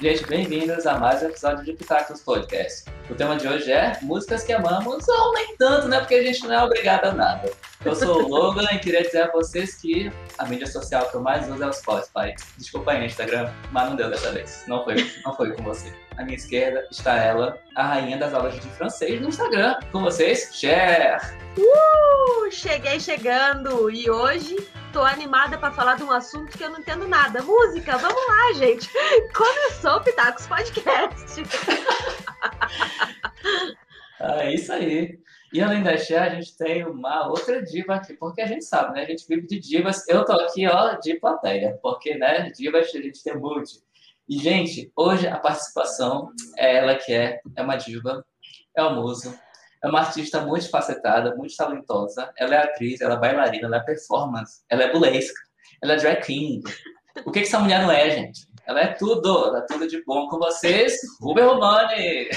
[0.00, 2.90] Gente, bem-vindos a mais um episódio de Pitacos Podcast.
[3.10, 5.98] O tema de hoje é músicas que amamos, ou nem tanto, né?
[5.98, 7.52] Porque a gente não é obrigado a nada.
[7.84, 11.20] Eu sou o Logan e queria dizer a vocês que a mídia social que eu
[11.20, 12.34] mais uso é o Spotify.
[12.56, 14.64] Desculpa aí, Instagram, mas não deu dessa vez.
[14.66, 15.92] Não foi, não foi com você.
[16.16, 19.78] À minha esquerda está ela, a rainha das aulas de francês no Instagram.
[19.92, 21.20] Com vocês, Cher!
[21.58, 22.50] Uh!
[22.50, 24.56] Cheguei chegando e hoje
[24.92, 27.42] tô animada para falar de um assunto que eu não entendo nada.
[27.42, 28.90] Música, vamos lá, gente.
[29.32, 31.40] Começou o Pitacos Podcast.
[34.20, 35.18] é isso aí.
[35.52, 38.94] E além da Cher, a gente tem uma outra diva aqui, porque a gente sabe,
[38.94, 39.02] né?
[39.02, 40.06] A gente vive de divas.
[40.08, 43.70] Eu tô aqui, ó, de plateia, porque, né, divas a gente tem muito.
[44.28, 48.24] E, gente, hoje a participação é ela que é, é uma diva,
[48.76, 49.36] é um muso,
[49.82, 52.30] é uma artista multifacetada, muito talentosa.
[52.36, 55.40] Ela é atriz, ela é bailarina, ela é performance, ela é burlesca,
[55.82, 56.62] ela é drag king.
[57.24, 58.48] O que, essa mulher não é, gente?
[58.66, 62.28] Ela é tudo, ela é tudo de bom com vocês, Ruben Romani.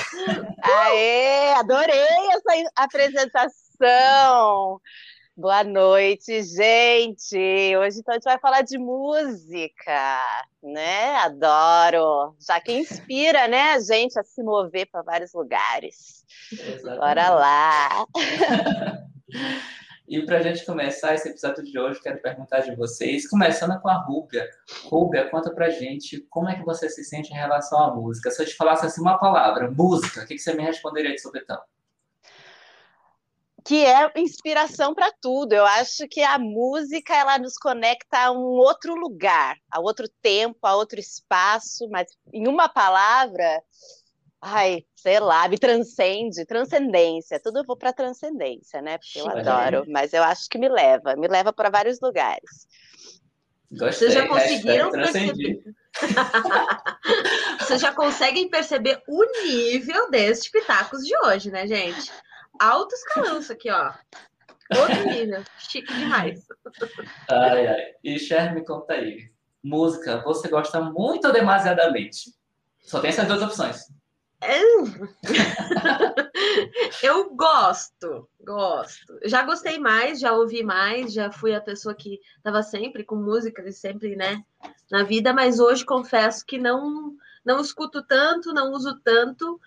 [0.64, 4.80] Aê, adorei essa apresentação.
[5.36, 7.76] Boa noite, gente.
[7.76, 10.22] Hoje então a gente vai falar de música,
[10.62, 11.16] né?
[11.16, 12.36] Adoro.
[12.40, 16.24] Já que inspira, né, a gente a se mover para vários lugares.
[16.52, 17.00] Exatamente.
[17.00, 18.06] Bora lá.
[20.06, 23.90] E para a gente começar esse episódio de hoje, quero perguntar de vocês, começando com
[23.90, 24.48] a Rúbia.
[24.84, 28.30] Rúbia, conta pra gente como é que você se sente em relação à música.
[28.30, 31.22] Se eu te falasse assim uma palavra, música, o que, que você me responderia de
[31.22, 31.60] sobretão?
[33.66, 35.54] Que é inspiração para tudo.
[35.54, 40.60] Eu acho que a música ela nos conecta a um outro lugar, a outro tempo,
[40.64, 43.62] a outro espaço, mas em uma palavra,
[44.42, 47.40] ai, sei lá, me transcende, transcendência.
[47.42, 48.98] Tudo eu vou para transcendência, né?
[48.98, 52.68] Porque eu adoro, mas eu acho que me leva, me leva para vários lugares.
[53.72, 55.64] Gostei, Vocês já conseguiram perceber?
[57.60, 62.12] Vocês já conseguem perceber o nível destes pitacos de hoje, né, gente?
[62.60, 63.94] Alto escalão isso aqui, ó.
[64.76, 65.44] Outro nível.
[65.60, 66.46] Chique demais.
[67.30, 67.94] Ai, ai.
[68.04, 69.32] E Cher, me conta aí.
[69.64, 72.34] Música, você gosta muito ou demasiadamente?
[72.80, 73.88] Só tem essas duas opções.
[77.02, 79.18] Eu gosto, gosto.
[79.26, 83.72] Já gostei mais, já ouvi mais, já fui a pessoa que estava sempre com música,
[83.72, 84.44] sempre, né,
[84.92, 89.60] na vida, mas hoje confesso que não não escuto tanto, não uso tanto,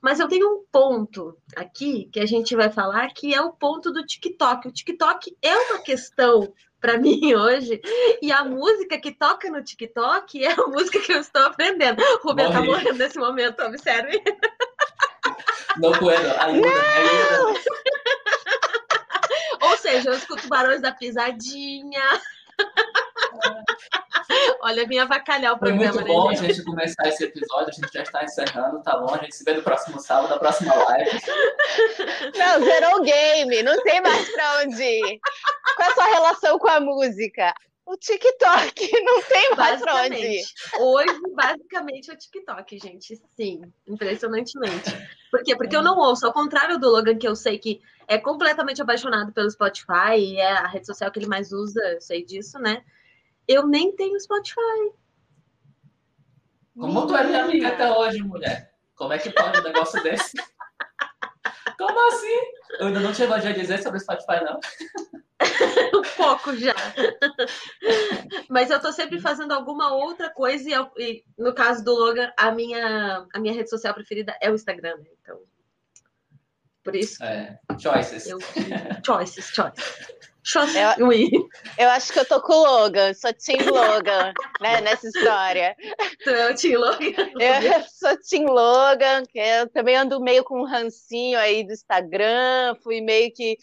[0.00, 3.92] mas eu tenho um ponto aqui que a gente vai falar que é o ponto
[3.92, 4.68] do TikTok.
[4.68, 7.80] O TikTok é uma questão para mim hoje.
[8.22, 12.02] E a música que toca no TikTok é a música que eu estou aprendendo.
[12.02, 14.22] O Rubem tá morrendo nesse momento, observe.
[15.76, 17.60] Não puedo, ajuda, ajuda.
[19.62, 22.20] Ou seja, eu escuto barões da pisadinha.
[24.62, 25.92] Olha, vinha avacalhar o Foi programa.
[25.92, 29.14] Foi muito bom a gente começar esse episódio, a gente já está encerrando, tá bom?
[29.14, 31.10] A gente se vê no próximo sábado, na próxima live.
[32.36, 35.20] Não, zerou o game, não tem mais pra onde ir.
[35.76, 37.54] Qual é a sua relação com a música?
[37.86, 40.44] O TikTok, não tem mais pra onde ir.
[40.78, 43.20] Hoje, basicamente, é o TikTok, gente.
[43.36, 44.90] Sim, impressionantemente.
[45.30, 45.56] Por quê?
[45.56, 49.32] Porque eu não ouço, ao contrário do Logan, que eu sei que é completamente apaixonado
[49.32, 52.84] pelo Spotify, e é a rede social que ele mais usa, eu sei disso, né?
[53.50, 54.92] Eu nem tenho Spotify.
[56.78, 58.72] Como tu é minha amiga até hoje, mulher?
[58.94, 60.36] Como é que pode um negócio desse?
[61.76, 62.38] Como assim?
[62.78, 64.60] Eu ainda não tinha a dizer sobre Spotify, não.
[65.98, 66.76] um pouco já.
[68.48, 72.32] Mas eu tô sempre fazendo alguma outra coisa e, eu, e, no caso do Logan,
[72.38, 75.10] a minha, a minha rede social preferida é o Instagram, né?
[75.20, 75.40] Então,
[76.84, 77.20] por isso.
[77.24, 78.28] É, choices.
[78.28, 78.38] Eu,
[79.04, 80.20] choices, choices.
[81.78, 85.76] Eu, eu, acho que eu tô com o Logan, sou Team Logan, né, nessa história.
[86.24, 87.30] Tu é o Team Logan?
[87.38, 92.74] Eu sou Team Logan, que eu também ando meio com um rancinho aí do Instagram,
[92.82, 93.56] fui meio que...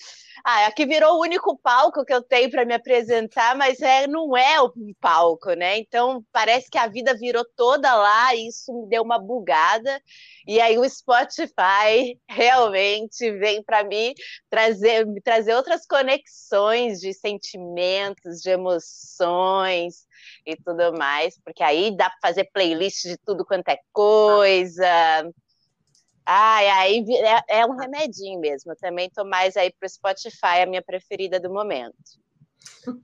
[0.45, 4.37] Ah, aqui virou o único palco que eu tenho para me apresentar, mas é, não
[4.37, 4.71] é o
[5.01, 5.79] palco, né?
[5.79, 9.99] Então parece que a vida virou toda lá e isso me deu uma bugada.
[10.47, 14.13] E aí o Spotify realmente vem para mim
[14.49, 20.07] trazer, me trazer outras conexões de sentimentos, de emoções
[20.45, 24.87] e tudo mais, porque aí dá para fazer playlist de tudo quanto é coisa.
[26.25, 27.05] Ai, aí
[27.47, 28.71] é, é um remedinho mesmo.
[28.71, 31.95] Eu também tô mais aí pro Spotify, a minha preferida do momento.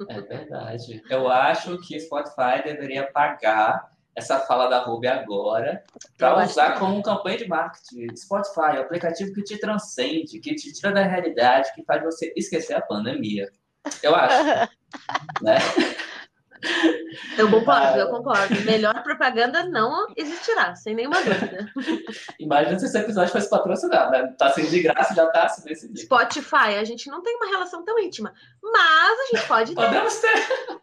[0.09, 1.01] É verdade.
[1.09, 5.83] Eu acho que Spotify deveria pagar essa fala da Ruby agora
[6.17, 8.15] para usar como campanha de marketing.
[8.15, 12.75] Spotify, o aplicativo que te transcende, que te tira da realidade, que faz você esquecer
[12.75, 13.49] a pandemia.
[14.01, 14.43] Eu acho.
[15.41, 15.57] né?
[17.37, 18.61] Eu concordo, eu concordo.
[18.61, 21.67] Melhor propaganda não existirá, sem nenhuma dúvida.
[22.39, 24.33] Imagina se esse episódio fosse patrocinado, né?
[24.37, 26.05] Tá sendo de graça, já tá nesse dia.
[26.05, 29.81] Spotify, a gente não tem uma relação tão íntima, mas a gente pode ter.
[29.81, 30.82] Podemos ter.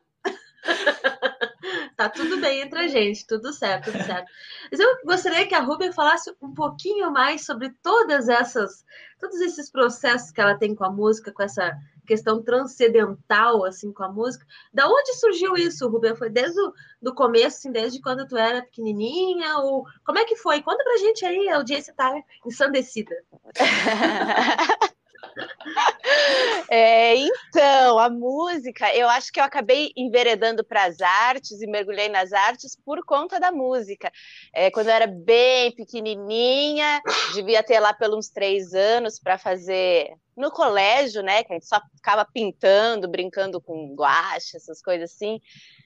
[1.96, 4.30] tá tudo bem entre a gente, tudo certo, tudo certo.
[4.70, 8.84] Mas eu gostaria que a Ruben falasse um pouquinho mais sobre todas essas,
[9.18, 11.76] todos esses processos que ela tem com a música, com essa
[12.06, 14.44] questão transcendental assim com a música.
[14.72, 16.16] Da onde surgiu isso, Ruben?
[16.16, 19.58] Foi desde o do começo, assim, desde quando tu era pequenininha?
[19.58, 20.60] Ou como é que foi?
[20.62, 22.12] Conta pra gente aí, a audiência tá
[22.44, 23.14] ensandecida.
[26.72, 32.08] É, então, a música, eu acho que eu acabei enveredando para as artes e mergulhei
[32.08, 34.10] nas artes por conta da música.
[34.52, 37.02] É, quando eu era bem pequenininha,
[37.34, 41.42] devia ter lá pelos três anos para fazer no colégio, né?
[41.42, 45.40] Que a gente só ficava pintando, brincando com guache, essas coisas assim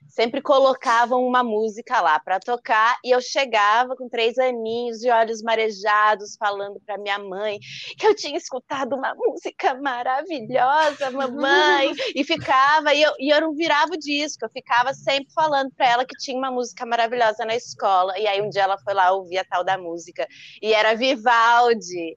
[0.08, 5.42] sempre colocavam uma música lá para tocar e eu chegava com três aninhos de olhos
[5.42, 7.58] marejados falando para minha mãe
[7.98, 13.54] que eu tinha escutado uma música maravilhosa, mamãe, e ficava e eu, e eu não
[13.54, 17.54] virava o disco, eu ficava sempre falando para ela que tinha uma música maravilhosa na
[17.54, 20.26] escola e aí um dia ela foi lá ouvir a tal da música
[20.62, 22.16] e era Vivaldi.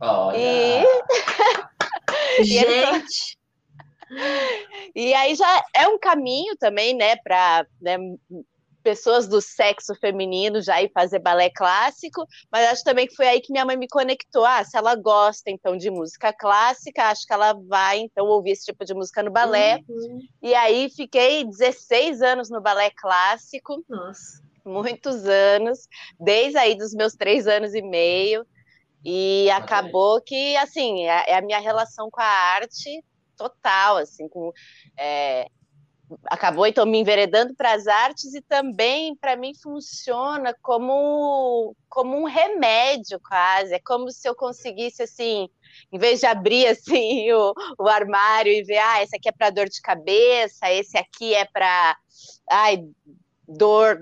[0.00, 0.36] Olha.
[0.36, 0.84] E...
[2.44, 3.38] Gente,
[4.94, 7.96] e aí já é um caminho também, né, para né,
[8.84, 13.40] pessoas do sexo feminino já ir fazer balé clássico, mas acho também que foi aí
[13.40, 14.44] que minha mãe me conectou.
[14.44, 18.66] Ah, se ela gosta então de música clássica, acho que ela vai então ouvir esse
[18.66, 19.80] tipo de música no balé.
[19.88, 20.20] Uhum.
[20.42, 23.82] E aí fiquei 16 anos no balé clássico.
[23.88, 24.44] Nossa.
[24.64, 25.88] Muitos anos,
[26.20, 28.46] desde aí dos meus três anos e meio.
[29.04, 33.02] E acabou que, assim, é, é a minha relação com a arte
[33.48, 34.52] total, assim, com
[34.98, 35.46] é,
[36.26, 42.24] acabou então me enveredando para as artes e também para mim funciona como como um
[42.24, 45.48] remédio quase é como se eu conseguisse assim
[45.90, 49.50] em vez de abrir assim o, o armário e ver ah esse aqui é para
[49.50, 51.96] dor de cabeça esse aqui é para
[52.50, 52.84] ai
[53.48, 53.98] dor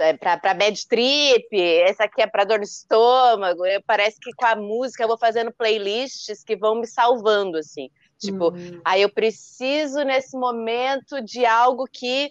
[0.00, 3.66] é para bad trip, esse aqui é para dor no estômago.
[3.66, 7.90] Eu, parece que com a música eu vou fazendo playlists que vão me salvando assim.
[8.18, 8.80] Tipo, hum.
[8.84, 12.28] aí eu preciso nesse momento de algo que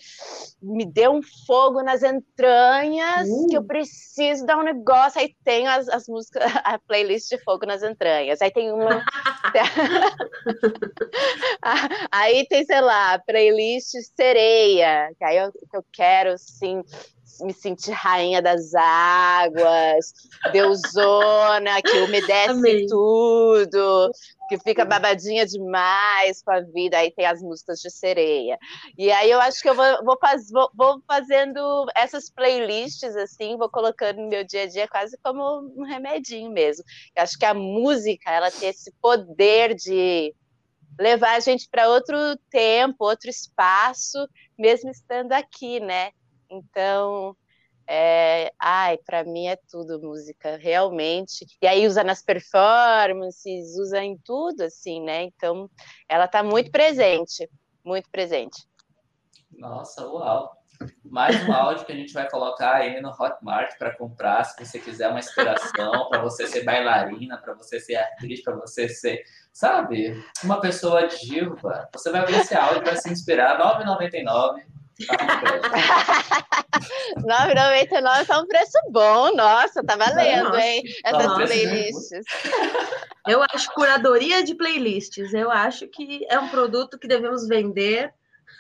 [0.62, 3.68] me dê um fogo nas entranhas, que eu hum.
[3.68, 5.22] preciso dar um negócio.
[5.22, 8.42] Aí tem as, as músicas, a playlist de fogo nas entranhas.
[8.42, 9.02] Aí tem uma.
[12.12, 16.84] aí tem, sei lá, playlist sereia, que aí eu, eu quero, sim,
[17.42, 20.14] me sentir rainha das águas,
[20.52, 22.86] deusona, que umedece Amei.
[22.88, 24.12] tudo,
[24.50, 26.98] que fica babadinha demais com a vida.
[26.98, 28.58] Aí tem as músicas de sereia.
[28.98, 33.58] E aí eu acho que eu vou, vou, faz, vou, vou fazendo essas playlists, assim,
[33.58, 36.84] vou colocando no meu dia a dia quase como um remedinho mesmo.
[37.16, 40.34] Eu acho que a música, ela tem esse poder de
[41.00, 42.18] levar a gente para outro
[42.50, 44.18] tempo, outro espaço,
[44.58, 46.12] mesmo estando aqui, né?
[46.50, 47.36] Então,
[47.88, 51.46] é, ai, para mim é tudo música, realmente.
[51.62, 55.24] E aí usa nas performances, usa em tudo, assim, né?
[55.24, 55.70] Então,
[56.10, 57.50] ela está muito presente,
[57.84, 58.68] muito presente.
[59.52, 60.58] Nossa, uau!
[61.04, 64.78] Mais um áudio que a gente vai colocar aí no Hotmart para comprar, se você
[64.78, 70.24] quiser uma inspiração para você ser bailarina, para você ser atriz, para você ser, sabe,
[70.44, 71.90] uma pessoa diva.
[71.94, 73.58] Você vai ver esse áudio, vai se inspirar.
[73.58, 74.77] 9,99
[77.18, 80.62] 9,99 tá um preço bom, nossa, tá valendo, nossa.
[80.62, 80.84] hein?
[81.04, 81.46] Essas nossa.
[81.46, 82.26] playlists.
[83.28, 85.34] Eu acho curadoria de playlists.
[85.34, 88.14] Eu acho que é um produto que devemos vender.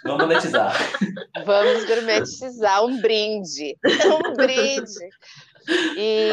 [0.03, 0.73] Vamos monetizar.
[1.45, 3.77] Vamos gourmetizar um brinde.
[4.05, 5.09] Um brinde.
[5.97, 6.29] E,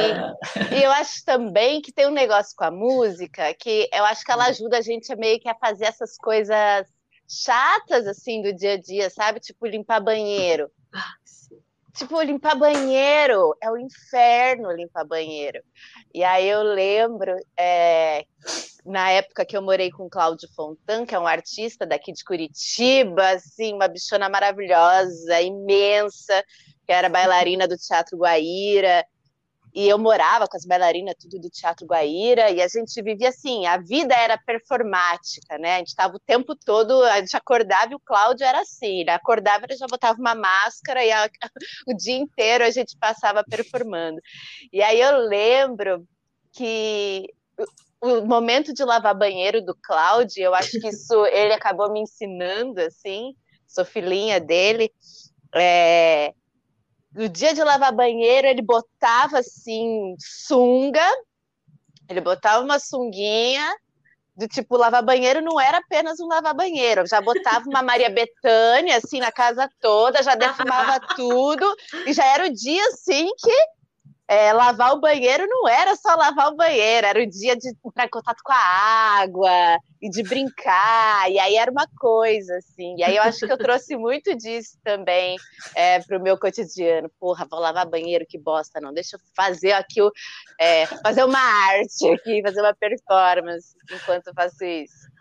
[0.72, 4.30] e, eu acho também que tem um negócio com a música que eu acho que
[4.30, 6.86] ela ajuda a gente a meio que a fazer essas coisas
[7.28, 9.40] chatas, assim, do dia a dia, sabe?
[9.40, 10.70] Tipo, limpar banheiro.
[11.94, 15.62] Tipo, limpar banheiro é o inferno limpar banheiro.
[16.12, 18.24] E aí eu lembro, é,
[18.84, 23.30] na época que eu morei com Cláudio Fontan, que é um artista daqui de Curitiba,
[23.30, 26.44] assim, uma bichona maravilhosa, imensa,
[26.84, 29.06] que era bailarina do Teatro Guaíra,
[29.74, 33.66] e eu morava com as bailarinas tudo do Teatro Guaíra e a gente vivia assim,
[33.66, 35.74] a vida era performática, né?
[35.74, 39.10] A gente estava o tempo todo, a gente acordava e o Cláudio era assim, ele
[39.10, 41.28] acordava e já botava uma máscara e a,
[41.88, 44.20] o dia inteiro a gente passava performando.
[44.72, 46.06] E aí eu lembro
[46.52, 47.26] que
[48.00, 52.80] o momento de lavar banheiro do Cláudio, eu acho que isso ele acabou me ensinando
[52.80, 53.34] assim,
[53.66, 54.92] sou filhinha dele,
[55.56, 56.32] É,
[57.14, 61.06] no dia de lavar banheiro, ele botava assim, sunga,
[62.08, 63.72] ele botava uma sunguinha,
[64.36, 68.96] do tipo, lavar banheiro não era apenas um lavar banheiro, já botava uma Maria Bethânia
[68.96, 71.64] assim na casa toda, já defumava tudo,
[72.04, 73.52] e já era o dia assim que
[74.26, 78.06] é, lavar o banheiro não era só lavar o banheiro, era o dia de entrar
[78.06, 78.56] em contato com a
[79.20, 82.96] água e de brincar, e aí era uma coisa, assim.
[82.98, 85.36] E aí eu acho que eu trouxe muito disso também
[85.74, 87.10] é, para o meu cotidiano.
[87.20, 88.92] Porra, vou lavar banheiro, que bosta, não.
[88.92, 90.10] Deixa eu fazer aqui, o,
[90.58, 95.13] é, fazer uma arte aqui, fazer uma performance enquanto eu faço isso.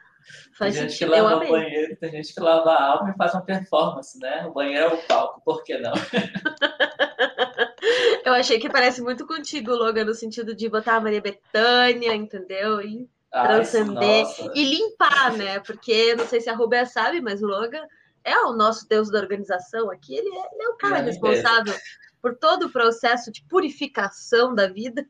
[0.58, 3.34] Faz tem gente que lava o banheiro, tem gente que lava a alma e faz
[3.34, 4.46] uma performance, né?
[4.46, 5.94] O banheiro é o palco, por que não?
[8.26, 12.82] Eu achei que parece muito contigo, Logan, no sentido de botar a Maria Bethânia, entendeu?
[12.82, 15.60] E transcender Ai, e limpar, né?
[15.60, 17.84] Porque não sei se a Rubia sabe, mas o Logan
[18.24, 20.16] é o nosso deus da organização aqui.
[20.16, 21.74] Ele é, ele é o cara é responsável
[22.22, 25.06] por todo o processo de purificação da vida.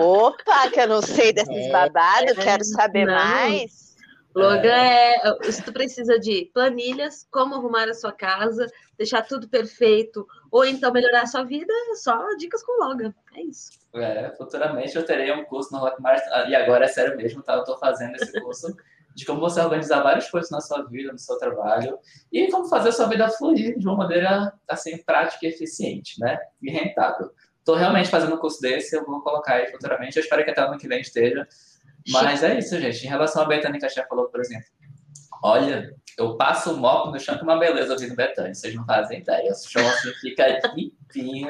[0.00, 3.14] Opa, que eu não sei desses é, babados, é, quero saber não.
[3.14, 3.85] mais.
[4.36, 5.14] Logan é.
[5.14, 5.50] é.
[5.50, 8.66] Se tu precisa de planilhas, como arrumar a sua casa,
[8.98, 13.14] deixar tudo perfeito, ou então melhorar a sua vida, é só dicas com Logan.
[13.34, 13.70] É isso.
[13.94, 17.54] É, futuramente eu terei um curso no Hotmart, e agora é sério mesmo, tá?
[17.54, 18.76] Eu tô fazendo esse curso
[19.14, 21.98] de como você organizar várias coisas na sua vida, no seu trabalho,
[22.30, 26.38] e como fazer a sua vida fluir de uma maneira, assim, prática e eficiente, né?
[26.60, 27.30] E rentável.
[27.64, 30.60] Tô realmente fazendo um curso desse, eu vou colocar aí futuramente, eu espero que até
[30.60, 31.48] ano que vem esteja
[32.08, 33.04] mas é isso, gente.
[33.04, 34.66] Em relação a Betânia que a Chef falou, por exemplo,
[35.42, 39.20] olha, eu passo o mop no chão que uma beleza ouvindo Betânia, vocês não fazem
[39.20, 39.52] ideia.
[39.52, 41.48] O chão assim fica limpinho,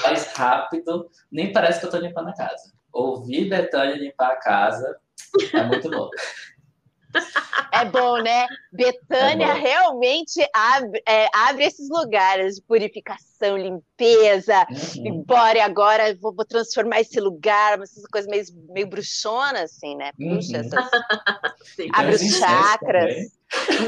[0.00, 2.72] faz rápido, nem parece que eu tô limpando a casa.
[2.92, 4.98] Ouvir Betânia limpar a casa
[5.52, 6.08] é muito bom.
[7.72, 8.46] É bom, né?
[8.72, 14.66] Betânia é realmente abre, é, abre, esses lugares de purificação, limpeza.
[14.96, 15.06] Uhum.
[15.06, 20.12] Embora agora vou, vou, transformar esse lugar, essas coisas meio, meio bruxona, assim, né?
[20.12, 20.64] Puxa, uhum.
[20.64, 20.90] essas...
[21.92, 23.14] abre os chakras.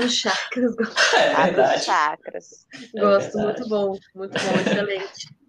[0.05, 0.75] Os chakras.
[1.15, 2.67] É abre os chakras.
[2.95, 5.41] É Gosto, muito bom, muito bom, excelente.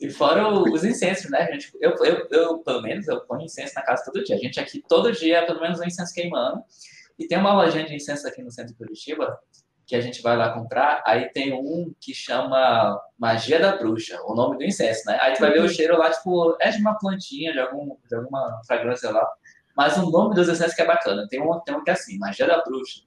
[0.00, 1.72] E fora os incensos, né, gente?
[1.80, 4.36] Eu, eu, eu, pelo menos, eu ponho incenso na casa todo dia.
[4.36, 6.62] A gente aqui, todo dia, pelo menos um incenso queimando.
[7.18, 9.38] E tem uma lojinha de incenso aqui no centro de Curitiba,
[9.88, 14.34] que a gente vai lá comprar, aí tem um que chama Magia da Bruxa, o
[14.34, 15.18] nome do incenso, né?
[15.20, 18.14] Aí tu vai ver o cheiro lá, tipo, é de uma plantinha, de, algum, de
[18.14, 19.26] alguma fragrância lá.
[19.74, 21.26] Mas o nome dos incensos que é bacana.
[21.28, 23.02] Tem um, tem um que é assim, Magia da Bruxa.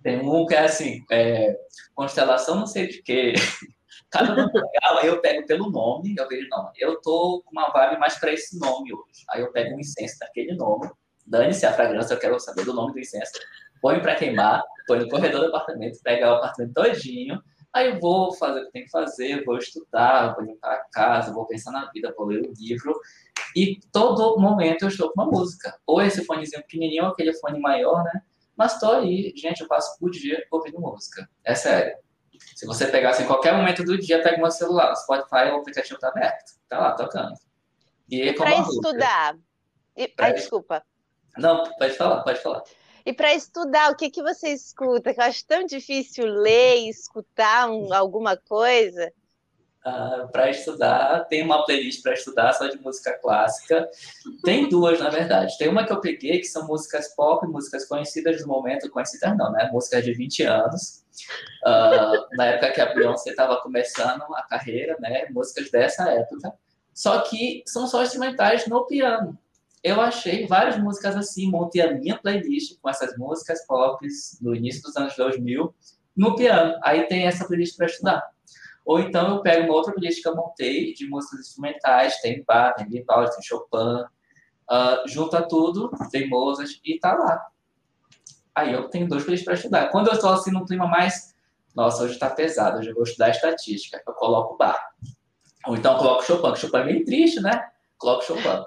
[0.00, 1.56] Tem um que é assim, é,
[1.92, 3.32] constelação não sei de quê.
[4.08, 7.70] Cada nome legal, aí eu pego pelo nome, eu vejo, não, eu tô com uma
[7.70, 9.24] vibe mais para esse nome hoje.
[9.30, 10.88] Aí eu pego um incenso daquele nome,
[11.26, 13.32] dane-se a fragrância, eu quero saber do nome do incenso.
[13.80, 18.32] Põe para queimar, põe no corredor do apartamento, pega o apartamento todinho, aí eu vou
[18.34, 21.90] fazer o que tem que fazer, vou estudar, vou limpar a casa, vou pensar na
[21.90, 22.94] vida, vou ler um livro,
[23.56, 25.78] e todo momento eu estou com uma música.
[25.86, 28.22] Ou esse fonezinho pequenininho, ou aquele fone maior, né?
[28.56, 31.28] Mas estou aí, gente, eu passo o dia ouvindo música.
[31.44, 31.96] É sério.
[32.54, 35.56] Se você pegasse em qualquer momento do dia, pega o meu celular, o Spotify, o
[35.56, 36.52] aplicativo está aberto.
[36.68, 37.34] Tá lá, tocando.
[38.10, 39.36] E para estudar.
[39.96, 40.08] E...
[40.08, 40.26] Pra...
[40.26, 40.82] Ai, desculpa.
[41.36, 42.62] Não, pode falar, pode falar.
[43.04, 45.12] E para estudar, o que, que você escuta?
[45.12, 49.12] Que eu acho tão difícil ler e escutar um, alguma coisa.
[49.84, 53.90] Ah, para estudar, tem uma playlist para estudar só de música clássica.
[54.44, 55.58] Tem duas, na verdade.
[55.58, 59.50] Tem uma que eu peguei, que são músicas pop, músicas conhecidas do momento, conhecidas não,
[59.50, 59.68] né?
[59.72, 61.02] Músicas de 20 anos.
[61.66, 65.26] Uh, na época que a Beyoncé estava começando a carreira, né?
[65.30, 66.52] Músicas dessa época.
[66.94, 69.36] Só que são só instrumentais no piano
[69.82, 74.06] eu achei várias músicas assim, montei a minha playlist com essas músicas pop
[74.40, 75.74] do início dos anos 2000
[76.16, 76.78] no piano.
[76.84, 78.22] Aí tem essa playlist para estudar.
[78.84, 82.74] Ou então eu pego uma outra playlist que eu montei de músicas instrumentais, tem Bach,
[82.76, 84.04] tem Vivaldi, tem Chopin,
[84.70, 87.46] uh, junta tudo, tem Mozart e tá lá.
[88.54, 89.88] Aí eu tenho dois playlists para estudar.
[89.88, 91.34] Quando eu estou assim num clima mais,
[91.74, 94.80] nossa, hoje está pesado, hoje eu vou estudar estatística, eu coloco Bach.
[95.66, 97.68] Ou então eu coloco Chopin, que Chopin é meio triste, né?
[98.02, 98.64] Coloco Chopin.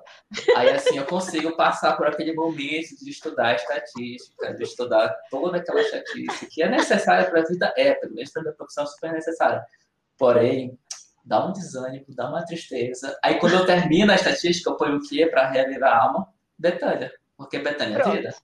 [0.56, 5.82] Aí, assim, eu consigo passar por aquele momento de estudar estatística, de estudar toda aquela
[5.82, 9.12] estatística que é necessária para a vida, é, pelo menos para a minha profissão, super
[9.12, 9.64] necessária.
[10.18, 10.80] Porém,
[11.24, 13.18] dá um desânimo, dá uma tristeza.
[13.22, 16.28] Aí, quando eu termino a estatística, eu ponho o quê para reavivar a alma?
[16.58, 17.12] Betânia.
[17.38, 18.36] Porque Betânia é vida.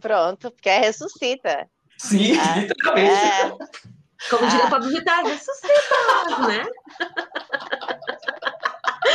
[0.00, 1.68] Pronto, porque é ressuscita.
[1.96, 3.10] Sim, ah, literalmente.
[3.10, 3.88] É...
[4.28, 4.70] Como diria ah.
[4.70, 6.64] Pablo Vittar, ressuscita, né?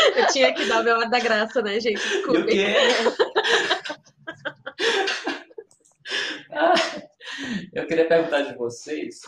[0.15, 2.01] Eu tinha que dar o meu ar da graça, né, gente?
[2.01, 2.53] Desculpe.
[7.73, 9.21] eu queria perguntar de vocês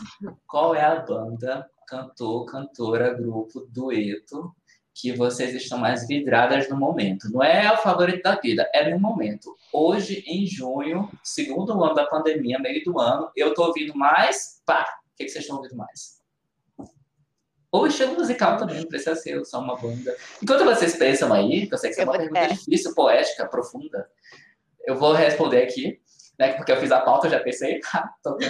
[0.46, 4.54] qual é a banda, cantor, cantora, grupo, dueto
[4.94, 7.30] que vocês estão mais vidradas no momento.
[7.30, 9.54] Não é o favorito da vida, é no momento.
[9.70, 14.62] Hoje, em junho, segundo ano da pandemia, meio do ano, eu tô ouvindo mais.
[14.64, 14.86] Pá!
[15.12, 16.15] O que, que vocês estão ouvindo mais?
[17.76, 20.16] Ou estilo musical também, não precisa ser só uma banda.
[20.42, 22.48] Enquanto vocês pensam aí, que eu sei que é uma pergunta é.
[22.48, 24.08] difícil, poética, profunda,
[24.86, 26.00] eu vou responder aqui,
[26.38, 26.54] né?
[26.54, 28.38] Porque eu fiz a pauta, eu já pensei, tá, tô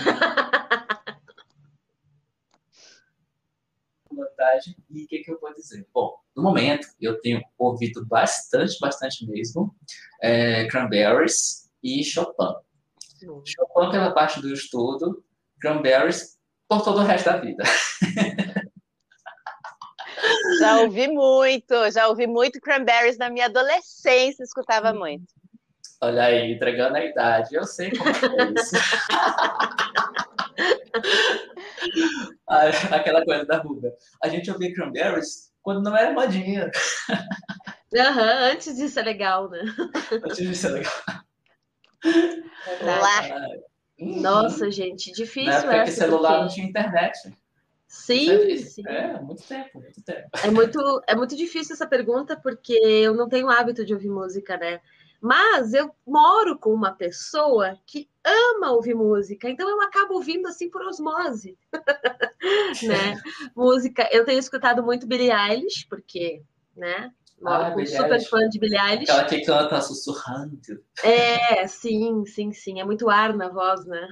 [4.15, 4.77] vantagem.
[4.89, 5.85] E o que, que eu vou dizer?
[5.93, 9.75] Bom, no momento, eu tenho ouvido bastante, bastante mesmo,
[10.23, 12.55] é, Cranberries e Chopin.
[13.45, 15.25] Chopin pela parte do estudo,
[15.61, 17.65] Cranberries por todo o resto da vida.
[20.59, 24.99] Já ouvi muito, já ouvi muito Cranberries na minha adolescência, escutava hum.
[24.99, 25.33] muito.
[26.01, 28.13] Olha aí, entregando a idade, eu sei como é
[28.61, 28.77] isso.
[32.93, 33.93] Aquela coisa da Ruga.
[34.23, 36.71] A gente ouvia Cranberries quando não era modinha.
[37.93, 39.63] Uhum, antes disso é legal, né?
[40.13, 40.93] Antes disso é legal.
[42.83, 43.23] Lá.
[43.99, 46.43] Nossa, gente, difícil Na época que celular porque...
[46.43, 47.19] não tinha internet.
[47.89, 48.83] Sim, é, sim.
[48.87, 50.29] É, muito tempo, muito tempo.
[50.43, 54.57] É muito, é muito difícil essa pergunta, porque eu não tenho hábito de ouvir música,
[54.57, 54.81] né?
[55.21, 60.69] Mas eu moro com uma pessoa que ama ouvir música, então eu acabo ouvindo assim
[60.69, 61.57] por osmose,
[62.83, 63.15] né?
[63.57, 66.43] música, eu tenho escutado muito Billie Eilish, porque,
[66.77, 67.13] né?
[67.45, 69.11] Ah, super fã de Billie Eilish.
[69.11, 70.59] Aquela que canta sussurrando.
[71.03, 72.81] É, sim, sim, sim.
[72.81, 74.09] É muito ar na voz, né?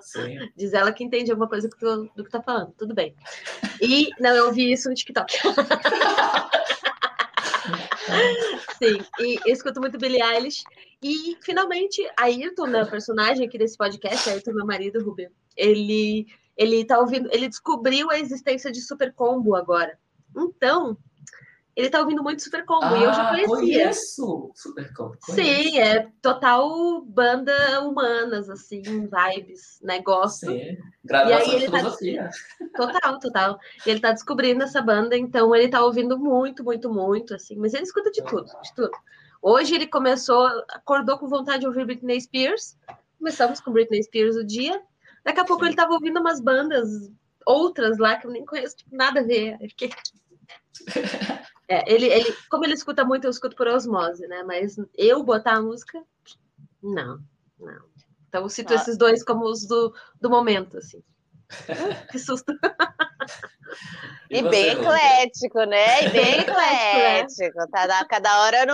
[0.00, 0.38] Sim.
[0.56, 2.72] Diz ela que entende alguma coisa do, do que tá falando.
[2.78, 3.14] Tudo bem.
[3.80, 5.32] E, não, eu ouvi isso no TikTok.
[8.78, 10.62] sim, e eu escuto muito Billie Eilish.
[11.02, 17.00] E, finalmente, Ayrton, né, personagem aqui desse podcast, Ayrton, meu marido, Rubem, ele, ele tá
[17.00, 19.98] ouvindo, ele descobriu a existência de Super Combo agora.
[20.36, 20.96] Então,
[21.80, 23.56] ele tá ouvindo muito Super Combo, ah, e eu já ah, conhecia.
[23.56, 25.16] Conheço Super Combo.
[25.20, 30.50] Sim, é total banda humanas, assim, vibes, negócio.
[30.50, 32.30] Sim, graduação de tá filosofia.
[32.72, 33.58] Tá, total, total.
[33.86, 37.74] E ele tá descobrindo essa banda, então ele tá ouvindo muito, muito, muito, assim, mas
[37.74, 38.92] ele escuta de tudo, de tudo.
[39.42, 42.76] Hoje ele começou, acordou com vontade de ouvir Britney Spears,
[43.18, 44.80] começamos com Britney Spears o dia,
[45.24, 45.70] daqui a pouco Sim.
[45.70, 47.10] ele tava ouvindo umas bandas
[47.46, 49.58] outras lá que eu nem conheço, tipo, nada a ver.
[49.68, 49.90] Fiquei...
[51.70, 54.42] É, ele, ele, como ele escuta muito, eu escuto por osmose, né?
[54.42, 56.02] Mas eu botar a música,
[56.82, 57.20] não,
[57.56, 57.84] não.
[58.28, 58.76] Então eu cito ah.
[58.76, 61.00] esses dois como os do, do momento, assim.
[62.10, 62.52] que susto.
[64.28, 66.06] E, e bem eclético, né?
[66.06, 67.70] E bem eclético.
[67.70, 68.66] Tá, cada hora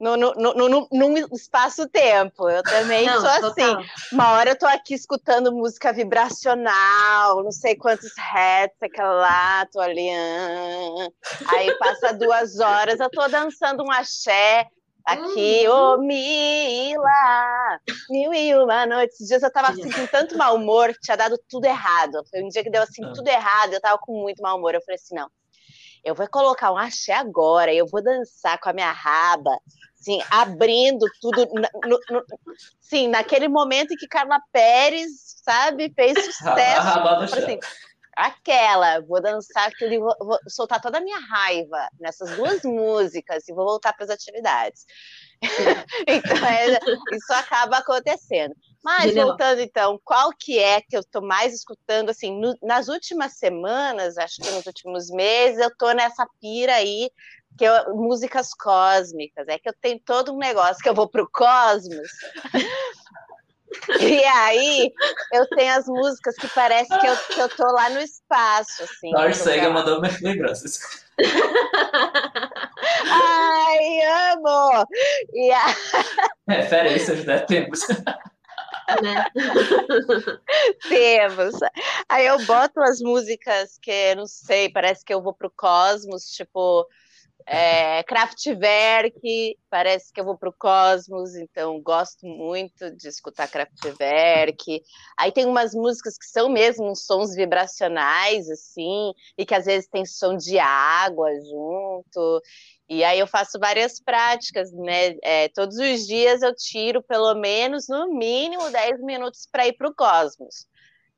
[0.00, 2.48] no, no, no, no, num espaço-tempo.
[2.48, 3.88] Eu também não, sou assim.
[4.12, 9.78] Uma hora eu tô aqui escutando música vibracional, não sei quantos hertz, aquela lá, tô
[9.78, 10.08] ali.
[11.48, 14.66] Aí passa duas horas, eu tô dançando um axé.
[15.02, 15.94] Aqui, ô uhum.
[15.94, 19.14] oh, Mila, mil e uma noites.
[19.16, 22.22] Esses dias eu tava assim, com tanto mau humor, tinha dado tudo errado.
[22.30, 23.12] Foi um dia que deu assim, ah.
[23.12, 24.74] tudo errado, eu tava com muito mau humor.
[24.74, 25.28] Eu falei assim: não,
[26.04, 29.58] eu vou colocar um axé agora, eu vou dançar com a minha raba,
[30.00, 31.46] assim, abrindo tudo.
[31.84, 32.24] No, no,
[32.80, 35.10] sim, naquele momento em que Carla Pérez,
[35.44, 36.88] sabe, fez sucesso.
[37.34, 37.58] assim,
[38.16, 43.52] aquela, vou dançar aquilo, vou, vou soltar toda a minha raiva nessas duas músicas e
[43.52, 44.84] vou voltar para as atividades.
[46.06, 46.78] então, é,
[47.14, 48.54] isso acaba acontecendo.
[48.82, 53.34] Mas voltando então, qual que é que eu estou mais escutando assim, no, nas últimas
[53.34, 57.10] semanas, acho que nos últimos meses, eu estou nessa pira aí
[57.56, 61.28] que eu, músicas cósmicas, é que eu tenho todo um negócio que eu vou pro
[61.30, 62.08] cosmos.
[64.00, 64.92] e aí
[65.32, 69.12] eu tenho as músicas que parece que eu, que eu tô lá no espaço, assim.
[69.34, 70.80] Sagan mandou minhas lembranças.
[73.06, 74.00] Ai,
[74.32, 74.86] amo!
[75.32, 75.66] E a...
[76.48, 77.40] Referências, né?
[77.40, 77.86] Temos.
[79.02, 79.26] Né?
[80.88, 81.54] Temos.
[82.08, 86.86] Aí eu boto as músicas que, não sei, parece que eu vou pro cosmos, tipo
[87.52, 94.80] é, Kraftwerk, parece que eu vou para o Cosmos, então gosto muito de escutar Kraftwerk.
[95.18, 100.06] Aí tem umas músicas que são mesmo sons vibracionais, assim, e que às vezes tem
[100.06, 102.40] som de água junto.
[102.88, 105.16] E aí eu faço várias práticas, né?
[105.20, 109.88] É, todos os dias eu tiro pelo menos, no mínimo, 10 minutos para ir para
[109.88, 110.68] o Cosmos.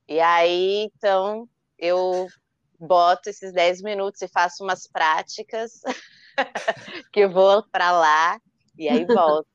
[0.09, 1.47] E aí, então,
[1.79, 2.27] eu
[2.81, 5.81] boto esses 10 minutos e faço umas práticas
[7.13, 8.41] que eu vou para lá
[8.79, 9.49] e aí volto.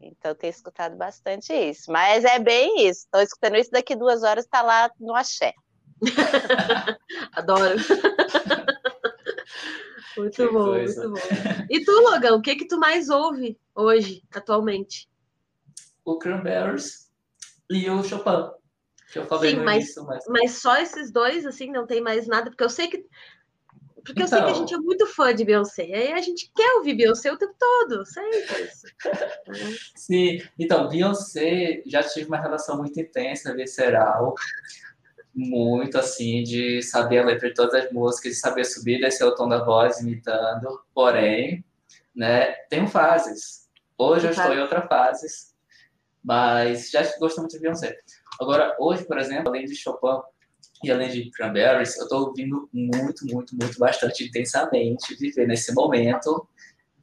[0.00, 1.90] Então tenho escutado bastante isso.
[1.90, 3.04] Mas é bem isso.
[3.04, 5.52] Estou escutando isso daqui duas horas, está lá no axé.
[7.32, 7.76] Adoro.
[10.16, 11.08] muito que bom, coisa.
[11.08, 11.66] muito bom.
[11.70, 15.08] E tu, Logan, o que que tu mais ouve hoje, atualmente?
[16.04, 17.08] O Cranberries
[17.70, 18.50] e o Chopin.
[19.12, 20.24] Que eu falei Sim, mas, início, mas...
[20.26, 23.04] mas só esses dois, assim, não tem mais nada, porque eu sei que
[24.04, 24.24] porque então...
[24.24, 24.60] eu sei que a então.
[24.60, 25.82] gente é muito fã de Beyoncé.
[25.82, 28.70] Aí a gente quer ouvir Beyoncé o tempo todo, sempre.
[29.94, 34.34] Sim, então, Beyoncé já tive uma relação muito intensa, visceral.
[35.34, 39.24] Muito assim, de saber a letra de todas as músicas, de saber subir e descer
[39.24, 40.82] o tom da voz imitando.
[40.94, 41.64] Porém,
[42.14, 43.68] né, tem fases.
[43.96, 45.26] Hoje eu estou em outra fase,
[46.22, 47.98] mas já gosto muito de Beyoncé.
[48.40, 50.20] Agora, hoje, por exemplo, além de Chopin,
[50.82, 56.46] e além de Cranberries, eu estou ouvindo muito, muito, muito, bastante intensamente viver nesse momento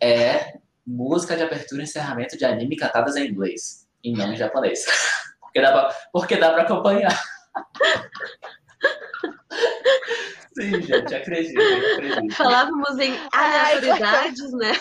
[0.01, 4.85] é música de abertura e encerramento de anime cantadas em inglês e não em japonês.
[5.39, 7.19] Porque dá pra, porque dá pra acompanhar.
[10.53, 12.35] Sim, gente, acredito, acredito.
[12.35, 14.73] Falávamos em aleatoriedades, né?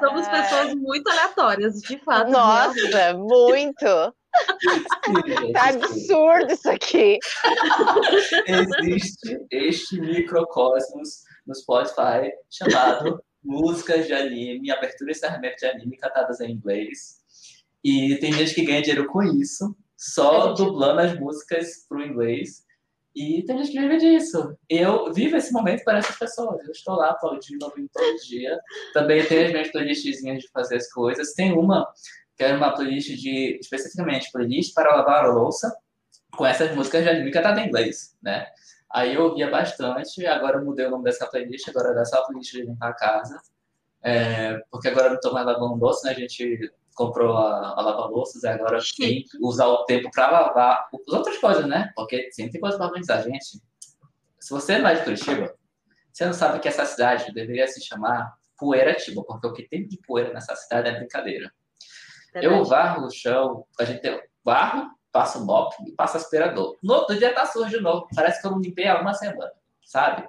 [0.00, 2.30] Somos pessoas muito aleatórias, de fato.
[2.30, 4.14] Nossa, muito!
[5.52, 7.18] tá absurdo isso aqui.
[8.46, 16.40] Existe este microcosmos no Spotify chamado Músicas de Anime, Abertura e Encerramento de Anime cantadas
[16.40, 17.16] em inglês.
[17.82, 22.65] E tem gente que ganha dinheiro com isso, só dublando as músicas para o inglês.
[23.16, 24.54] E tem gente que vive disso.
[24.68, 26.62] Eu vivo esse momento para essas pessoas.
[26.66, 28.60] Eu estou lá aplaudindo, ouvindo todo dia.
[28.92, 31.32] Também tenho as minhas playlistzinhas de fazer as coisas.
[31.32, 31.90] Tem uma,
[32.36, 35.74] que é uma playlist de, especificamente, playlist para lavar a louça,
[36.36, 38.46] com essas músicas de anime cantada em inglês, né?
[38.92, 42.26] Aí eu ouvia bastante, agora eu mudei o nome dessa playlist, agora é só a
[42.26, 43.40] playlist de limpar a casa.
[44.02, 46.14] É, porque agora eu não estou mais lavando louça, né?
[46.14, 50.88] A gente comprou a, a lava-louças e agora tem que usar o tempo para lavar
[50.92, 51.92] as outras coisas, né?
[51.94, 53.60] Porque sempre tem coisa para organizar, gente.
[54.40, 55.54] Se você não é de Curitiba,
[56.12, 59.98] você não sabe que essa cidade deveria se chamar Poeiratiba, porque o que tem de
[59.98, 61.52] poeira nessa cidade é brincadeira.
[62.32, 62.54] Verdade.
[62.54, 66.76] Eu varro o chão, a gente tem barro, passo mop e passo aspirador.
[66.82, 68.06] No outro dia tá sujo de novo.
[68.14, 69.52] Parece que eu não limpei há uma semana,
[69.84, 70.26] sabe?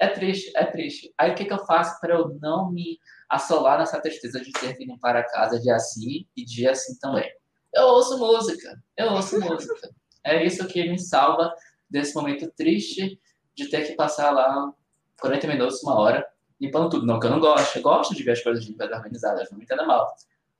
[0.00, 1.14] É triste, é triste.
[1.16, 2.98] Aí o que, que eu faço para eu não me
[3.30, 7.30] assolar nessa tristeza de ter que limpar a casa dia sim e dia assim também?
[7.72, 9.90] Eu ouço música, eu ouço música.
[10.24, 11.54] É isso que me salva
[11.88, 13.18] desse momento triste
[13.54, 14.72] de ter que passar lá
[15.20, 16.26] 40 minutos, uma hora,
[16.60, 17.06] limpando tudo.
[17.06, 19.64] Não que eu não gosto, eu gosto de ver as coisas limpas organizadas, não me
[19.64, 20.12] entenda mal.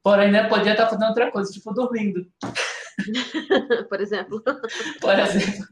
[0.03, 2.27] Porém, né, podia estar fazendo outra coisa, tipo dormindo.
[3.89, 4.43] Por exemplo.
[5.01, 5.67] Por exemplo.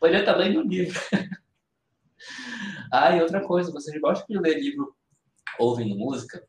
[0.00, 1.00] Podia estar lendo um livro.
[2.90, 4.96] Ah, e outra coisa, vocês gostam de ler livro
[5.58, 6.42] ouvindo música?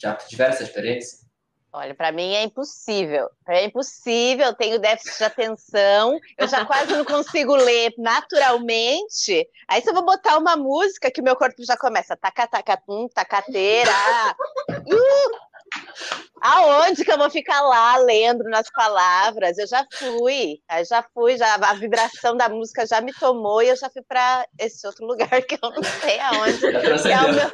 [0.00, 1.28] Já tiveram essa experiência?
[1.72, 3.28] Olha, para mim é impossível.
[3.46, 9.46] É impossível, eu tenho déficit de atenção, eu já quase não consigo ler naturalmente.
[9.68, 13.06] Aí se eu vou botar uma música que meu corpo já começa taca taca tum,
[13.08, 13.90] tacateira.
[14.70, 15.47] Uh!
[16.40, 19.58] Aonde que eu vou ficar lá lendo nas palavras?
[19.58, 23.68] Eu já fui, eu já fui, já a vibração da música já me tomou e
[23.68, 26.58] eu já fui para esse outro lugar que eu não sei aonde,
[27.02, 27.50] que é, o meu,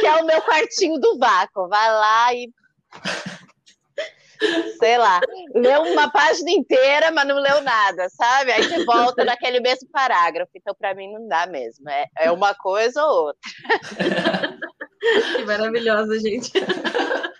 [0.00, 1.68] que é o meu quartinho do vácuo.
[1.68, 2.52] Vai lá e
[4.78, 5.20] sei lá,
[5.54, 8.52] leu uma página inteira, mas não leu nada, sabe?
[8.52, 10.52] Aí você volta naquele mesmo parágrafo.
[10.54, 11.88] Então, para mim, não dá mesmo.
[11.88, 13.40] É, é uma coisa ou outra.
[15.36, 16.50] Que maravilhosa, gente.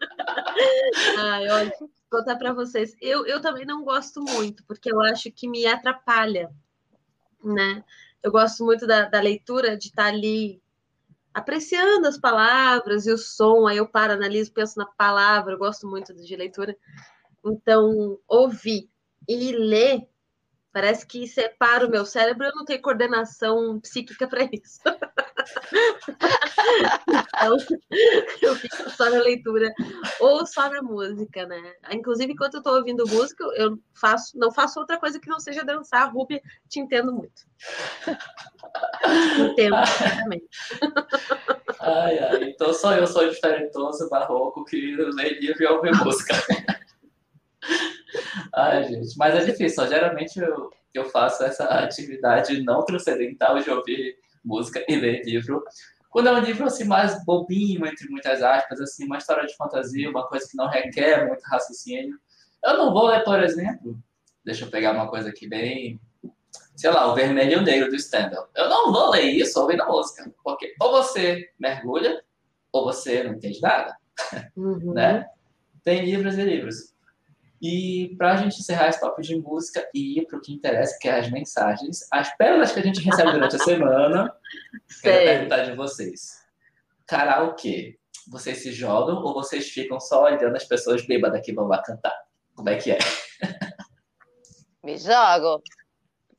[1.19, 2.97] Ai, olha, vou contar para vocês.
[3.01, 6.51] Eu, eu também não gosto muito, porque eu acho que me atrapalha,
[7.43, 7.85] né?
[8.23, 10.61] Eu gosto muito da, da leitura, de estar tá ali
[11.33, 15.87] apreciando as palavras e o som, aí eu paro, analiso, penso na palavra, eu gosto
[15.87, 16.77] muito de leitura.
[17.45, 18.89] Então, ouvir
[19.29, 20.09] e ler
[20.77, 24.79] Parece que separa o meu cérebro, eu não tenho coordenação psíquica para isso.
[27.09, 27.57] então,
[28.43, 29.73] eu fico só na leitura
[30.21, 31.73] ou só na música, né?
[31.93, 35.65] Inclusive, enquanto eu estou ouvindo música, eu faço, não faço outra coisa que não seja
[35.65, 36.13] dançar.
[36.13, 37.47] Rúbia, te entendo muito.
[39.51, 40.49] entendo perfeitamente.
[41.81, 46.35] ai, ai, então só eu sou diferentoso, barroco, que lê livro e ouve música.
[48.55, 49.87] Ai, gente, mas é difícil.
[49.89, 55.63] Geralmente eu, eu faço essa atividade não transcendental de ouvir música e ler livro.
[56.11, 60.09] Quando é um livro assim mais bobinho, entre muitas aspas, assim, uma história de fantasia,
[60.09, 62.17] uma coisa que não requer muito raciocínio,
[62.65, 63.99] eu não vou ler, por exemplo,
[64.45, 66.01] deixa eu pegar uma coisa aqui bem
[66.77, 68.49] sei lá, o vermelho e o negro do Stendhal.
[68.55, 72.23] Eu não vou ler isso ouvindo a música, porque ou você mergulha,
[72.71, 73.97] ou você não entende nada,
[74.55, 74.93] uhum.
[74.93, 75.27] né?
[75.83, 76.95] Tem livros e livros.
[77.61, 80.99] E para a gente encerrar esse papo de música e ir para o que interessa,
[81.01, 84.35] que é as mensagens, as pérolas que a gente recebe durante a semana,
[85.03, 86.45] quero perguntar de vocês.
[87.07, 91.83] Karaokê, vocês se jogam ou vocês ficam só olhando as pessoas bêbadas que vão lá
[91.83, 92.15] cantar?
[92.55, 92.99] Como é que é?
[94.85, 95.63] Me jogo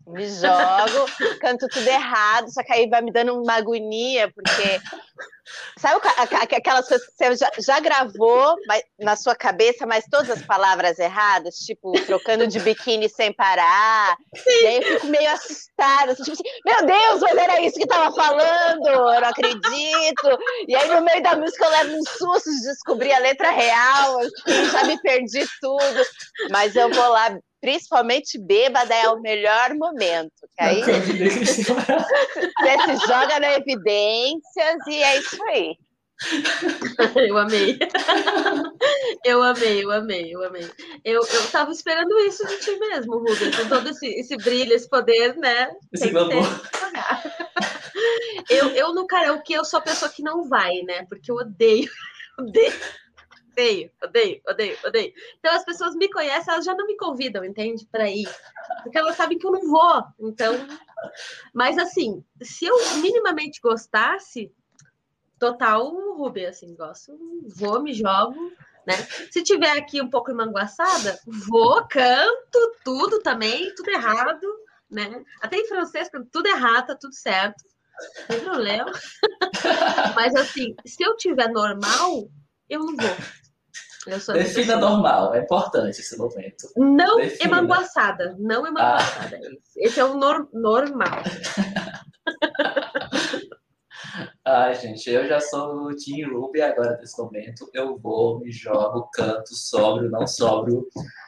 [0.08, 1.06] me jogo,
[1.42, 4.80] canto tudo errado, só que aí vai me dando uma agonia, porque.
[5.78, 6.02] Sabe
[6.56, 8.56] aquelas coisas que você já, já gravou
[9.00, 14.18] na sua cabeça, mas todas as palavras erradas, tipo, trocando de biquíni sem parar.
[14.36, 14.50] Sim.
[14.50, 17.88] E aí eu fico meio assustada, assim, tipo assim, meu Deus, mas era isso que
[17.88, 20.40] tava falando, eu não acredito.
[20.68, 24.20] E aí no meio da música eu levo um susto de descobrir a letra real,
[24.20, 26.06] assim, já me perdi tudo.
[26.50, 30.32] Mas eu vou lá principalmente bêbada, é o melhor momento.
[30.56, 35.78] Que aí você se joga na evidências e é isso aí.
[37.28, 37.78] Eu amei.
[39.24, 40.68] Eu amei, eu amei, eu amei.
[41.06, 44.90] Eu, eu tava esperando isso de ti mesmo, Rubens, com todo esse, esse brilho, esse
[44.90, 45.70] poder, né?
[45.94, 46.12] Esse
[48.50, 51.06] Eu, eu no karaokê, eu sou a pessoa que não vai, né?
[51.08, 51.90] Porque eu odeio,
[52.40, 52.74] odeio
[53.58, 55.14] odeio, odeio, odeio, odeio.
[55.40, 57.88] Então as pessoas me conhecem, elas já não me convidam, entende?
[57.92, 58.30] Para ir.
[58.84, 60.04] Porque elas sabem que eu não vou.
[60.20, 60.54] Então.
[61.54, 64.52] Mas assim, se eu minimamente gostasse,
[65.40, 67.18] total Ruby, assim, gosto,
[67.56, 68.52] vou, me jogo.
[68.86, 68.96] Né?
[69.32, 74.48] Se tiver aqui um pouco emanguaçada, vou, canto tudo também, tudo errado,
[74.90, 75.24] né?
[75.42, 77.64] Até em francês, tudo errado, tá tudo certo.
[78.20, 78.92] Não tem problema.
[80.16, 82.30] Mas assim, se eu tiver normal,
[82.70, 83.16] eu não vou.
[84.34, 86.70] Defina normal, é importante esse momento.
[86.78, 87.58] Não Defina.
[87.58, 89.38] emanguaçada, não emanguaçada.
[89.44, 89.56] Ah.
[89.76, 91.24] Esse é o nor normal.
[94.50, 97.70] Ai, gente, eu já sou o Team Ruby agora nesse momento.
[97.74, 100.88] Eu vou, me jogo, canto, sobro, não sobro.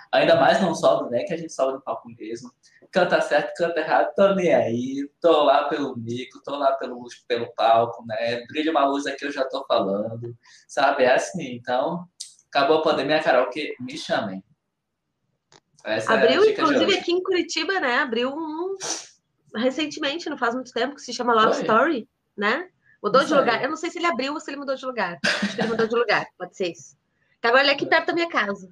[0.10, 1.26] Ainda mais não sobro, né?
[1.26, 2.50] Que a gente sobra no palco mesmo.
[2.90, 5.12] Canta certo, canta errado, tô nem aí.
[5.20, 8.46] Tô lá pelo mico, tô lá pelo, pelo palco, né?
[8.46, 10.34] Brilha uma luz aqui, eu já tô falando.
[10.66, 11.04] Sabe?
[11.04, 12.08] É assim, então
[12.48, 14.42] acabou a pandemia, Carol, que me chamem.
[15.84, 17.98] Essa é Abriu, é inclusive, aqui em Curitiba, né?
[17.98, 18.78] Abriu um
[19.54, 21.62] recentemente, não faz muito tempo, que se chama Love Foi.
[21.64, 22.70] Story, né?
[23.02, 23.64] Mudou de lugar.
[23.64, 25.18] Eu não sei se ele abriu ou se ele mudou de lugar.
[25.24, 26.98] Acho que ele mudou de lugar, pode ser isso.
[27.42, 28.70] Agora ele é aqui perto da minha casa.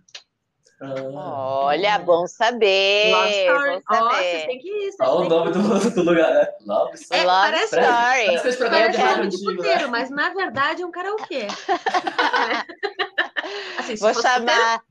[0.79, 1.65] Ah.
[1.65, 3.11] Olha, bom saber.
[3.11, 3.71] Love Story.
[3.71, 4.05] Bom saber.
[4.05, 4.93] Oh, vocês têm que ir.
[4.99, 6.47] Olha o nome do, do, lugar, né?
[6.65, 7.21] Love Story.
[7.21, 7.87] É, Love parece, Story.
[7.87, 11.47] Parece, parece nome de puteiro, mas na verdade é um karaokê.
[13.79, 14.43] Assim, Vou chamar.
[14.43, 14.81] Puteiro,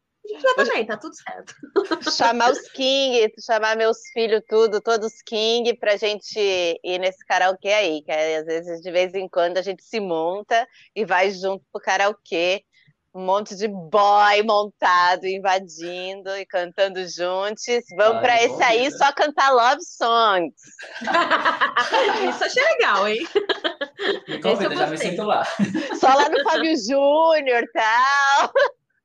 [0.55, 1.55] também, tá tudo certo.
[2.11, 8.03] Chamar os King, chamar meus filhos, tudo, todos King, pra gente ir nesse karaokê aí.
[8.03, 11.65] Que aí, às vezes, de vez em quando, a gente se monta e vai junto
[11.73, 12.65] pro karaokê
[13.17, 17.65] um monte de boy montado, invadindo e cantando juntos.
[17.97, 20.55] Vamos para esse aí só cantar love songs.
[22.29, 23.27] Isso achei legal, hein?
[24.29, 25.45] Me convida, já me sinto lá.
[25.99, 28.53] Só lá no Fábio Júnior e tal.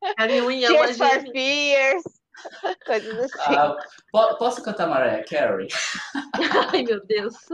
[0.01, 2.03] Tears for Fears.
[2.85, 3.55] Coisas assim.
[3.55, 3.77] Ah,
[4.11, 5.67] posso cantar Mariah Carey?
[6.73, 7.35] Ai, meu Deus.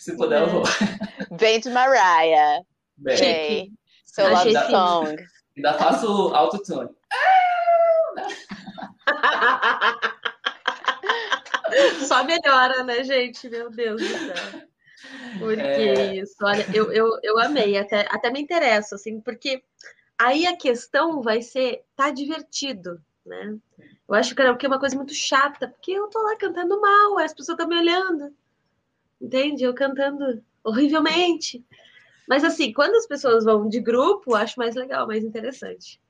[0.00, 0.64] Se puder, eu vou.
[1.32, 2.62] Vem de Mariah.
[2.96, 3.72] Bem.
[4.04, 5.16] Seu love song.
[5.56, 6.90] Ainda faço autotune.
[12.06, 13.48] Só melhora, né, gente?
[13.48, 14.68] Meu Deus do céu.
[15.38, 16.16] Porque é...
[16.16, 19.62] isso, olha, eu, eu, eu amei, até, até me interessa, assim, porque
[20.18, 23.56] aí a questão vai ser, tá divertido, né?
[24.08, 27.32] Eu acho que é uma coisa muito chata, porque eu tô lá cantando mal, as
[27.32, 28.34] pessoas estão me olhando,
[29.20, 29.64] entende?
[29.64, 31.64] Eu cantando horrivelmente.
[32.26, 36.00] Mas assim, quando as pessoas vão de grupo, acho mais legal, mais interessante.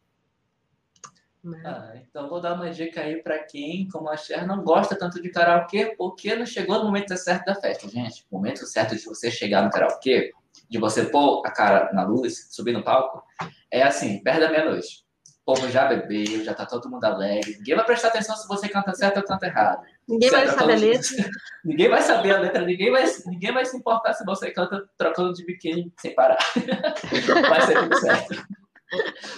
[1.42, 1.62] Né?
[1.64, 5.22] Ah, então vou dar uma dica aí para quem, como a Cher, não gosta tanto
[5.22, 8.24] de karaokê, porque não chegou no momento certo da festa, gente.
[8.30, 10.32] O momento certo de você chegar no karaokê,
[10.68, 13.22] de você pôr a cara na luz, subir no palco,
[13.70, 15.04] é assim, perto da meia-noite.
[15.42, 17.56] O povo já bebeu, já tá todo mundo alegre.
[17.56, 19.82] Ninguém vai prestar atenção se você canta certo ou canta errado.
[20.06, 21.30] Ninguém vai saber a letra.
[21.64, 25.32] ninguém vai saber a letra, ninguém vai, ninguém vai se importar se você canta trocando
[25.32, 26.38] de biquíni sem parar.
[27.48, 28.46] vai ser tudo certo.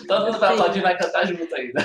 [0.09, 1.81] Todo mundo vai aplaudir e vai cantar junto ainda.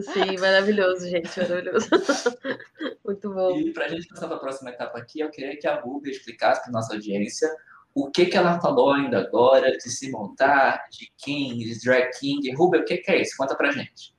[0.00, 1.88] Sim, maravilhoso, gente, maravilhoso.
[3.04, 3.58] Muito bom.
[3.58, 6.10] E para a gente passar para a próxima etapa aqui, eu queria que a Ruby
[6.10, 7.48] explicasse para nossa audiência
[7.94, 12.50] o que, que ela falou ainda agora de se montar, de King, de Drag King.
[12.52, 13.36] Ruby, o que, que é isso?
[13.36, 14.14] Conta para gente.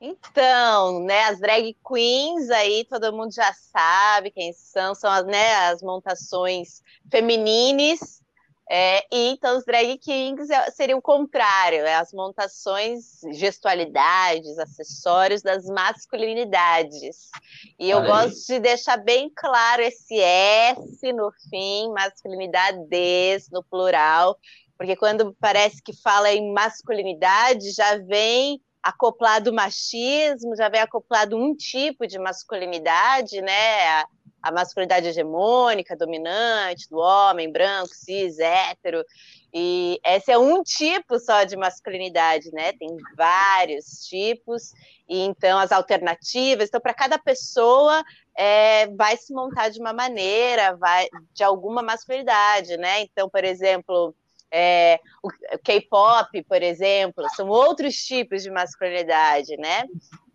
[0.00, 5.54] Então, né, as drag queens aí, todo mundo já sabe quem são, são as, né,
[5.68, 8.22] as montações feminines,
[8.70, 15.42] é, e então os drag kings é, seria o contrário, é as montações, gestualidades, acessórios
[15.42, 17.30] das masculinidades.
[17.78, 24.38] E eu gosto de deixar bem claro esse S no fim, masculinidades no plural,
[24.78, 31.54] porque quando parece que fala em masculinidade, já vem acoplado machismo, já vem acoplado um
[31.54, 34.04] tipo de masculinidade, né?
[34.44, 39.04] A, masculinidade hegemônica, dominante, do homem, branco, cis, hétero.
[39.52, 42.72] E esse é um tipo só de masculinidade, né?
[42.72, 44.72] Tem vários tipos,
[45.08, 46.68] e então as alternativas.
[46.68, 48.02] Então, para cada pessoa
[48.36, 53.02] é, vai se montar de uma maneira, vai de alguma masculinidade, né?
[53.02, 54.14] Então, por exemplo,
[54.50, 55.28] é, o
[55.64, 59.84] K-pop, por exemplo, são outros tipos de masculinidade, né?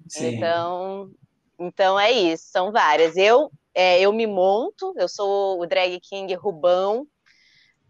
[0.10, 0.36] Sim.
[0.36, 1.12] Então,
[1.60, 3.16] então é isso, são várias.
[3.16, 7.08] Eu, é, eu me monto, eu sou o drag king Rubão,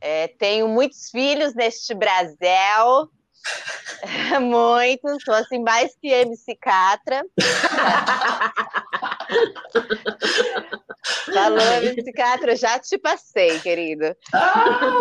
[0.02, 3.10] é, tenho muitos filhos neste Brasil,
[4.42, 7.24] muitos, sou assim mais que MC Catra.
[11.34, 14.16] Falou, MC Catra, já te passei, querido.
[14.34, 14.92] Ah,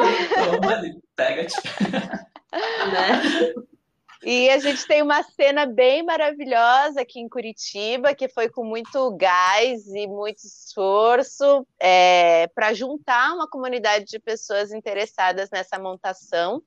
[1.16, 1.56] pega-te.
[2.50, 3.52] Né?
[4.24, 9.16] E a gente tem uma cena bem maravilhosa aqui em Curitiba, que foi com muito
[9.16, 16.62] gás e muito esforço é, para juntar uma comunidade de pessoas interessadas nessa montação.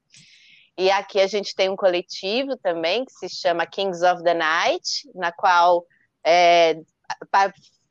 [0.77, 5.09] E aqui a gente tem um coletivo também que se chama Kings of the Night,
[5.13, 5.85] na qual
[6.25, 6.79] é,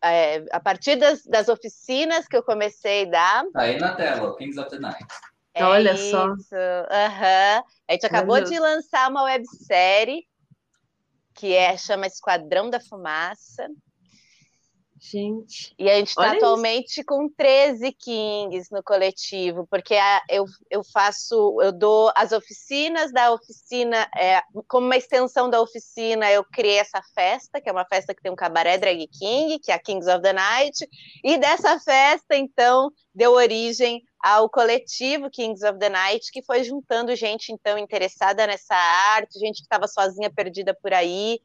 [0.03, 3.45] é, a partir das, das, oficinas que eu comecei a dar.
[3.53, 5.07] Tá aí na tela, Kings of the Night.
[5.61, 6.11] É Olha isso.
[6.11, 6.27] só.
[6.27, 6.37] Uhum.
[7.89, 10.25] A gente acabou de lançar uma websérie
[11.35, 13.69] que é, chama Esquadrão da Fumaça.
[15.03, 15.75] Gente.
[15.79, 17.05] E a gente está atualmente isso.
[17.07, 23.33] com 13 Kings no coletivo, porque a, eu, eu faço, eu dou as oficinas da
[23.33, 28.15] oficina, é, como uma extensão da oficina, eu criei essa festa, que é uma festa
[28.15, 30.87] que tem um cabaré drag king, que é a Kings of the Night,
[31.25, 37.17] e dessa festa, então, deu origem ao coletivo Kings of the Night, que foi juntando
[37.17, 41.41] gente, então, interessada nessa arte, gente que estava sozinha, perdida por aí,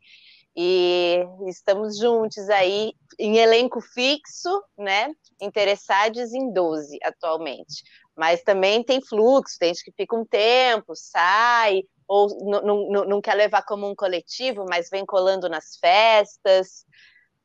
[0.56, 5.12] e estamos juntos aí em elenco fixo, né?
[5.42, 7.84] Interessados em 12 atualmente.
[8.16, 12.30] Mas também tem fluxo, tem gente que fica um tempo, sai, ou
[13.06, 16.86] não quer levar como um coletivo, mas vem colando nas festas.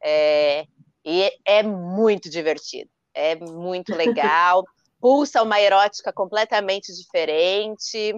[0.03, 0.64] É,
[1.05, 4.64] e é muito divertido, é muito legal.
[5.01, 8.14] Pulsa uma erótica completamente diferente.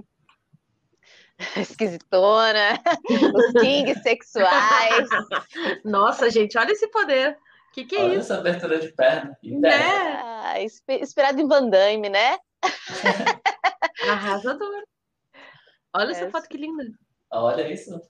[1.56, 2.80] esquisitona,
[3.34, 5.08] os kings sexuais.
[5.84, 7.36] Nossa, gente, olha esse poder.
[7.70, 8.20] O que, que é olha isso?
[8.20, 9.36] essa abertura de perna.
[9.42, 9.70] Né?
[9.72, 12.38] Ah, inspirado em Van Damme, né?
[14.08, 14.82] Arrasador.
[15.94, 16.10] Olha é.
[16.12, 16.84] essa foto que linda.
[17.30, 18.00] Olha isso.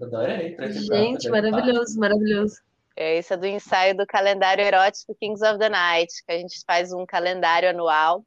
[0.00, 0.56] Adorei.
[0.70, 2.56] Gente, maravilhoso, maravilhoso.
[2.96, 6.62] É, esse é do ensaio do calendário erótico Kings of the Night, que a gente
[6.66, 8.24] faz um calendário anual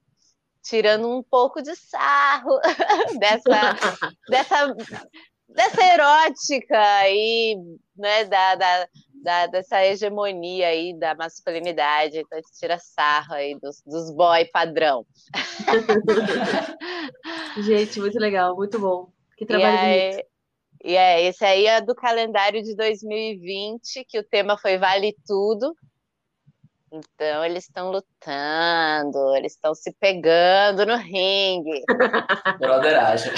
[0.65, 2.59] tirando um pouco de sarro
[3.19, 3.49] dessa,
[4.27, 4.75] dessa,
[5.47, 7.55] dessa erótica aí,
[7.95, 8.87] né, da, da,
[9.23, 14.45] da, dessa hegemonia aí da masculinidade, então a gente tira sarro aí dos, dos boy
[14.45, 15.05] padrão.
[17.63, 19.09] gente, muito legal, muito bom.
[19.37, 20.27] Que trabalho e aí, bonito.
[20.83, 25.75] E é, esse aí é do calendário de 2020, que o tema foi Vale Tudo.
[26.95, 31.83] Então eles estão lutando, eles estão se pegando no ringue.
[32.59, 33.33] Broderagem.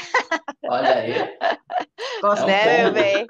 [0.65, 1.13] Olha aí.
[2.21, 3.27] Gosto, é um né, meu bem?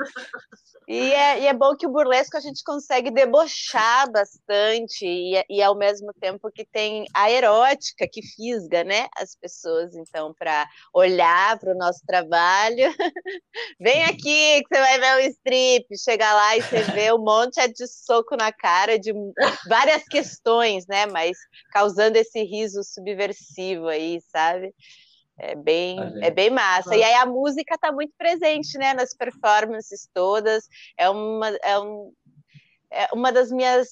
[0.88, 5.61] E é, e é bom que o burlesco a gente consegue debochar bastante e, e
[5.61, 11.59] ao mesmo tempo que tem a erótica que fisga, né, as pessoas, então, para olhar
[11.59, 12.84] para o nosso trabalho.
[13.80, 17.66] Vem aqui que você vai ver o strip, chega lá e você vê um monte
[17.66, 19.12] de soco na cara de
[19.68, 21.36] várias questões, né, mas
[21.72, 24.74] causando esse riso subversivo aí, sabe?
[25.39, 26.97] É bem, é bem massa.
[26.97, 30.66] E aí a música está muito presente, né, nas performances todas.
[30.97, 32.12] É uma, é um,
[32.91, 33.91] é uma das minhas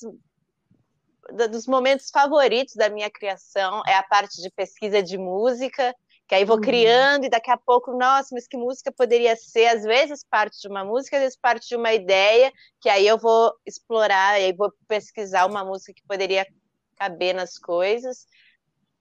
[1.50, 5.94] dos momentos favoritos da minha criação é a parte de pesquisa de música,
[6.26, 6.62] que aí vou uhum.
[6.62, 9.66] criando e daqui a pouco, nossa, mas que música poderia ser?
[9.66, 13.18] Às vezes parte de uma música, às vezes parte de uma ideia, que aí eu
[13.18, 16.46] vou explorar, e aí vou pesquisar uma música que poderia
[16.94, 18.26] caber nas coisas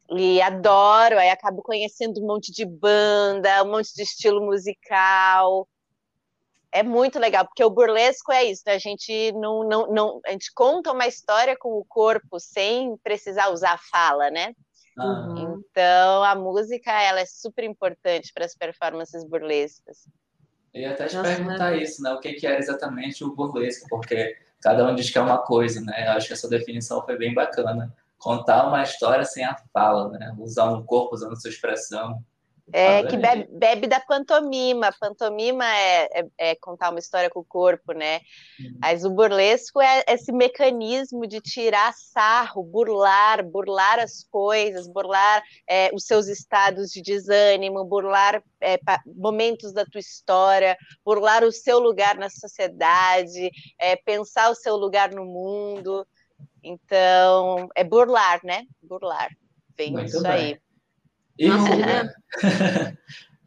[0.09, 5.67] e adoro, aí acabo conhecendo um monte de banda, um monte de estilo musical.
[6.71, 8.73] É muito legal, porque o burlesco é isso, né?
[8.73, 13.49] a gente não, não, não, a gente conta uma história com o corpo sem precisar
[13.49, 14.55] usar fala, né?
[14.97, 15.61] Uhum.
[15.69, 20.07] Então a música ela é super importante para as performances burlescas.
[20.73, 21.83] Eu ia até te Nossa, perguntar né?
[21.83, 22.11] isso, né?
[22.11, 25.81] O que, que era exatamente o burlesco, porque cada um diz que é uma coisa,
[25.81, 26.07] né?
[26.07, 30.33] Eu acho que essa definição foi bem bacana contar uma história sem a fala, né?
[30.39, 32.23] Usar um corpo, usando sua expressão.
[32.71, 34.89] É, que bebe, bebe, da pantomima.
[34.97, 38.21] Pantomima é, é, é, contar uma história com o corpo, né?
[38.59, 38.77] Uhum.
[38.79, 45.91] Mas o burlesco é esse mecanismo de tirar sarro, burlar, burlar as coisas, burlar é,
[45.93, 52.15] os seus estados de desânimo, burlar é, momentos da tua história, burlar o seu lugar
[52.15, 56.07] na sociedade, é, pensar o seu lugar no mundo.
[56.63, 58.65] Então, é burlar, né?
[58.81, 59.29] Burlar.
[59.77, 60.31] Vem Muito isso bem.
[60.31, 60.63] aí.
[61.37, 62.13] E Ruber?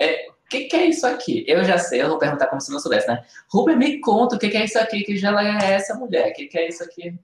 [0.01, 1.45] é, o que, que, é isso aqui?
[1.47, 3.25] Eu já sei, eu vou perguntar como se não soubesse, né?
[3.49, 6.31] Ruber, me conta o que, que é isso aqui, que já é essa mulher.
[6.31, 7.15] O que, que é isso aqui?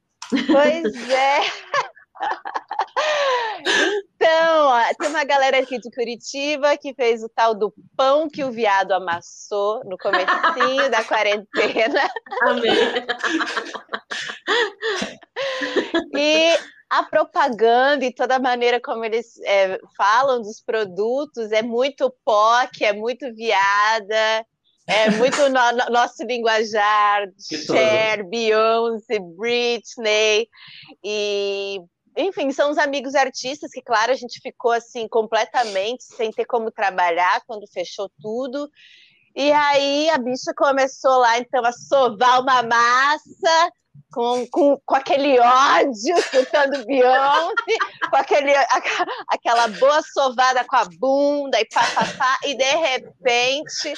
[0.47, 1.41] Pois é.
[4.15, 8.45] Então, ó, tem uma galera aqui de Curitiba que fez o tal do pão que
[8.45, 12.09] o viado amassou no comecinho da quarentena.
[12.43, 12.73] Amém.
[16.15, 16.57] E
[16.93, 22.85] a propaganda e toda a maneira como eles é, falam dos produtos é muito POC,
[22.85, 24.47] é muito viada,
[24.87, 30.47] é muito no, no, nosso linguajar, Cher, Beyoncé, Britney,
[31.03, 31.81] e
[32.15, 36.71] enfim, são os amigos artistas que, claro, a gente ficou assim completamente sem ter como
[36.71, 38.69] trabalhar quando fechou tudo.
[39.35, 43.73] E aí a bicha começou lá então a sovar uma massa
[44.13, 47.55] com, com, com aquele ódio, escutando Beyoncé,
[48.11, 48.67] com aquele, a,
[49.29, 53.95] aquela boa sovada com a bunda e pá, pá, pá, e de repente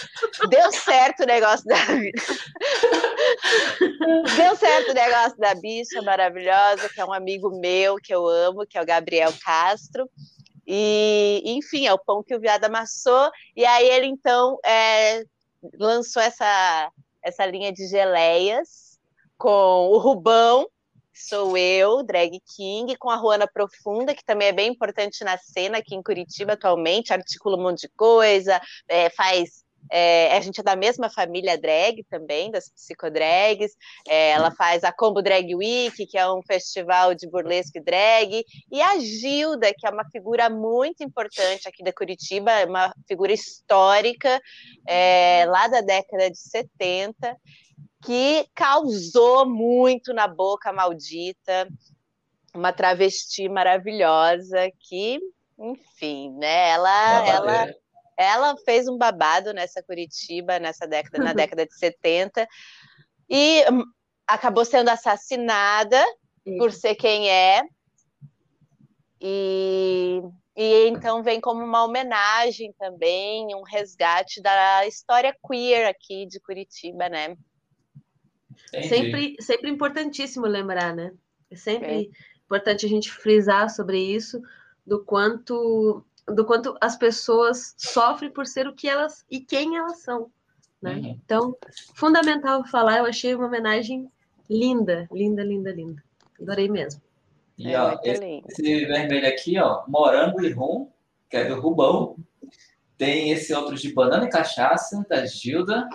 [0.48, 1.74] deu certo o negócio da.
[4.36, 8.66] Deu certo o negócio da bicha maravilhosa, que é um amigo meu que eu amo,
[8.66, 10.08] que é o Gabriel Castro.
[10.66, 13.30] E, enfim, é o pão que o viado amassou.
[13.54, 15.24] E aí ele, então, é,
[15.78, 16.90] lançou essa,
[17.22, 18.83] essa linha de geleias
[19.44, 20.66] com o Rubão,
[21.12, 25.76] sou eu, Drag King, com a Ruana Profunda, que também é bem importante na cena
[25.76, 29.62] aqui em Curitiba atualmente, articula um monte de coisa, é, faz.
[29.92, 33.72] É, a gente é da mesma família drag também, das psicodrags.
[34.08, 38.42] É, ela faz a Combo Drag Week, que é um festival de burlesque drag,
[38.72, 44.40] e a Gilda, que é uma figura muito importante aqui da Curitiba, uma figura histórica
[44.88, 47.36] é, lá da década de 70
[48.04, 51.68] que causou muito na boca maldita,
[52.54, 55.18] uma travesti maravilhosa que,
[55.58, 56.70] enfim, né?
[56.70, 57.74] Ela, ela,
[58.16, 62.46] ela fez um babado nessa Curitiba nessa década, na década de 70
[63.28, 63.84] e hum,
[64.26, 66.02] acabou sendo assassinada
[66.58, 67.62] por ser quem é.
[69.20, 70.20] E,
[70.54, 77.08] e então vem como uma homenagem também, um resgate da história queer aqui de Curitiba,
[77.08, 77.34] né?
[78.70, 81.12] Sempre, sempre importantíssimo lembrar, né?
[81.50, 82.08] É sempre é.
[82.44, 84.42] importante a gente frisar sobre isso,
[84.86, 89.98] do quanto do quanto as pessoas sofrem por ser o que elas e quem elas
[89.98, 90.30] são,
[90.80, 90.94] né?
[90.94, 91.20] Uhum.
[91.24, 91.56] Então,
[91.94, 94.08] fundamental falar, eu achei uma homenagem
[94.48, 96.02] linda, linda, linda, linda.
[96.40, 97.02] Adorei mesmo.
[97.58, 100.90] E é ó, esse, esse, vermelho aqui, ó, morango e rum,
[101.28, 102.16] que é do Rubão.
[102.96, 105.88] Tem esse outro de banana e cachaça, da Gilda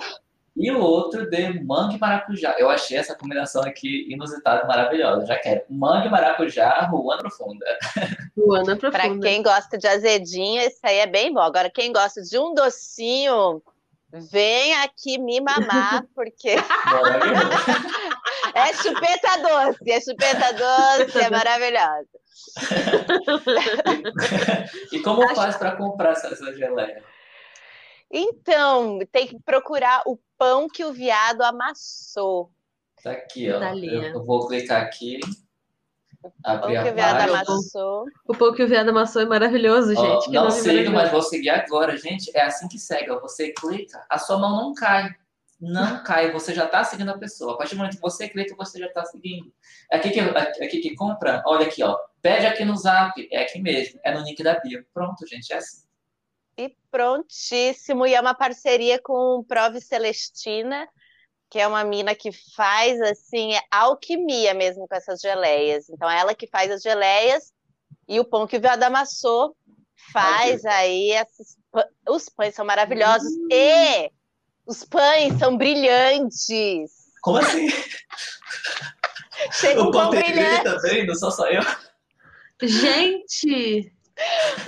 [0.59, 2.55] e o outro de manga e maracujá.
[2.59, 5.25] Eu achei essa combinação aqui inusitada e maravilhosa.
[5.25, 7.65] Já quero manga e maracujá, Ruana Profunda.
[8.37, 8.91] Ruana Profunda.
[8.91, 11.39] Para quem gosta de azedinho, isso aí é bem bom.
[11.39, 13.61] Agora, quem gosta de um docinho,
[14.11, 16.55] Vem aqui me mamar, porque.
[18.55, 22.07] é chupeta doce, é chupeta doce, é maravilhosa.
[24.91, 25.35] e como Acho...
[25.35, 27.03] faz para comprar essa, essa geleia?
[28.11, 32.51] Então, tem que procurar o pão que o viado amassou.
[33.03, 33.61] Tá aqui, ó.
[33.61, 35.19] Eu, eu, vou clicar aqui.
[36.43, 38.05] Abrir o pão que o viado amassou.
[38.25, 40.29] O pão que o viado amassou é maravilhoso, gente.
[40.29, 42.35] Ó, não sigo, mas vou seguir agora, gente.
[42.35, 43.11] É assim que segue.
[43.11, 43.19] Ó.
[43.21, 45.09] Você clica, a sua mão não cai.
[45.59, 47.53] Não cai, você já está seguindo a pessoa.
[47.53, 49.53] A partir do momento que você clica, você já está seguindo.
[49.91, 51.97] É aqui que, é aqui que compra, olha aqui, ó.
[52.21, 54.85] Pede aqui no zap, é aqui mesmo, é no link da bio.
[54.93, 55.88] Pronto, gente, é assim.
[56.63, 58.05] E prontíssimo.
[58.05, 60.87] E é uma parceria com Prove Celestina
[61.49, 65.89] que é uma mina que faz assim alquimia mesmo com essas geleias.
[65.89, 67.51] Então ela que faz as geleias
[68.07, 69.55] e o pão que o viado amassou
[70.13, 71.57] faz aí esses,
[72.07, 73.47] os pães são maravilhosos hum.
[73.51, 74.11] e
[74.65, 76.91] os pães são brilhantes.
[77.21, 77.67] Como assim?
[79.51, 80.63] Chega um pão brilhante.
[80.63, 81.61] também, não só eu.
[82.61, 83.91] Gente,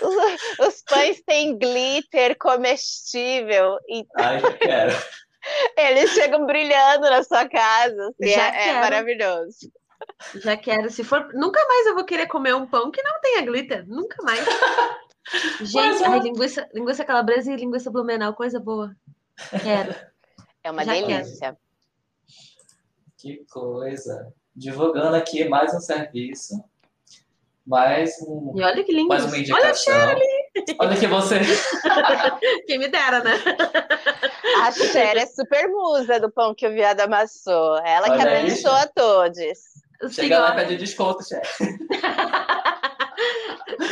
[0.02, 3.78] os, os, pães têm glitter comestível.
[3.88, 4.26] Então...
[4.26, 4.94] Ai, eu quero.
[5.78, 8.10] Eles chegam brilhando na sua casa.
[8.10, 9.72] Assim, é, é, maravilhoso.
[10.36, 10.90] Já quero.
[10.90, 13.88] Se for, nunca mais eu vou querer comer um pão que não tenha glitter.
[13.88, 14.40] Nunca mais.
[15.62, 18.96] Gente, ai, linguiça, linguiça calabresa e linguiça blumenau, coisa boa.
[19.64, 19.96] Quero.
[20.64, 21.40] É uma Já delícia.
[21.40, 21.58] Quero.
[23.18, 24.34] Que coisa.
[24.56, 26.64] Divulgando aqui mais um serviço.
[27.66, 28.54] Mais um.
[28.56, 29.08] E olha que lindo.
[29.08, 29.94] Mais uma indicação.
[29.94, 31.40] Olha a Olha que você.
[32.68, 33.34] Quem me dera, né?
[34.64, 37.78] A Cher é super musa do pão que o viado amassou.
[37.86, 39.40] Ela Olha que abençoa todos.
[40.10, 41.44] Chega lá e pede desconto, Cher.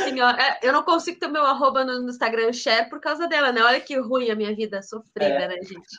[0.03, 3.61] Senhora, é, eu não consigo ter meu arroba no Instagram Cher por causa dela, né?
[3.61, 5.47] Olha que ruim a minha vida sofrida, é.
[5.47, 5.97] né, gente?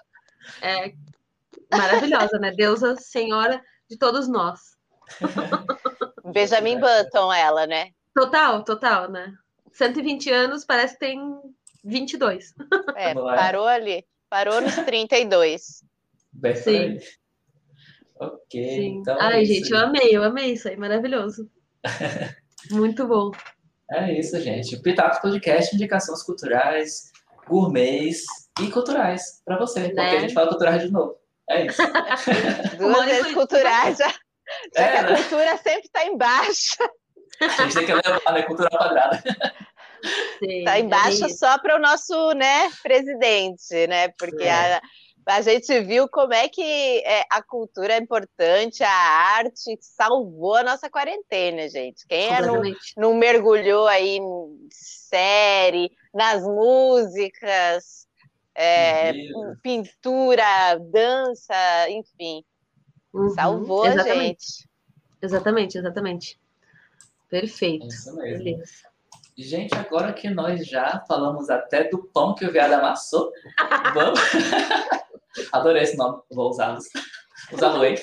[0.61, 0.93] É
[1.77, 2.51] maravilhosa, né?
[2.51, 4.70] Deusa, senhora de todos nós.
[6.33, 7.91] Benjamin Button, ela, né?
[8.15, 9.33] Total, total, né?
[9.73, 11.21] 120 anos, parece que tem
[11.85, 12.55] 22.
[12.97, 14.05] É, parou ali.
[14.29, 15.83] Parou nos 32.
[16.33, 16.99] Bem Sim.
[18.19, 18.65] Ok.
[18.65, 18.99] Sim.
[19.01, 21.51] Então é Ai, é gente, eu amei, eu amei isso aí, maravilhoso.
[22.71, 23.31] Muito bom.
[23.91, 24.77] É isso, gente.
[24.77, 27.11] Pitaco Podcast, indicações culturais,
[27.49, 28.25] gourmets
[28.61, 30.17] e culturais para você, porque né?
[30.17, 31.17] a gente fala culturais de novo.
[31.49, 31.83] É isso.
[32.79, 34.15] Duas vezes culturais já.
[34.75, 35.17] Já é, que a né?
[35.17, 36.77] cultura sempre está embaixo.
[37.41, 38.43] A gente tem que levar, né?
[38.43, 39.23] Cultura quadrada.
[40.39, 44.09] Sim, tá embaixo é só para o nosso né, presidente, né?
[44.19, 44.77] Porque é.
[44.77, 44.83] a,
[45.27, 46.63] a gente viu como é que
[47.05, 52.07] é, a cultura é importante, a arte salvou a nossa quarentena, gente.
[52.07, 52.63] Quem é não,
[52.97, 58.07] não mergulhou aí em série, nas músicas,
[58.55, 59.13] é,
[59.63, 61.55] pintura, dança,
[61.91, 62.43] enfim.
[63.13, 64.15] Uhum, salvou exatamente.
[64.15, 64.71] a gente.
[65.23, 66.41] Exatamente, exatamente.
[67.29, 67.87] Perfeito.
[67.87, 68.45] Isso mesmo.
[68.45, 68.91] Beleza.
[69.37, 73.33] Gente, agora que nós já falamos até do pão que o viado amassou,
[73.95, 74.21] vamos.
[75.53, 76.85] Adorei esse nome, vou usá-los.
[77.53, 77.95] Usá-lo aí.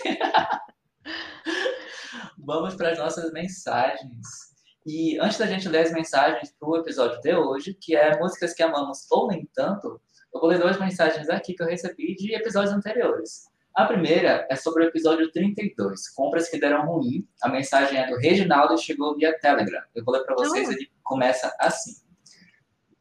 [2.37, 4.47] vamos para as nossas mensagens.
[4.85, 8.53] E antes da gente ler as mensagens para o episódio de hoje, que é músicas
[8.53, 10.01] que amamos ou nem tanto,
[10.33, 13.47] eu vou ler duas mensagens aqui que eu recebi de episódios anteriores.
[13.77, 17.27] A primeira é sobre o episódio 32, compras que deram ruim.
[17.43, 19.83] A mensagem é do Reginaldo e chegou via Telegram.
[19.93, 21.91] Eu vou ler para vocês, ele começa assim.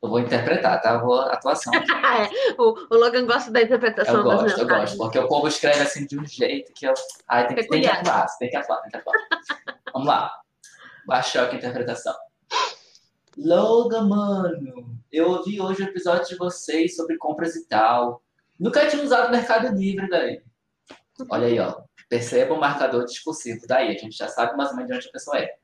[0.02, 0.98] Eu vou interpretar, tá?
[0.98, 1.72] Vou atuação.
[2.16, 2.28] É,
[2.60, 4.70] o, o, Logan gosta da interpretação eu gosto, das mensagens.
[4.70, 6.92] Eu gosto, porque o povo escreve assim de um jeito que eu...
[7.26, 9.16] Ai, tem, tem que atuar, tem que atuar, tem que atuar.
[9.94, 10.30] Vamos lá.
[11.06, 12.14] Baixou aqui a interpretação.
[13.38, 18.22] Logan, mano, eu ouvi hoje o episódio de vocês sobre compras e tal.
[18.60, 20.44] Nunca tinha usado o Mercado Livre, velho.
[21.30, 21.80] Olha aí, ó.
[22.08, 23.66] Perceba o marcador discursivo.
[23.66, 25.56] Daí a gente já sabe mais ou menos de onde a pessoa é.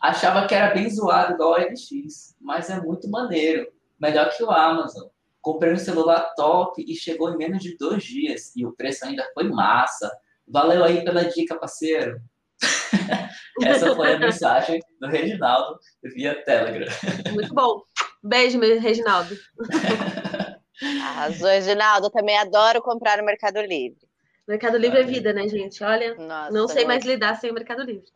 [0.00, 3.66] Achava que era bem zoado igual o LX, mas é muito maneiro.
[4.00, 5.08] Melhor que o Amazon.
[5.40, 8.52] Comprei um celular top e chegou em menos de dois dias.
[8.54, 10.10] E o preço ainda foi massa.
[10.46, 12.20] Valeu aí pela dica, parceiro.
[13.62, 16.92] Essa foi a mensagem do Reginaldo via Telegram.
[17.32, 17.82] Muito bom.
[18.22, 19.36] Beijo, Reginaldo.
[21.02, 22.10] Arrasou, Reginaldo.
[22.10, 24.07] Também adoro comprar no Mercado Livre.
[24.48, 25.84] Mercado Livre é vida, né, gente?
[25.84, 28.06] Olha, Nossa, não sei mais lidar sem o Mercado Livre.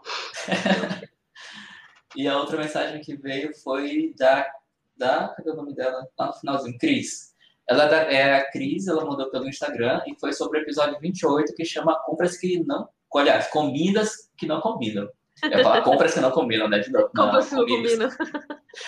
[2.17, 4.51] e a outra mensagem que veio foi da.
[4.97, 6.09] da cadê o nome dela?
[6.19, 7.33] Lá no finalzinho, Cris.
[7.69, 11.55] Ela é, é a Cris, ela mandou pelo Instagram e foi sobre o episódio 28
[11.55, 12.89] que chama Compras que não.
[13.15, 15.07] Aliás, comidas que não combinam.
[15.43, 16.79] Eu falar compras que não combinam, né?
[16.79, 17.11] De novo.
[17.15, 18.09] Compras que não combinam.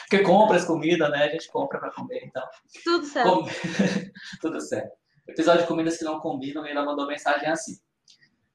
[0.08, 1.24] Porque compras, comida, né?
[1.24, 2.42] A gente compra pra comer, então.
[2.82, 3.30] Tudo certo.
[3.30, 3.46] Com...
[4.40, 5.03] Tudo certo.
[5.26, 7.78] Episódio de comidas que não combinam, e ela mandou mensagem assim.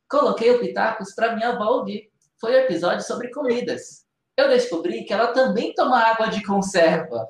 [0.10, 2.12] Coloquei o Pitacos pra minha avó ouvir.
[2.40, 4.06] Foi um episódio sobre comidas.
[4.38, 7.28] Eu descobri que ela também toma água de conserva.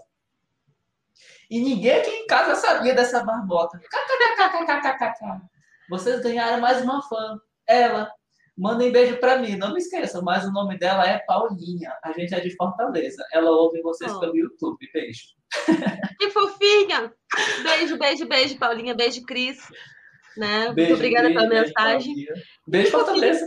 [1.49, 3.79] E ninguém aqui em casa sabia dessa barbota.
[5.89, 7.39] Vocês ganharam mais uma fã.
[7.65, 8.11] Ela.
[8.55, 9.55] Mandem beijo pra mim.
[9.55, 11.97] Não me esqueçam, mas o nome dela é Paulinha.
[12.03, 13.25] A gente é de Fortaleza.
[13.33, 14.19] Ela ouve vocês oh.
[14.19, 14.87] pelo YouTube.
[14.93, 15.38] Beijo.
[16.19, 17.13] Que fofinha!
[17.63, 18.93] Beijo, beijo, beijo, Paulinha.
[18.93, 19.57] Beijo, Cris.
[20.37, 20.71] Né?
[20.73, 22.15] Beijo, Muito obrigada beijo, pela mensagem.
[22.15, 22.33] Beijo,
[22.67, 23.45] beijo Fortaleza.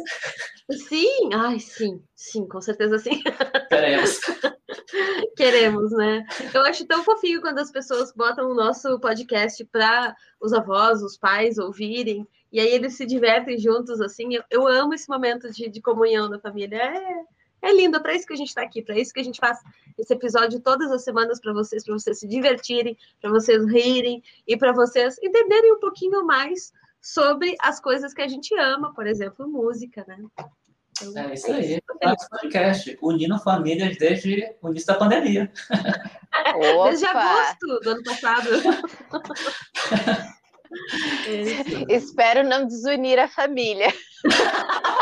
[0.88, 3.22] Sim, ai, sim, sim, com certeza sim.
[3.68, 4.20] Queremos.
[5.36, 6.24] Queremos, né?
[6.52, 11.16] Eu acho tão fofinho quando as pessoas botam o nosso podcast para os avós, os
[11.16, 14.34] pais ouvirem, e aí eles se divertem juntos, assim.
[14.34, 16.76] Eu, eu amo esse momento de, de comunhão da família.
[16.76, 17.24] É,
[17.62, 19.38] é lindo, é para isso que a gente está aqui, para isso que a gente
[19.38, 19.58] faz
[19.96, 24.56] esse episódio todas as semanas para vocês, para vocês se divertirem, para vocês rirem e
[24.56, 29.48] para vocês entenderem um pouquinho mais sobre as coisas que a gente ama, por exemplo,
[29.48, 30.18] música, né?
[31.00, 31.80] Então, é isso aí.
[32.02, 35.50] Nosso podcast, unindo famílias desde o início da pandemia.
[36.54, 36.88] Opa.
[36.88, 38.50] Desde agosto do ano passado.
[41.26, 43.92] é Espero não desunir a família.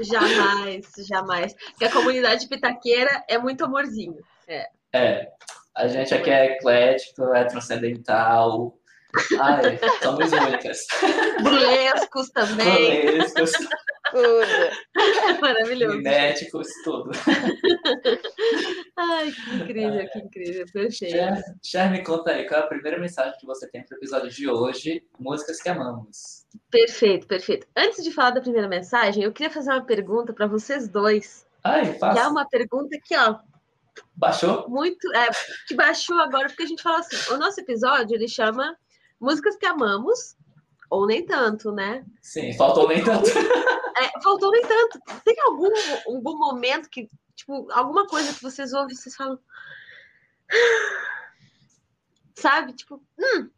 [0.00, 1.54] jamais, jamais.
[1.70, 4.18] Porque a comunidade pitaqueira é muito amorzinho.
[4.46, 4.68] É.
[4.92, 5.28] é.
[5.76, 8.78] A gente aqui é eclético, é transcendental,
[9.40, 10.86] Ai, somos únicas.
[11.42, 13.06] Burlescos também.
[13.06, 13.52] Burlescos.
[14.10, 14.90] Tudo.
[15.40, 15.96] Maravilhoso.
[15.96, 17.10] Miméticos, tudo.
[18.96, 20.08] Ai, que incrível, Ai.
[20.08, 20.66] que incrível.
[20.72, 21.12] Perfeito.
[21.12, 23.98] Cher, Cher, me conta aí, qual é a primeira mensagem que você tem para o
[23.98, 25.04] episódio de hoje?
[25.18, 26.46] Músicas que amamos.
[26.70, 27.66] Perfeito, perfeito.
[27.76, 31.46] Antes de falar da primeira mensagem, eu queria fazer uma pergunta para vocês dois.
[31.64, 32.20] Ai, faça.
[32.20, 33.38] Que é uma pergunta que, ó,
[34.14, 34.68] Baixou?
[34.68, 35.28] Muito, é,
[35.66, 38.76] que baixou agora, porque a gente fala assim, o nosso episódio, ele chama
[39.20, 40.36] músicas que amamos,
[40.90, 42.04] ou nem tanto, né?
[42.20, 43.28] Sim, faltou nem tanto.
[44.00, 45.00] É, faltou nem tanto.
[45.24, 45.70] Tem algum,
[46.06, 49.38] algum momento que, tipo, alguma coisa que vocês ouvem e vocês falam.
[52.34, 52.72] Sabe?
[52.72, 53.50] Tipo, hum,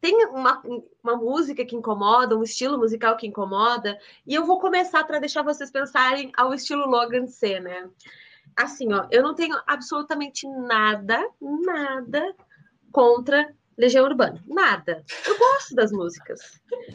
[0.00, 0.62] tem uma,
[1.02, 5.42] uma música que incomoda, um estilo musical que incomoda, e eu vou começar para deixar
[5.42, 7.88] vocês pensarem ao estilo Logan C, né?
[8.54, 12.34] Assim, ó, eu não tenho absolutamente nada, nada
[12.92, 14.42] contra Legião Urbana.
[14.46, 15.04] Nada.
[15.26, 16.40] Eu gosto das músicas.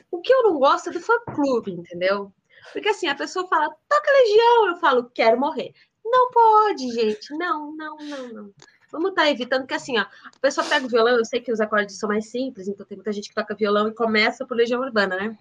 [0.10, 2.34] O que eu não gosto é do fã-clube, entendeu?
[2.74, 5.74] Porque assim, a pessoa fala, toca Legião, eu falo, quero morrer.
[6.04, 7.34] Não pode, gente.
[7.38, 8.54] Não, não, não, não.
[8.92, 11.52] Vamos estar tá evitando que assim, ó, a pessoa pega o violão, eu sei que
[11.52, 14.58] os acordes são mais simples, então tem muita gente que toca violão e começa por
[14.58, 15.38] Legião Urbana, né?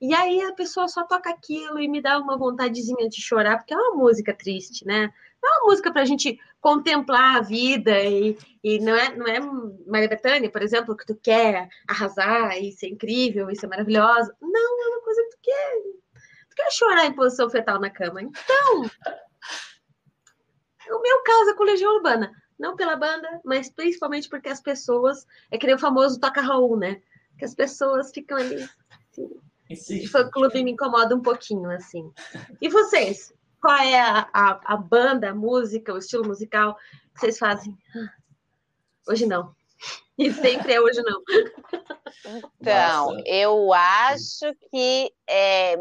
[0.00, 3.74] E aí a pessoa só toca aquilo e me dá uma vontadezinha de chorar, porque
[3.74, 5.12] é uma música triste, né?
[5.42, 9.26] Não é uma música para a gente contemplar a vida e, e não é não
[9.26, 9.40] é
[9.86, 14.34] Maria Bethânia, por exemplo, que tu quer arrasar e ser incrível e ser maravilhosa.
[14.40, 15.82] Não, é uma coisa que tu quer,
[16.58, 18.20] quer chorar em posição fetal na cama.
[18.20, 18.82] Então,
[20.90, 22.32] o meu caso é com Legião Urbana.
[22.58, 25.24] Não pela banda, mas principalmente porque as pessoas.
[25.50, 27.00] É que nem o famoso Toca Raul, né?
[27.38, 28.68] Que as pessoas ficam ali.
[29.70, 32.12] Assim, o fã clube me incomoda um pouquinho, assim.
[32.60, 33.32] E vocês?
[33.60, 36.76] Qual é a, a, a banda, a música, o estilo musical
[37.14, 37.76] que vocês fazem?
[39.06, 39.54] Hoje não.
[40.18, 41.22] E sempre é hoje não.
[42.60, 43.22] Então, Nossa.
[43.24, 45.76] eu acho que é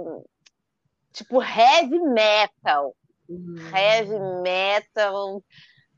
[1.18, 2.96] tipo heavy metal.
[3.30, 3.56] Hum.
[3.76, 5.44] Heavy metal,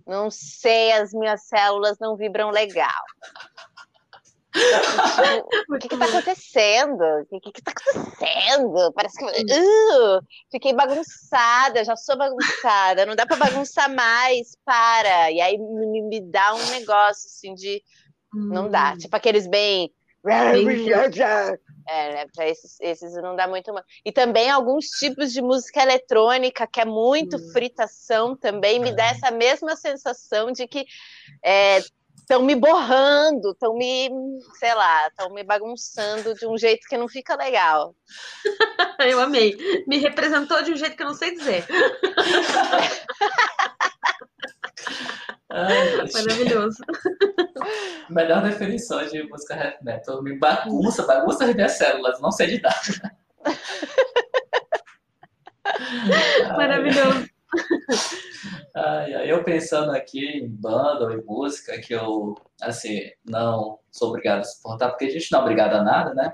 [0.07, 3.03] não sei, as minhas células não vibram legal.
[5.69, 7.03] o que está acontecendo?
[7.31, 8.93] O que está acontecendo?
[8.93, 9.25] Parece que.
[9.25, 15.31] Uh, fiquei bagunçada, já sou bagunçada, não dá para bagunçar mais, para.
[15.31, 17.83] E aí me, me dá um negócio assim de.
[18.33, 18.93] Não dá.
[18.93, 18.97] Hum.
[18.97, 19.93] Tipo aqueles bem.
[21.91, 22.25] É, né?
[22.35, 23.73] Pra esses, esses não dá muito.
[24.05, 27.51] E também alguns tipos de música eletrônica, que é muito hum.
[27.51, 29.11] fritação, também me dá é.
[29.11, 30.85] essa mesma sensação de que
[31.43, 31.79] é,
[32.15, 34.07] estão me borrando, estão me,
[34.59, 37.95] sei lá, estão me bagunçando de um jeito que não fica legal.
[38.99, 39.57] eu amei.
[39.87, 41.65] Me representou de um jeito que eu não sei dizer.
[45.49, 46.77] Ai, Maravilhoso.
[48.09, 50.21] Melhor definição de música heavy metal.
[50.21, 53.15] Me bagunça, bagunça as minhas células, não sei de nada.
[56.55, 57.27] Maravilhoso.
[58.75, 64.09] Ai, ai, eu pensando aqui em banda ou em música, que eu, assim, não sou
[64.09, 66.31] obrigado a suportar, porque a gente não é obrigado a nada, né?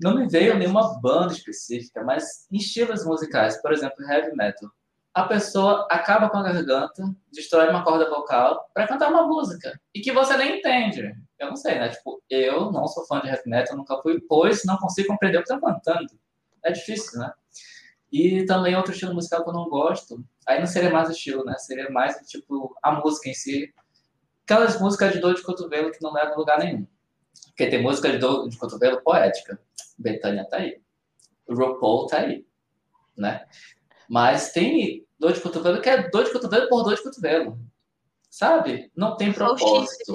[0.00, 4.68] Não me veio nenhuma banda específica, mas em estilos musicais, por exemplo, heavy metal.
[5.14, 10.00] A pessoa acaba com a garganta, destrói uma corda vocal para cantar uma música e
[10.00, 11.12] que você nem entende.
[11.38, 11.90] Eu não sei, né?
[11.90, 15.42] Tipo, eu não sou fã de heavy metal, nunca fui, pois não consigo compreender o
[15.42, 16.06] que estão cantando.
[16.64, 17.30] É difícil, né?
[18.10, 21.56] E também outro estilo musical que eu não gosto, aí não seria mais estilo, né?
[21.58, 23.72] Seria mais, tipo, a música em si.
[24.44, 26.86] Aquelas músicas de dor de cotovelo que não levam a lugar nenhum.
[27.48, 29.60] Porque tem música de dor de cotovelo poética.
[29.98, 30.80] Betânia tá aí.
[31.48, 32.46] RuPaul tá aí,
[33.16, 33.46] né?
[34.12, 37.58] Mas tem dor de cotovelo que é dor de cotovelo por dor de cotovelo.
[38.28, 38.92] Sabe?
[38.94, 40.14] Não tem propósito.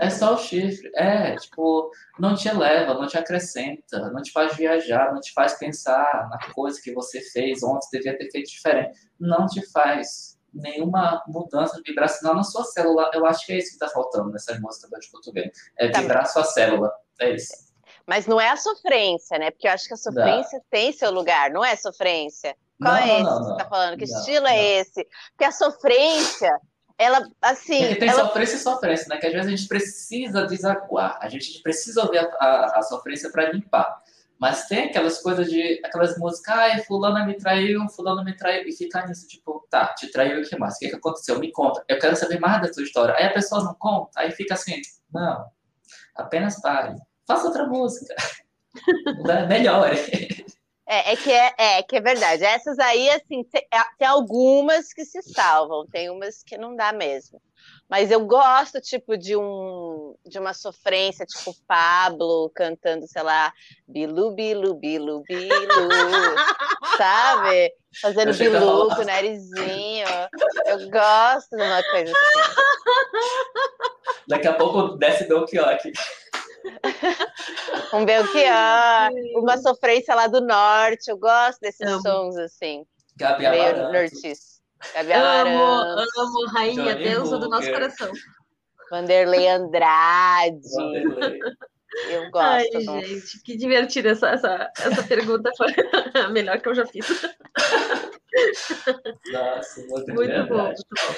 [0.00, 0.90] É só o chifre.
[0.94, 5.58] É, tipo, não te eleva, não te acrescenta, não te faz viajar, não te faz
[5.58, 8.98] pensar na coisa que você fez ontem, devia ter feito diferente.
[9.20, 13.10] Não te faz nenhuma mudança vibracional na sua célula.
[13.12, 15.50] Eu acho que é isso que está faltando nessas músicas de cotovelo.
[15.76, 16.90] É tá vibrar sua célula.
[17.20, 17.52] É isso.
[18.06, 19.50] Mas não é a sofrência, né?
[19.50, 20.64] Porque eu acho que a sofrência não.
[20.70, 22.56] tem seu lugar, não é sofrência.
[22.80, 23.98] Qual não, é esse não, que você está falando?
[23.98, 25.06] Que estilo é esse?
[25.30, 26.60] Porque a sofrência,
[26.96, 27.78] ela, assim.
[27.78, 28.24] Porque tem ela...
[28.24, 29.16] sofrência e sofrência, né?
[29.16, 33.30] Que às vezes a gente precisa desaguar, a gente precisa ouvir a, a, a sofrência
[33.30, 34.02] para limpar.
[34.38, 35.80] Mas tem aquelas coisas de.
[35.84, 40.10] aquelas músicas, ai, fulano me traiu, fulano me traiu, e fica nisso, tipo, tá, te
[40.12, 40.76] traiu o que mais?
[40.76, 41.40] O que, que aconteceu?
[41.40, 41.84] Me conta.
[41.88, 43.14] Eu quero saber mais da sua história.
[43.16, 44.80] Aí a pessoa não conta, aí fica assim,
[45.12, 45.44] não,
[46.14, 46.94] apenas pare
[47.28, 48.14] faça outra música.
[49.48, 50.46] Melhore.
[50.90, 52.42] É, é, que é, é, que é verdade.
[52.42, 56.94] Essas aí, assim, tem, é, tem, algumas que se salvam, tem umas que não dá
[56.94, 57.42] mesmo.
[57.90, 63.52] Mas eu gosto, tipo, de um de uma sofrência, tipo Pablo cantando, sei lá,
[63.86, 65.88] bilu, bilu, bilu, bilu,
[66.96, 67.70] sabe?
[68.00, 70.06] Fazendo bilu com o narizinho.
[70.64, 72.52] Eu gosto de uma coisa assim.
[74.26, 75.92] Daqui a pouco desce Belchior aqui.
[77.94, 81.10] um Belchior, uma sofrência lá do norte.
[81.10, 82.02] Eu gosto desses amo.
[82.02, 82.84] sons assim.
[83.16, 84.60] Gabi meio nortis.
[84.94, 87.40] Gabi amo, amo, rainha, Johnny deusa Hooker.
[87.40, 88.12] do nosso coração.
[88.90, 90.60] Vanderlei Andrade.
[90.74, 91.40] Vanderlei.
[92.08, 92.40] Eu gosto.
[92.40, 95.50] Ai, gente, que divertido essa, essa, essa pergunta.
[95.56, 95.68] Foi
[96.14, 97.06] a melhor que eu já fiz.
[99.32, 101.14] Nossa, muito, muito bom, muito bom.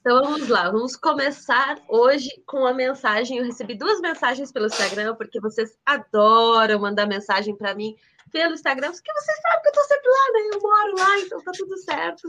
[0.00, 3.38] Então vamos lá, vamos começar hoje com a mensagem.
[3.38, 7.96] Eu recebi duas mensagens pelo Instagram, porque vocês adoram mandar mensagem para mim
[8.30, 10.40] pelo Instagram, porque vocês sabem que eu estou sempre lá, né?
[10.54, 12.28] Eu moro lá, então tá tudo certo.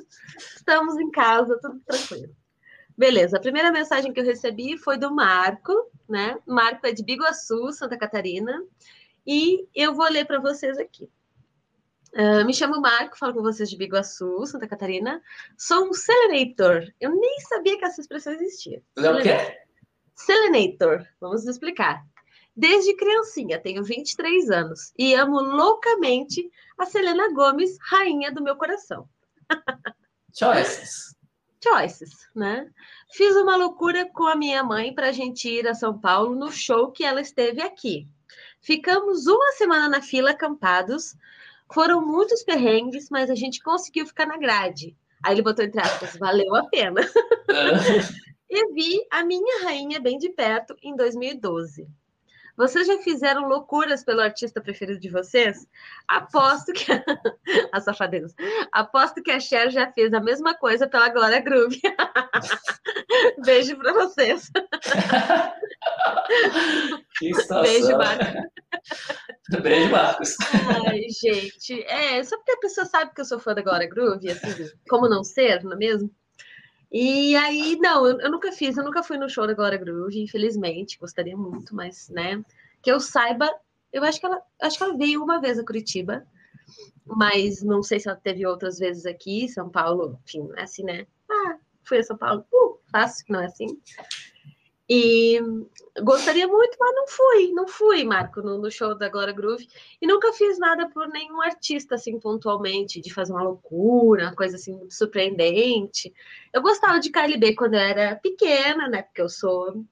[0.56, 2.34] Estamos em casa, tudo tranquilo.
[2.98, 5.74] Beleza, a primeira mensagem que eu recebi foi do Marco,
[6.08, 6.38] né?
[6.46, 8.64] Marco é de Biguaçu, Santa Catarina,
[9.26, 11.10] e eu vou ler para vocês aqui.
[12.14, 15.22] Uh, me chamo Marco, falo com vocês de Biguaçu, Santa Catarina.
[15.58, 16.86] Sou um Selenator.
[17.00, 18.84] Eu nem sabia que essa expressão existia.
[18.98, 19.58] É o quê?
[20.16, 21.06] Selenator.
[21.22, 22.06] Vamos explicar.
[22.56, 29.08] Desde criancinha, tenho 23 anos e amo loucamente a Selena Gomes, rainha do meu coração.
[30.38, 31.16] Choices.
[31.64, 32.70] Choices, né?
[33.12, 36.52] Fiz uma loucura com a minha mãe para a gente ir a São Paulo no
[36.52, 38.08] show que ela esteve aqui.
[38.60, 41.16] Ficamos uma semana na fila acampados
[41.74, 44.96] foram muitos perrengues, mas a gente conseguiu ficar na grade.
[45.24, 47.02] Aí ele botou entre aspas, valeu a pena.
[48.50, 51.88] e vi a minha rainha bem de perto em 2012.
[52.58, 55.68] Vocês já fizeram loucuras pelo artista preferido de vocês?
[56.08, 56.86] Aposto que
[57.72, 58.36] a safadeza.
[58.72, 61.82] Aposto que a Cher já fez a mesma coisa pela Glória Groove.
[63.44, 64.52] Beijo para vocês.
[67.62, 68.28] Beijo, Marcos.
[69.62, 70.36] Beijo, Marcos.
[70.88, 71.84] Ai, gente.
[71.84, 75.08] É, só porque a pessoa sabe que eu sou fã da Glória Groove, assim, como
[75.10, 76.10] não ser, não é mesmo?
[76.92, 80.22] E aí, não, eu, eu, nunca fiz, eu nunca fui no show da Glória Groove,
[80.22, 82.44] infelizmente, gostaria muito, mas, né,
[82.82, 83.50] que eu saiba,
[83.94, 86.28] eu acho que ela, acho que ela veio uma vez a Curitiba,
[87.06, 91.08] mas não sei se ela teve outras vezes aqui, São Paulo, enfim, é assim, né?
[91.30, 93.80] Ah, fui a São Paulo, uh, fácil, não é assim?
[94.90, 95.40] E
[96.04, 99.68] gostaria muito, mas não fui, não fui, Marco, no, no, show da Glória Groove.
[100.02, 104.56] E nunca fiz nada por nenhum artista, assim, pontualmente, de fazer uma loucura, uma coisa,
[104.58, 106.14] assim, muito surpreendente.
[106.54, 109.04] Eu gostava de KLB quando eu era pequena, né?
[109.04, 109.86] Porque eu sou,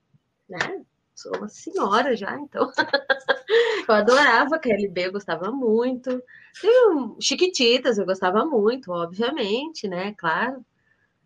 [0.49, 0.83] né?
[1.15, 2.71] Sou uma senhora já, então.
[3.87, 6.21] eu adorava KLB, eu gostava muito.
[6.61, 10.13] Tem um Chiquititas, eu gostava muito, obviamente, né?
[10.17, 10.65] Claro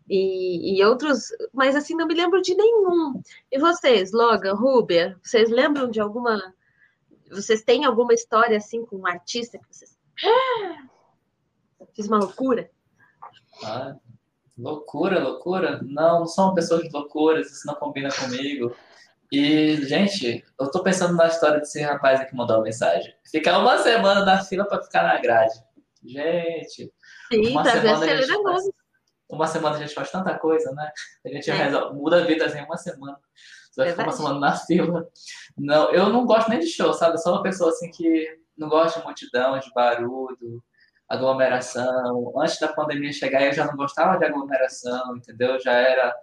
[0.08, 3.22] e, e, outros, mas assim, não me lembro de nenhum.
[3.50, 6.54] E vocês, Logan, Ruber, vocês lembram de alguma.
[7.30, 9.96] Vocês têm alguma história assim com um artista que vocês.
[11.94, 12.70] Fiz uma loucura?
[13.62, 13.96] Ah,
[14.58, 15.80] loucura, loucura?
[15.82, 18.74] Não, não sou uma pessoa de loucuras, isso não combina comigo.
[19.32, 23.14] E, gente, eu tô pensando na história desse rapaz aqui que mandou uma mensagem.
[23.30, 25.54] Ficar uma semana na fila para ficar na grade.
[26.04, 26.92] Gente.
[27.32, 28.74] Sim, uma pra ver a semana, Selena.
[29.34, 30.90] Uma semana a gente faz tanta coisa, né?
[31.24, 31.54] A gente É.
[31.54, 33.18] resolve- muda a vida em uma semana.
[33.70, 35.08] Você vai ficar uma semana na fila.
[35.58, 37.14] Não, eu não gosto nem de show, sabe?
[37.14, 40.62] Eu sou uma pessoa assim que não gosta de multidão, de barulho,
[41.08, 42.32] aglomeração.
[42.38, 45.60] Antes da pandemia chegar, eu já não gostava de aglomeração, entendeu?
[45.60, 46.14] Já era,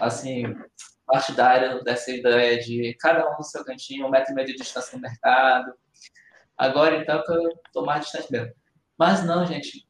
[0.00, 0.44] assim,
[1.06, 4.96] partidário dessa ideia de cada um no seu cantinho, um metro e meio de distância
[4.96, 5.72] no mercado.
[6.56, 8.52] Agora, então, que eu tô mais distante mesmo.
[8.98, 9.88] Mas não, gente.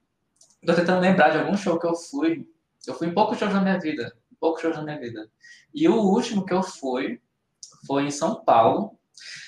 [0.64, 2.46] Tô tentando lembrar de algum show que eu fui.
[2.87, 4.16] Eu fui em poucos shows na minha vida.
[4.39, 5.31] Poucos shows na minha vida.
[5.74, 7.20] E o último que eu fui
[7.87, 8.99] foi em São Paulo.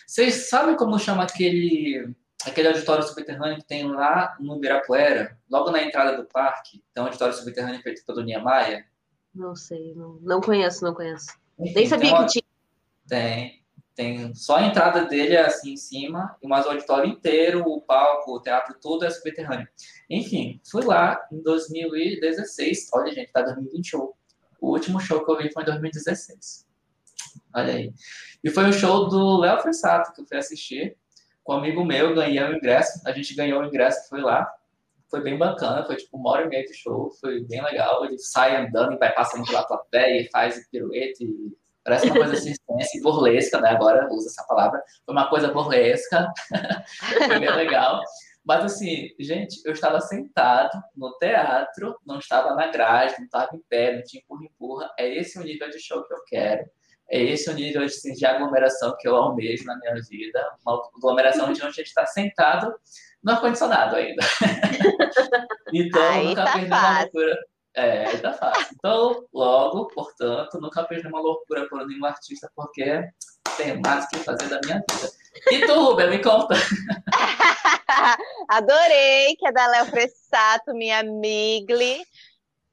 [0.06, 2.14] Vocês sabem como chama aquele,
[2.44, 5.38] aquele auditório subterrâneo que tem lá no Ibirapuera?
[5.50, 6.82] Logo na entrada do parque.
[6.92, 8.86] Tem um auditório subterrâneo feito pelo Niemeyer.
[9.34, 11.28] Não sei, não, não conheço, não conheço.
[11.58, 12.44] Enfim, Nem sabia uma- que tinha.
[13.08, 13.61] Tem.
[13.94, 18.40] Tem só a entrada dele assim em cima, mas o auditório inteiro, o palco, o
[18.40, 19.68] teatro, tudo é subterrâneo.
[20.08, 22.88] Enfim, fui lá em 2016.
[22.94, 24.00] Olha, gente, tá 2021.
[24.60, 26.66] O último show que eu vi foi em 2016.
[27.54, 27.92] Olha aí.
[28.42, 30.96] E foi o show do Léo Fressato que eu fui assistir.
[31.44, 33.00] Com um amigo meu, ganhei o ingresso.
[33.04, 34.50] A gente ganhou o ingresso, foi lá.
[35.10, 38.04] Foi bem bacana, foi tipo uma hora e meia de show, foi bem legal.
[38.06, 41.52] Ele sai andando e vai passando pela plateia e faz pirueta e
[41.84, 43.70] Parece uma coisa circense, burlesca, né?
[43.70, 44.82] Agora usa essa palavra.
[45.04, 46.28] Foi uma coisa burlesca.
[47.26, 48.00] Foi bem legal.
[48.44, 53.62] Mas assim, gente, eu estava sentado no teatro, não estava na grade, não estava em
[53.68, 54.90] pé, não tinha empurra-empurra.
[54.98, 56.64] É esse o nível de show que eu quero.
[57.10, 60.40] É esse o nível assim, de aglomeração que eu almejo na minha vida.
[60.64, 62.74] Uma aglomeração onde a gente está sentado
[63.22, 64.22] no ar-condicionado ainda.
[65.72, 67.02] então, Aí nunca tá nenhuma fácil.
[67.02, 67.38] loucura.
[67.74, 68.74] É, tá fácil.
[68.74, 73.08] Então, logo, portanto, nunca fiz nenhuma loucura por nenhum artista, porque
[73.56, 75.10] tenho mais o que fazer da minha vida.
[75.50, 76.54] E tu, Rubem, me conta.
[78.48, 82.04] Adorei, que é da Léo Fressato, minha amigli.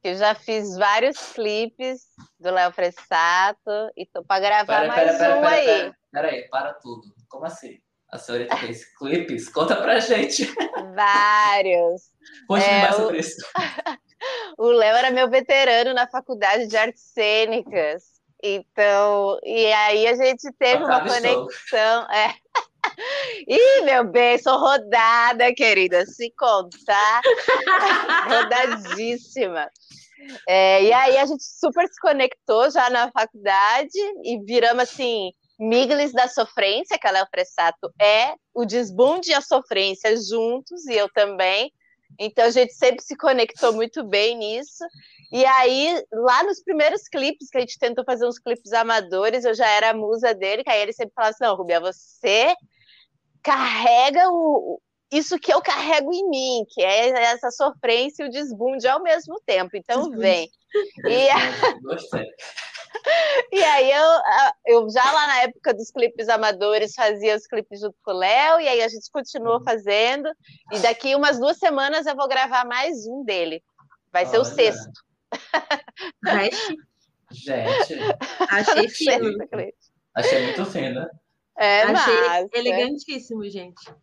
[0.02, 2.02] Que eu já fiz vários clipes
[2.38, 5.92] do Léo Fressato e tô para gravar Pera, mais pera, pera, um aí.
[6.10, 7.02] pera aí, para tudo.
[7.28, 7.78] Como assim?
[8.12, 9.48] A senhorita fez clipes?
[9.48, 10.52] Conta pra gente.
[10.94, 12.02] Vários.
[12.48, 13.36] Conte É, mais o- sobre isso.
[14.58, 18.02] O Léo era meu veterano na faculdade de artes cênicas.
[18.42, 22.06] Então, e aí a gente teve uma conexão.
[22.10, 22.34] É.
[23.48, 26.04] Ih, meu bem, sou rodada, querida.
[26.04, 27.22] Se contar,
[28.28, 29.70] rodadíssima.
[30.46, 36.12] É, e aí a gente super se conectou já na faculdade e viramos assim, miglis
[36.12, 41.08] da sofrência, que a Léo Fressato é, o desbunde e a sofrência juntos, e eu
[41.12, 41.70] também.
[42.18, 44.82] Então a gente sempre se conectou muito bem nisso.
[45.30, 49.54] E aí, lá nos primeiros clipes, que a gente tentou fazer uns clipes amadores, eu
[49.54, 52.54] já era a musa dele, que aí ele sempre falava assim: não, Rubia, você
[53.42, 54.80] carrega o,
[55.12, 59.40] isso que eu carrego em mim, que é essa sofrência e o desbunde ao mesmo
[59.44, 59.76] tempo.
[59.76, 60.48] Então vem.
[61.06, 62.26] E, Gostei.
[63.52, 64.04] e aí eu,
[64.66, 68.60] eu já lá na época dos clipes amadores fazia os clipes junto com o Léo,
[68.60, 70.28] e aí a gente continuou fazendo.
[70.72, 73.62] E daqui umas duas semanas eu vou gravar mais um dele.
[74.12, 74.50] Vai ser o Olha.
[74.50, 74.92] sexto.
[77.32, 77.94] Gente,
[78.48, 79.38] achei fino.
[80.16, 81.06] Achei muito fino.
[81.56, 82.48] É Achei massa.
[82.54, 83.94] elegantíssimo, gente.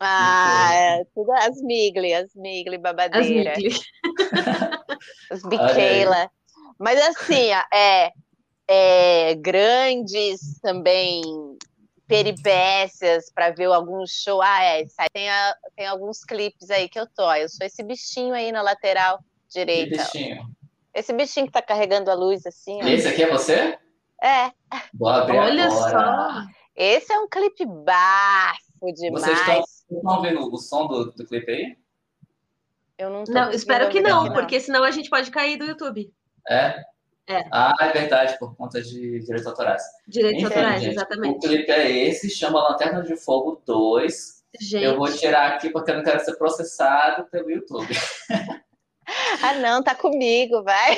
[0.00, 3.54] Ah, é, tudo as migli, as migli As babadeira.
[3.56, 3.78] Migli.
[5.30, 5.74] Os Olha aí.
[5.74, 6.30] biqueila.
[6.78, 8.12] Mas assim, é,
[8.68, 11.22] é, grandes também
[12.06, 14.40] peripécias para ver algum show.
[14.42, 17.22] Ah, é, tem, a- tem alguns clipes aí que eu tô.
[17.24, 19.18] ó, Eu sou esse bichinho aí na lateral
[19.48, 20.02] direita.
[20.02, 20.44] bichinho.
[20.94, 22.86] Esse bichinho que tá carregando a luz assim, ó.
[22.86, 23.78] Esse aqui é você?
[24.22, 24.50] É,
[25.04, 25.90] abrir Olha agora.
[25.90, 26.46] só.
[26.74, 29.22] esse é um clipe bafo demais.
[29.24, 31.76] vocês estão ouvindo o som do, do clipe aí?
[32.96, 36.10] Eu não, tô Não, espero que não, porque senão a gente pode cair do YouTube.
[36.48, 36.84] É?
[37.28, 37.44] É.
[37.50, 39.82] Ah, é verdade, por conta de direitos autorais.
[40.06, 41.46] Direitos Enfim, autorais, gente, O exatamente.
[41.46, 44.36] clipe é esse, chama Lanterna de Fogo 2.
[44.60, 47.88] Gente, Eu vou tirar aqui porque eu não quero ser processado pelo YouTube.
[49.42, 50.96] Ah, não, tá comigo, vai.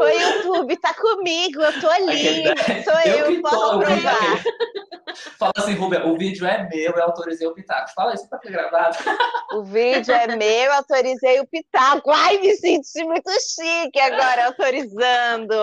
[0.00, 2.44] Oi, YouTube, tá comigo, eu tô ali.
[2.84, 4.42] Sou eu, que posso tô, provar.
[5.38, 7.92] Fala assim, Rubia, o vídeo é meu, eu autorizei o Pitacos.
[7.92, 8.96] Fala isso pra ter gravado.
[9.52, 12.10] O vídeo é meu, autorizei o pitaco.
[12.10, 15.54] Ai, me senti muito chique agora, autorizando.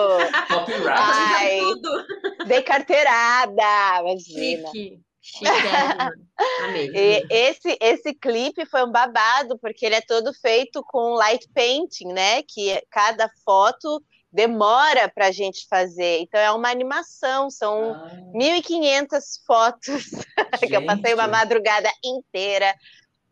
[0.48, 0.98] Copyright.
[0.98, 2.06] Ai, tudo.
[2.46, 4.68] dei carteirada, imagina.
[4.70, 5.11] Chique.
[6.64, 6.90] Amei.
[6.94, 12.08] E esse, esse clipe foi um babado, porque ele é todo feito com light painting,
[12.08, 12.42] né?
[12.42, 14.02] Que cada foto
[14.32, 16.20] demora para a gente fazer.
[16.20, 18.08] Então é uma animação, são ah.
[18.34, 20.10] 1.500 fotos
[20.66, 22.74] que eu passei uma madrugada inteira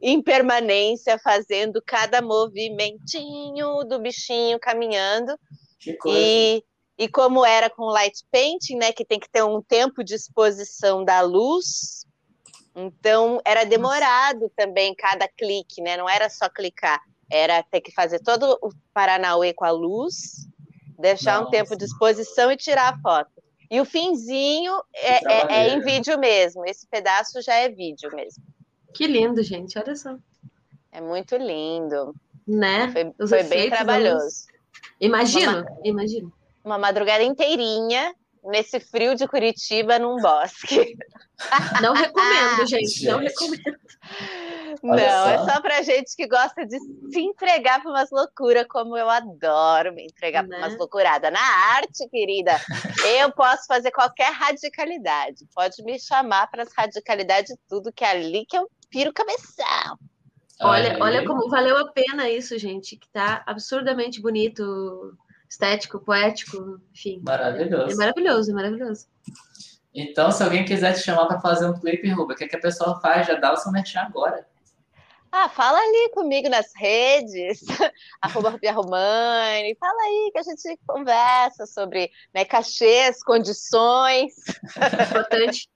[0.03, 5.37] em permanência fazendo cada movimentinho do bichinho caminhando.
[6.07, 6.63] E,
[7.01, 11.03] e como era com light painting, né, que tem que ter um tempo de exposição
[11.03, 12.05] da luz,
[12.77, 15.97] então era demorado também cada clique, né?
[15.97, 20.47] Não era só clicar, era ter que fazer todo o Paranauê com a luz,
[20.99, 21.49] deixar Nossa.
[21.49, 23.31] um tempo de exposição e tirar a foto.
[23.71, 26.67] E o finzinho é, é, é, em vídeo mesmo.
[26.67, 28.45] Esse pedaço já é vídeo mesmo.
[28.93, 29.79] Que lindo, gente.
[29.79, 30.19] Olha só.
[30.93, 32.15] É muito lindo.
[32.47, 32.93] Né?
[32.93, 34.49] Foi, foi bem trabalhoso.
[35.01, 36.31] Imagino, imagino.
[36.65, 40.97] Uma madrugada inteirinha nesse frio de Curitiba num bosque.
[41.83, 43.07] Não recomendo, gente.
[43.07, 43.81] Não recomendo.
[44.83, 44.97] Não,
[45.29, 49.93] é só pra gente que gosta de se entregar para umas loucuras, como eu adoro
[49.95, 50.49] me entregar né?
[50.49, 51.33] para umas loucuradas.
[51.33, 51.41] Na
[51.75, 52.53] arte, querida,
[53.19, 55.47] eu posso fazer qualquer radicalidade.
[55.55, 59.99] Pode me chamar para as radicalidades tudo, que é ali que eu piro cabeção.
[60.63, 65.17] Olha, olha como valeu a pena isso, gente, que tá absurdamente bonito,
[65.51, 67.21] estético, poético, enfim.
[67.25, 67.93] Maravilhoso.
[67.93, 69.07] É, maravilhoso, é maravilhoso.
[69.93, 72.57] Então, se alguém quiser te chamar para fazer um clipe, Ruba, o que, é que
[72.57, 73.27] a pessoa faz?
[73.27, 74.47] Já dá o seu merchan agora.
[75.33, 77.61] Ah, fala ali comigo nas redes,
[78.21, 84.33] arroba Romani, fala aí que a gente conversa sobre né, cachês, condições.
[85.09, 85.69] Importante.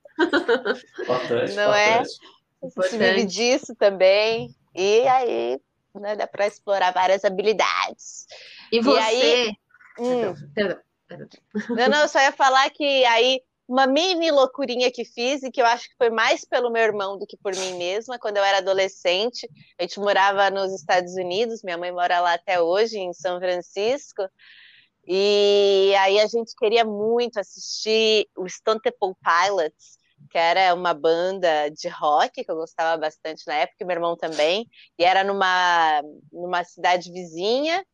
[1.00, 2.02] importante Não é?
[2.02, 2.20] importante.
[2.62, 2.66] é?
[2.66, 4.54] A gente vive disso também.
[4.74, 5.60] E aí,
[5.94, 8.26] né, dá para explorar várias habilidades.
[8.72, 8.98] E você...
[8.98, 9.56] E aí,
[9.98, 10.34] hum,
[11.74, 15.60] Não, não, eu só ia falar que aí uma mini loucurinha que fiz e que
[15.60, 18.18] eu acho que foi mais pelo meu irmão do que por mim mesma.
[18.18, 22.60] Quando eu era adolescente, a gente morava nos Estados Unidos, minha mãe mora lá até
[22.60, 24.22] hoje, em São Francisco.
[25.06, 29.98] E aí a gente queria muito assistir o Stone Temple Pilots,
[30.30, 34.66] que era uma banda de rock que eu gostava bastante na época, meu irmão também,
[34.98, 37.84] e era numa, numa cidade vizinha,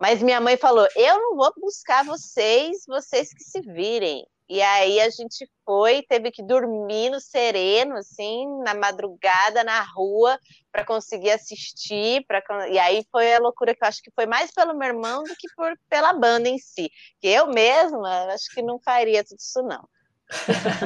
[0.00, 4.26] mas minha mãe falou: Eu não vou buscar vocês, vocês que se virem.
[4.50, 10.38] E aí a gente foi, teve que dormir no sereno, assim, na madrugada, na rua,
[10.72, 12.24] para conseguir assistir.
[12.26, 12.42] Pra...
[12.70, 15.36] E aí foi a loucura que eu acho que foi mais pelo meu irmão do
[15.36, 16.90] que por, pela banda em si.
[17.20, 19.86] Que eu mesma acho que não faria tudo isso, não.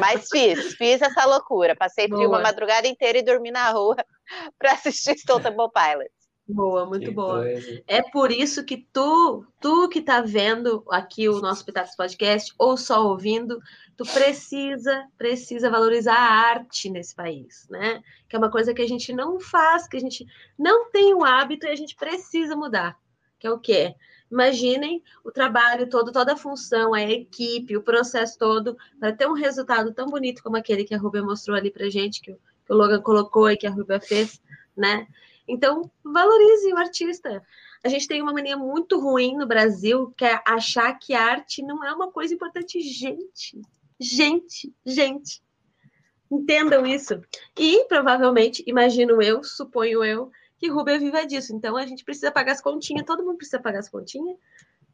[0.01, 1.77] Mas fiz, fiz essa loucura.
[1.77, 3.97] Passei frio uma madrugada inteira e dormi na rua
[4.59, 6.22] para assistir Stone Temple Pilots.
[6.47, 7.43] Boa, muito que boa.
[7.43, 7.83] Coisa.
[7.87, 12.77] É por isso que tu, tu que tá vendo aqui o nosso Pitacos Podcast ou
[12.77, 13.61] só ouvindo,
[13.97, 18.03] tu precisa, precisa valorizar a arte nesse país, né?
[18.29, 20.27] Que é uma coisa que a gente não faz, que a gente
[20.59, 22.99] não tem o hábito e a gente precisa mudar.
[23.39, 23.95] Que é o quê?
[24.31, 29.35] Imaginem o trabalho todo, toda a função, a equipe, o processo todo, para ter um
[29.35, 32.75] resultado tão bonito como aquele que a Rubia mostrou ali para gente, que, que o
[32.75, 34.41] Logan colocou e que a Rubia fez,
[34.77, 35.07] né?
[35.47, 37.43] Então, valorize o artista.
[37.85, 41.63] A gente tem uma mania muito ruim no Brasil, que é achar que a arte
[41.63, 42.81] não é uma coisa importante.
[42.81, 43.61] Gente,
[43.99, 45.43] gente, gente.
[46.31, 47.21] Entendam isso.
[47.59, 51.55] E provavelmente, imagino eu, suponho eu, que Rubia viva disso.
[51.55, 54.39] Então a gente precisa pagar as continhas, todo mundo precisa pagar as continhas.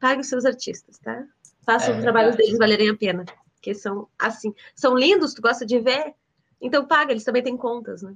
[0.00, 1.24] Pague os seus artistas, tá?
[1.64, 3.24] Façam é, os trabalhos deles valerem a pena.
[3.60, 6.14] Que são assim, são lindos, tu gosta de ver?
[6.60, 8.14] Então paga, eles também têm contas, né?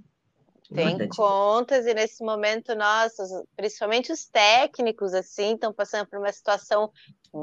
[0.74, 3.24] Tem contas, e nesse momento, nossa,
[3.56, 6.90] principalmente os técnicos, assim, estão passando por uma situação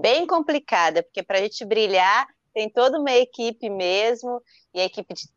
[0.01, 4.41] bem complicada, porque para a gente brilhar, tem toda uma equipe mesmo,
[4.73, 5.27] e a equipe de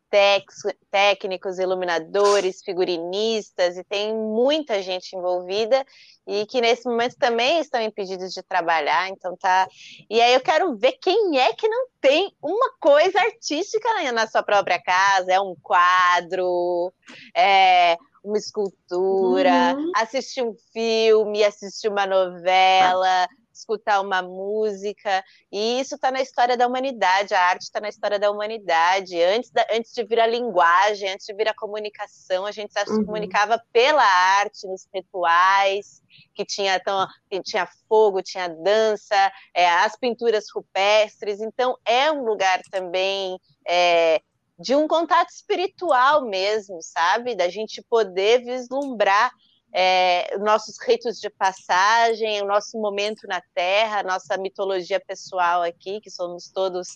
[0.91, 5.83] técnicos, iluminadores, figurinistas, e tem muita gente envolvida,
[6.27, 9.67] e que nesse momento também estão impedidos de trabalhar, então tá.
[10.09, 14.43] E aí eu quero ver quem é que não tem uma coisa artística na sua
[14.43, 16.93] própria casa, é um quadro,
[17.35, 19.91] é uma escultura, uhum.
[19.95, 26.67] assistir um filme, assistir uma novela, escutar uma música, e isso está na história da
[26.67, 29.21] humanidade, a arte está na história da humanidade.
[29.21, 32.89] Antes, da, antes de vir a linguagem, antes de vir a comunicação, a gente se
[32.89, 33.05] uhum.
[33.05, 36.01] comunicava pela arte, nos rituais,
[36.33, 37.07] que tinha, então,
[37.43, 43.39] tinha fogo, tinha dança, é, as pinturas rupestres, então é um lugar também.
[43.67, 44.21] É,
[44.59, 47.35] de um contato espiritual mesmo, sabe?
[47.35, 49.31] Da gente poder vislumbrar
[49.73, 56.11] é, nossos ritos de passagem, o nosso momento na Terra, nossa mitologia pessoal aqui, que
[56.11, 56.95] somos todos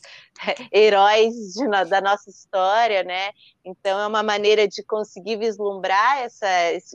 [0.72, 3.32] heróis de, da nossa história, né?
[3.66, 6.48] Então, é uma maneira de conseguir vislumbrar essa,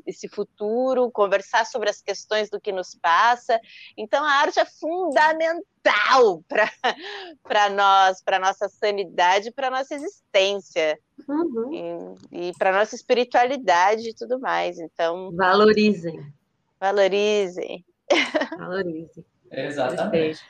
[0.07, 3.61] esse futuro, conversar sobre as questões do que nos passa.
[3.97, 6.71] Então, a arte é fundamental vital para
[7.71, 12.17] nós, para nossa sanidade, para nossa existência uhum.
[12.31, 14.79] e, e para nossa espiritualidade e tudo mais.
[14.79, 16.33] Então, valorizem.
[16.81, 17.85] Valorizem.
[18.59, 19.25] Valorizem.
[19.51, 20.41] Exatamente.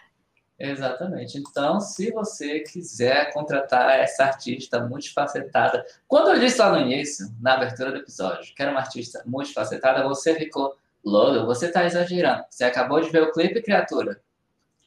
[0.59, 1.39] Exatamente.
[1.39, 7.55] Então, se você quiser contratar essa artista multifacetada, quando eu disse lá no início, na
[7.55, 12.45] abertura do episódio, que era uma artista multifacetada, você ficou louco, você está exagerando.
[12.49, 14.23] Você acabou de ver o clipe, criatura.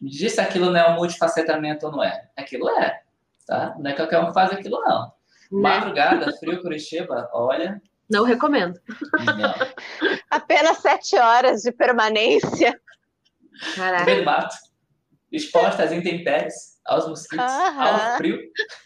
[0.02, 2.30] Me diz se aquilo não é um multifacetamento ou não é.
[2.36, 3.02] Aquilo é,
[3.48, 3.76] tá?
[3.80, 5.04] Não é qualquer um que faz aquilo, não.
[5.52, 5.62] Né?
[5.62, 7.82] Madrugada, frio, Curitiba, olha.
[8.10, 8.80] Não recomendo.
[9.38, 9.54] Não.
[10.30, 12.80] Apenas sete horas de permanência.
[13.76, 14.16] Caraca.
[14.16, 14.56] Do mato
[15.32, 18.40] exposta às intempéries, aos mosquitos, ao frio.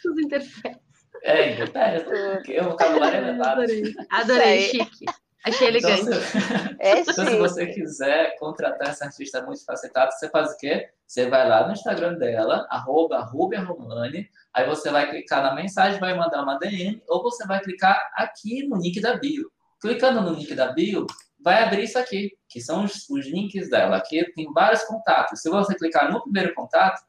[0.06, 0.80] Os intempéries.
[1.24, 3.62] É, intempéries, porque o vocabulário é elevado.
[3.62, 5.06] Adorei, Adorei chique.
[5.46, 6.02] Achei elegante.
[6.02, 6.38] Então, se,
[6.80, 10.90] é então, se você quiser contratar essa artista multifacetada, você faz o quê?
[11.08, 16.16] Você vai lá no Instagram dela, arroba Romani, aí você vai clicar na mensagem, vai
[16.16, 19.50] mandar uma DM, ou você vai clicar aqui no link da bio.
[19.82, 21.08] Clicando no link da bio,
[21.42, 23.98] vai abrir isso aqui, que são os, os links dela.
[23.98, 25.42] Aqui tem vários contatos.
[25.42, 27.02] Se você clicar no primeiro contato,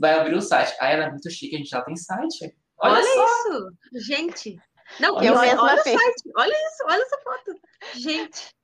[0.00, 0.74] vai abrir o site.
[0.80, 2.56] Ah, ela é muito chique, a gente já tem site.
[2.78, 3.68] Olha, olha isso!
[4.06, 4.58] Gente!
[5.00, 6.32] Não, eu olha, olha o site.
[6.36, 7.60] Olha isso, olha essa foto.
[7.94, 8.54] Gente.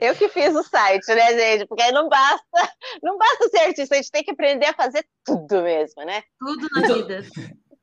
[0.00, 1.66] Eu que fiz o site, né, gente?
[1.66, 5.62] Porque não basta, não basta ser artista, a gente tem que aprender a fazer tudo
[5.62, 6.22] mesmo, né?
[6.38, 7.20] Tudo na vida.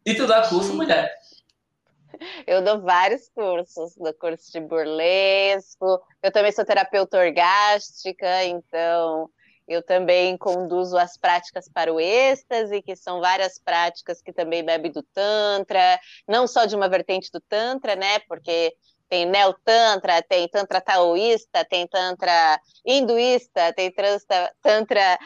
[0.06, 1.14] E tu dá curso, mulher?
[2.46, 9.30] Eu dou vários cursos, dou curso de burlesco, eu também sou terapeuta orgástica, então
[9.68, 14.92] eu também conduzo as práticas para o êxtase, que são várias práticas que também bebem
[14.92, 18.20] do Tantra, não só de uma vertente do Tantra, né?
[18.20, 18.74] Porque
[19.10, 23.94] tem neo-tantra, tem tantra taoísta, tem tantra hinduísta, tem
[24.62, 25.18] tantra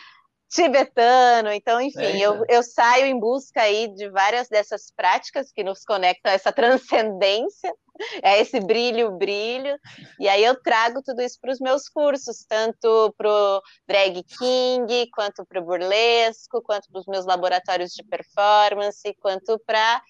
[0.52, 5.86] tibetano, então, enfim, eu, eu saio em busca aí de várias dessas práticas que nos
[5.86, 7.74] conectam a essa transcendência,
[8.22, 9.80] a esse brilho, brilho,
[10.20, 15.10] e aí eu trago tudo isso para os meus cursos, tanto para o drag king,
[15.14, 20.02] quanto para o burlesco, quanto para os meus laboratórios de performance, quanto para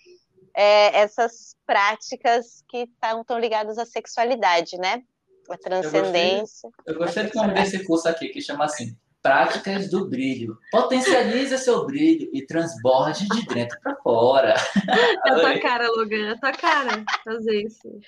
[0.53, 5.03] é, essas práticas que estão tão ligadas à sexualidade, né?
[5.49, 6.69] A transcendência.
[6.85, 10.57] Eu gostei, eu gostei do nome desse curso aqui, que chama assim, Práticas do brilho.
[10.71, 14.55] Potencialize seu brilho e transborde de dentro para fora.
[15.23, 17.99] É a tua cara, Logan, é a tua cara fazer isso.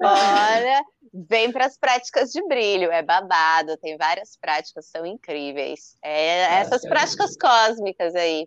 [0.00, 5.96] Olha, vem para as práticas de brilho, é babado, tem várias práticas, são incríveis.
[6.02, 8.46] É, essas práticas cósmicas aí.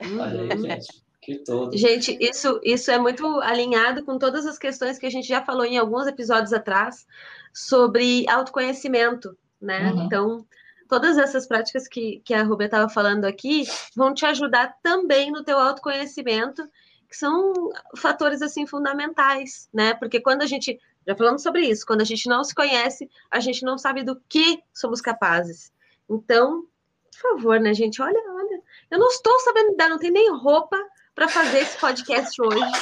[0.00, 1.05] Olha aí, gente.
[1.26, 1.76] Que todo.
[1.76, 5.64] Gente, isso, isso é muito alinhado com todas as questões que a gente já falou
[5.64, 7.04] em alguns episódios atrás
[7.52, 9.90] sobre autoconhecimento, né?
[9.90, 10.04] Uhum.
[10.04, 10.46] Então,
[10.88, 13.64] todas essas práticas que, que a Rubia estava falando aqui
[13.96, 16.62] vão te ajudar também no teu autoconhecimento,
[17.08, 17.52] que são
[17.96, 19.94] fatores assim fundamentais, né?
[19.94, 23.40] Porque quando a gente já falamos sobre isso, quando a gente não se conhece, a
[23.40, 25.72] gente não sabe do que somos capazes.
[26.08, 26.68] Então,
[27.10, 28.00] por favor, né, gente?
[28.00, 28.62] Olha, olha,
[28.92, 30.78] eu não estou sabendo dar, não tem nem roupa
[31.16, 32.72] para fazer esse podcast hoje,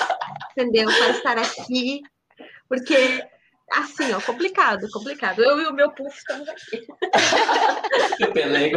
[0.50, 0.86] entendeu?
[0.86, 2.02] Para estar aqui,
[2.68, 3.24] porque
[3.72, 5.42] Assim, ó, complicado, complicado.
[5.42, 6.86] Eu e o meu puff estamos aqui.
[8.20, 8.76] Meu pelego.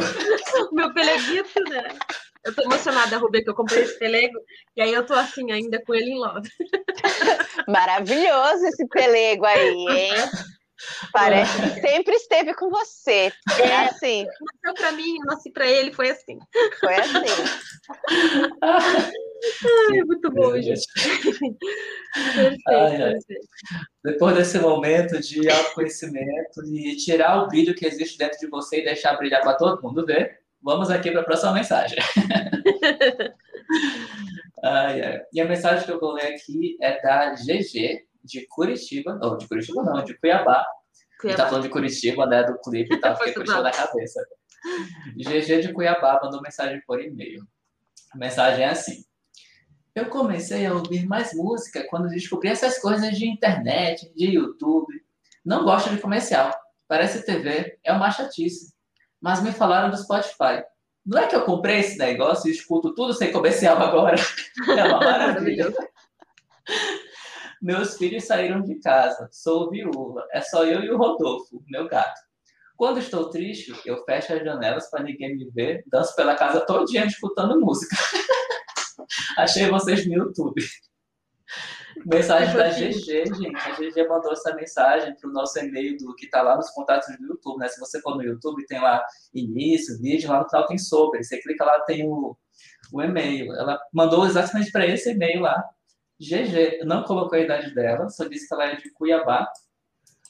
[0.72, 1.90] meu peleguito, né?
[2.44, 4.40] Eu tô emocionada, Rubê, que eu comprei esse pelego,
[4.76, 6.50] e aí eu tô assim, ainda com ele em love.
[7.68, 10.14] Maravilhoso esse pelego aí, hein?
[11.12, 13.34] Parece que sempre esteve com você.
[13.60, 14.26] É assim.
[14.26, 16.38] Nasceu para mim, eu nasci para ele, foi assim.
[16.80, 17.26] Foi assim.
[18.62, 19.12] Ai,
[20.06, 20.86] muito bom, gente.
[22.14, 23.14] perfeito, ai.
[24.04, 28.86] Depois desse momento de autoconhecimento e tirar o brilho que existe dentro de você e
[28.86, 31.98] deixar brilhar para todo mundo ver, vamos aqui para a próxima mensagem.
[34.64, 35.22] ai, ai.
[35.34, 39.48] E a mensagem que eu vou ler aqui é da GG, de Curitiba, ou de
[39.48, 40.66] Curitiba não, de Cuiabá.
[41.20, 41.44] Cuiabá.
[41.44, 43.16] tá falando de Curitiba, né, do clipe, tá?
[43.18, 44.26] Fiquei puxando a cabeça.
[45.16, 47.48] GG de Cuiabá mandou mensagem por e-mail.
[48.14, 49.04] A mensagem é assim.
[49.96, 54.94] Eu comecei a ouvir mais música quando descobri essas coisas de internet, de YouTube.
[55.44, 56.52] Não gosto de comercial.
[56.88, 58.74] Parece TV, é uma chatice.
[59.20, 60.64] Mas me falaram do Spotify.
[61.04, 64.18] Não é que eu comprei esse negócio e escuto tudo sem comercial agora?
[64.78, 65.74] É uma maravilha.
[67.62, 69.28] Meus filhos saíram de casa.
[69.32, 70.26] Sou viúva.
[70.32, 72.20] É só eu e o Rodolfo, meu gato.
[72.76, 76.86] Quando estou triste, eu fecho as janelas para ninguém me ver, danço pela casa todo
[76.86, 77.96] dia escutando música.
[79.36, 80.62] Achei vocês no YouTube.
[82.06, 83.56] Mensagem da GG, gente.
[83.56, 87.08] A GG mandou essa mensagem para o nosso e-mail do que está lá nos contatos
[87.18, 87.68] do YouTube, né?
[87.68, 89.04] Se você for no YouTube, tem lá
[89.34, 91.24] início, vídeo, lá no final tem sobre.
[91.24, 92.38] Você clica lá, tem o,
[92.94, 93.54] o e-mail.
[93.54, 95.64] Ela mandou exatamente para esse e-mail lá.
[96.20, 99.48] GG, não colocou a idade dela, só disse que ela é de Cuiabá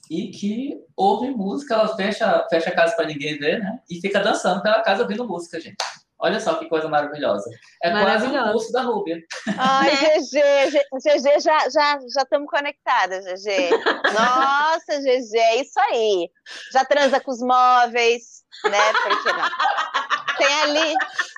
[0.09, 3.79] e que ouve música, ela fecha, fecha a casa para ninguém ver, né?
[3.89, 5.77] E fica dançando pela casa ouvindo música, gente.
[6.19, 7.49] Olha só que coisa maravilhosa.
[7.83, 9.17] É quase um curso da Rúbia.
[9.57, 13.69] Ai, GG, GG, já já já estamos conectadas, GG.
[14.13, 16.29] Nossa, GG, é isso aí.
[16.71, 18.93] Já transa com os móveis, né?
[19.03, 19.49] Por que não?
[20.37, 20.95] Tem ali,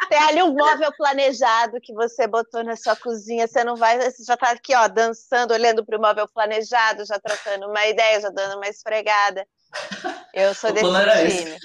[0.09, 3.47] tem ali um móvel planejado que você botou na sua cozinha.
[3.47, 7.19] Você não vai, você já está aqui, ó, dançando, olhando para o móvel planejado, já
[7.19, 9.45] trocando uma ideia, já dando uma esfregada.
[10.33, 11.57] Eu sou o desse time.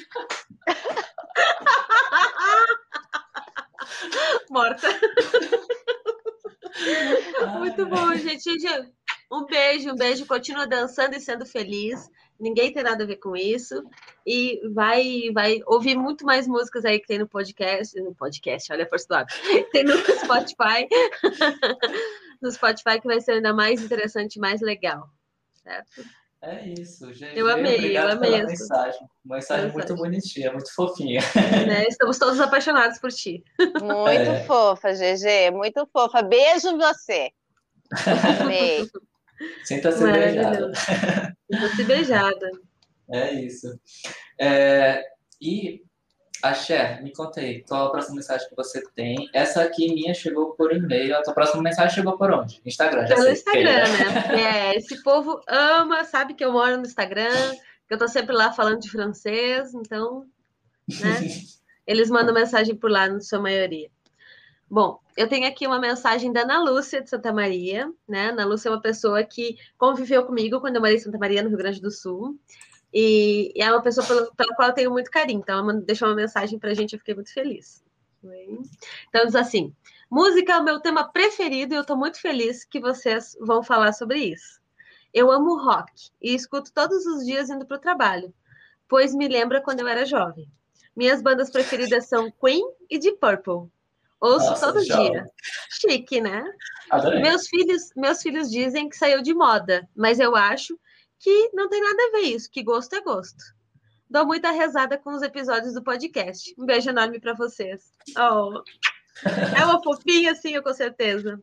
[4.51, 4.89] Morta.
[7.59, 8.51] Muito bom, gente.
[9.31, 10.27] Um beijo, um beijo.
[10.27, 12.09] Continua dançando e sendo feliz.
[12.39, 13.83] Ninguém tem nada a ver com isso.
[14.27, 18.01] E vai, vai ouvir muito mais músicas aí que tem no podcast.
[18.01, 19.39] No podcast, olha a força do hábito.
[19.73, 20.89] Tem no Spotify.
[22.43, 25.09] no Spotify que vai ser ainda mais interessante, mais legal.
[25.63, 26.05] Certo?
[26.47, 27.39] É isso, gente.
[27.39, 29.01] Eu amei, eu amei essa mensagem.
[29.25, 31.21] Uma mensagem muito bonitinha, muito fofinha.
[31.67, 31.87] Né?
[31.89, 33.43] Estamos todos apaixonados por ti.
[33.59, 34.45] Muito é.
[34.45, 36.23] fofa, GG, muito fofa.
[36.23, 37.31] Beijo você.
[38.41, 38.87] Amei.
[39.65, 40.73] Sinta-se beijada.
[41.51, 42.51] Sinta-se beijada.
[43.13, 43.69] É isso.
[44.41, 45.05] É,
[45.39, 45.83] e
[46.45, 49.31] a Cher, me conta aí, qual a próxima mensagem que você tem?
[49.33, 52.61] Essa aqui minha chegou por e-mail, a tua próxima mensagem chegou por onde?
[52.67, 53.33] Instagram, já Pelo sei.
[53.33, 54.43] Instagram, né?
[54.43, 57.53] É, esse povo ama, sabe que eu moro no Instagram,
[57.89, 60.27] que eu tô sempre lá falando de francês, então,
[60.87, 61.19] né?
[61.87, 63.91] Eles mandam mensagem por lá, na sua maioria.
[64.71, 68.29] Bom, eu tenho aqui uma mensagem da Ana Lúcia de Santa Maria, né?
[68.29, 71.49] Ana Lúcia é uma pessoa que conviveu comigo quando eu morei em Santa Maria, no
[71.49, 72.39] Rio Grande do Sul.
[72.95, 75.41] E, e é uma pessoa pela, pela, qual eu tenho muito carinho.
[75.41, 77.83] Então, ela deixou uma mensagem para a gente, eu fiquei muito feliz.
[79.09, 79.75] Então, diz assim:
[80.09, 83.93] música é o meu tema preferido e eu estou muito feliz que vocês vão falar
[83.93, 84.61] sobre isso.
[85.13, 88.33] Eu amo rock e escuto todos os dias indo para o trabalho,
[88.89, 90.49] pois me lembra quando eu era jovem.
[90.97, 93.71] Minhas bandas preferidas são Queen e Deep Purple.
[94.21, 95.27] Ouço Nossa, todo dia.
[95.69, 96.45] Chique, né?
[97.21, 100.79] Meus filhos, meus filhos dizem que saiu de moda, mas eu acho
[101.25, 103.43] que não tem nada a ver isso, que gosto é gosto.
[104.11, 106.55] Dou muita rezada com os episódios do podcast.
[106.59, 107.83] Um beijo enorme para vocês.
[108.19, 108.63] Oh.
[109.59, 111.43] É uma fofinha, sim, com certeza.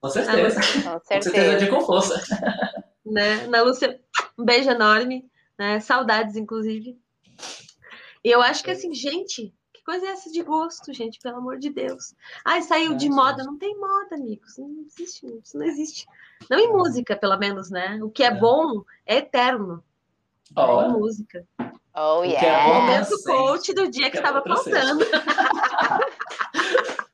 [0.00, 0.60] Com certeza.
[0.86, 2.22] Ah, com certeza de com força.
[3.04, 3.48] Né?
[3.48, 4.00] Na Lúcia,
[4.38, 5.28] um beijo enorme.
[5.58, 5.80] Né?
[5.80, 6.96] Saudades, inclusive.
[8.24, 9.52] E eu acho que assim, gente,
[9.86, 12.12] coisa é essa de gosto, gente, pelo amor de Deus.
[12.44, 13.44] Ai, saiu de moda.
[13.44, 14.58] Não tem moda, amigos.
[14.58, 16.06] Não existe, isso não existe.
[16.50, 17.98] Não em música, pelo menos, né?
[18.02, 18.34] O que é, é.
[18.34, 19.82] bom é eterno.
[20.56, 20.82] Oh.
[20.82, 21.46] Em música.
[21.94, 22.46] Oh, é yeah.
[22.46, 25.06] É o momento coach do dia que, que estava faltando.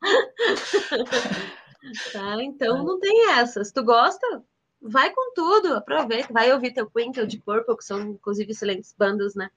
[2.12, 3.62] tá, então não tem essa.
[3.62, 4.43] Se tu gosta,
[4.81, 8.94] vai com tudo, aproveita, vai ouvir teu Queen, teu Deep Purple, que são inclusive excelentes
[8.97, 9.51] bandas, né?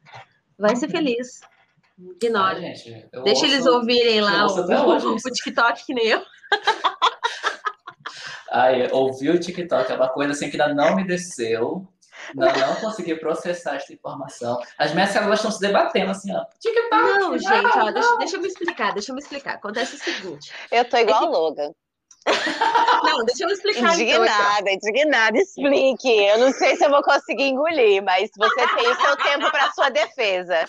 [0.58, 1.40] Vai ser feliz.
[1.98, 2.58] Ignora.
[2.58, 6.22] Ah, Deixa ouço, eles ouvirem lá o, o, o TikTok que nem eu.
[8.52, 11.88] Ai, ouvir o TikTok é uma coisa assim que ainda não me desceu.
[12.30, 14.60] Ainda não consegui processar essa informação.
[14.78, 16.44] As minhas células estão se debatendo assim, ó.
[16.60, 16.90] TikTok.
[16.92, 19.56] Não, gente, ó, deixa, deixa eu me explicar, deixa eu me explicar.
[19.56, 20.52] Acontece o seguinte.
[20.72, 21.26] Eu tô igual é que...
[21.26, 21.72] a Logan.
[23.03, 23.93] Não, deixa eu explicar.
[23.93, 26.10] Indignada, então, indignada, explique.
[26.10, 29.72] Eu não sei se eu vou conseguir engolir, mas você tem o seu tempo para
[29.73, 30.68] sua defesa.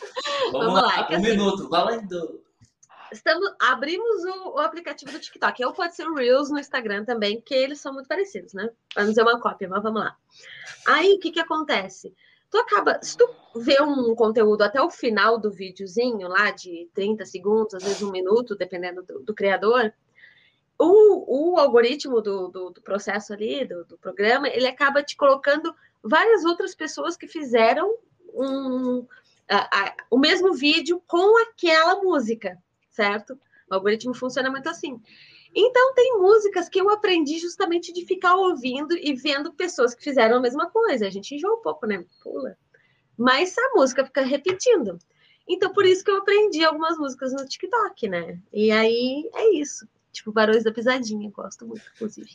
[0.52, 1.08] Vamos, Vamos lá, lá.
[1.10, 2.46] Um assim, minuto, valendo
[3.12, 7.36] estamos, abrimos o, o, aplicativo do TikTok, ou pode ser o Reels no Instagram também,
[7.36, 8.68] porque eles são muito parecidos, né?
[8.94, 10.16] Vamos dizer uma cópia, mas vamos lá.
[10.86, 12.14] Aí, o que que acontece?
[12.50, 17.24] Tu acaba, se tu vê um conteúdo até o final do videozinho, lá de 30
[17.24, 19.92] segundos, às vezes um minuto, dependendo do, do criador,
[20.78, 25.74] o, o algoritmo do, do, do, processo ali, do, do programa, ele acaba te colocando
[26.02, 27.96] várias outras pessoas que fizeram
[28.34, 29.06] um,
[29.48, 32.58] a, a, o mesmo vídeo com aquela música
[32.96, 33.38] certo?
[33.70, 35.00] O algoritmo funciona muito assim.
[35.54, 40.38] Então, tem músicas que eu aprendi justamente de ficar ouvindo e vendo pessoas que fizeram
[40.38, 41.06] a mesma coisa.
[41.06, 42.04] A gente enjoa um pouco, né?
[42.22, 42.56] Pula.
[43.16, 44.98] Mas a música fica repetindo.
[45.48, 48.38] Então, por isso que eu aprendi algumas músicas no TikTok, né?
[48.52, 49.86] E aí é isso.
[50.16, 52.34] Tipo, Barões da Pisadinha, gosto muito, inclusive.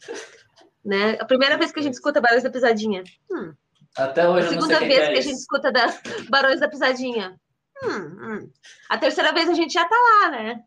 [0.85, 1.17] Né?
[1.19, 3.03] A primeira vez que a gente escuta Barões da Pisadinha.
[3.31, 3.55] Hum.
[3.97, 4.45] Até hoje.
[4.45, 5.99] A segunda vez que, é que a gente escuta das
[6.29, 7.39] Barões da Pisadinha.
[7.83, 8.51] Hum, hum.
[8.87, 10.63] A terceira vez a gente já tá lá, né?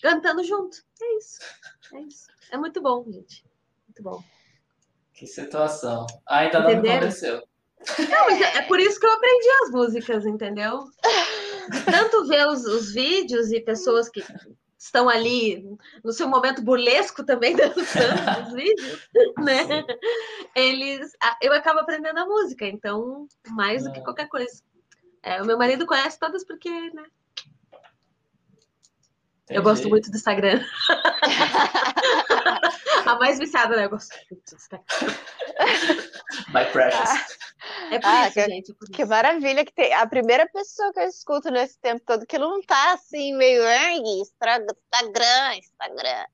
[0.00, 0.78] Cantando junto.
[1.02, 1.38] É isso.
[1.92, 2.26] É isso.
[2.50, 3.44] É muito bom, gente.
[3.86, 4.24] Muito bom.
[5.12, 6.06] Que situação.
[6.26, 7.42] Ainda não me convenceu.
[7.98, 10.88] Não, mas é, é por isso que eu aprendi as músicas, entendeu?
[11.84, 14.22] Tanto ver os, os vídeos e pessoas que
[14.82, 15.64] estão ali
[16.02, 19.86] no seu momento burlesco também dançando nos vídeos, né?
[20.56, 24.02] Eles, eu acabo aprendendo a música, então mais do que é.
[24.02, 24.60] qualquer coisa.
[25.22, 27.04] É, o meu marido conhece todas porque, né?
[29.44, 29.58] Entendi.
[29.58, 30.62] Eu gosto muito do Instagram.
[33.06, 33.86] a mais viciada, né?
[33.86, 34.84] Eu gosto muito do Instagram.
[36.48, 37.10] My precious.
[37.90, 38.74] É por ah, isso, que, gente.
[38.74, 39.92] Por que maravilha que tem.
[39.94, 43.62] A primeira pessoa que eu escuto nesse tempo todo que não tá assim, meio
[44.20, 46.26] Instagram, Instagram.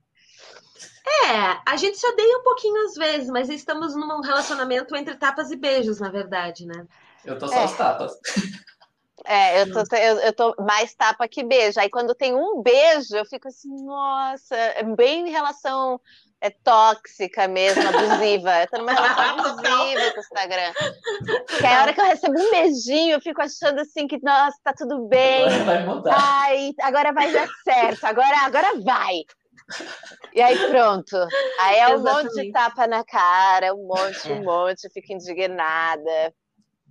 [1.24, 5.50] É, a gente se odeia um pouquinho às vezes, mas estamos num relacionamento entre tapas
[5.50, 6.86] e beijos, na verdade, né?
[7.24, 7.64] Eu tô só é.
[7.64, 8.12] as tapas.
[9.24, 11.80] É, eu tô, eu, eu tô mais tapa que beijo.
[11.80, 16.00] Aí quando tem um beijo, eu fico assim, nossa, é bem em relação
[16.40, 18.60] é tóxica mesmo, abusiva.
[18.60, 20.72] Eu tô numa relação abusiva com o Instagram.
[21.58, 24.56] Que é a hora que eu recebo um beijinho, eu fico achando assim que, nossa,
[24.62, 25.46] tá tudo bem.
[25.46, 26.16] Agora vai mudar.
[26.16, 29.22] Ai, agora vai dar certo, agora, agora vai.
[30.32, 31.16] E aí pronto.
[31.60, 32.24] Aí é um Exatamente.
[32.24, 34.40] monte de tapa na cara, um monte, um é.
[34.42, 36.34] monte, eu fico indignada.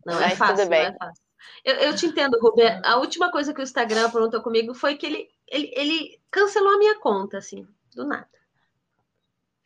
[0.05, 0.85] Não é Mas é fácil, tudo bem.
[0.85, 1.26] É fácil.
[1.63, 2.79] Eu, eu, te entendo, Ruber.
[2.83, 6.77] A última coisa que o Instagram aprontou comigo foi que ele, ele, ele cancelou a
[6.77, 8.27] minha conta, assim, do nada.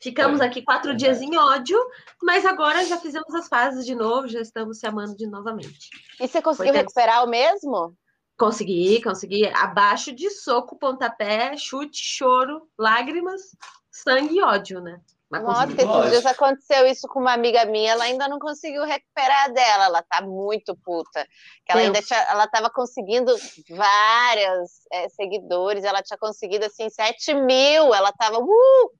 [0.02, 1.78] Ficamos aqui quatro dias em ódio,
[2.24, 5.90] mas agora já fizemos as fases de novo, já estamos se amando de novamente.
[6.20, 7.96] E você conseguiu recuperar o mesmo?
[8.36, 9.46] Consegui, consegui.
[9.50, 13.56] Abaixo de soco, pontapé, chute, choro, lágrimas,
[13.92, 15.00] sangue e ódio, né?
[15.32, 19.54] Mas Nossa, esses dias aconteceu isso com uma amiga minha, ela ainda não conseguiu recuperar
[19.54, 21.26] dela, ela tá muito puta.
[21.70, 23.34] Ela ainda tinha, ela tava conseguindo
[23.70, 28.92] vários é, seguidores, ela tinha conseguido assim 7 mil, ela tava uh,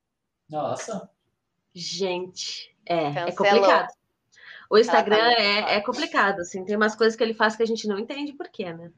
[0.48, 1.08] nossa.
[1.74, 3.88] Gente, é, é complicado.
[4.70, 7.66] O Instagram tá é, é complicado, assim, tem umas coisas que ele faz que a
[7.66, 8.90] gente não entende por quê, né?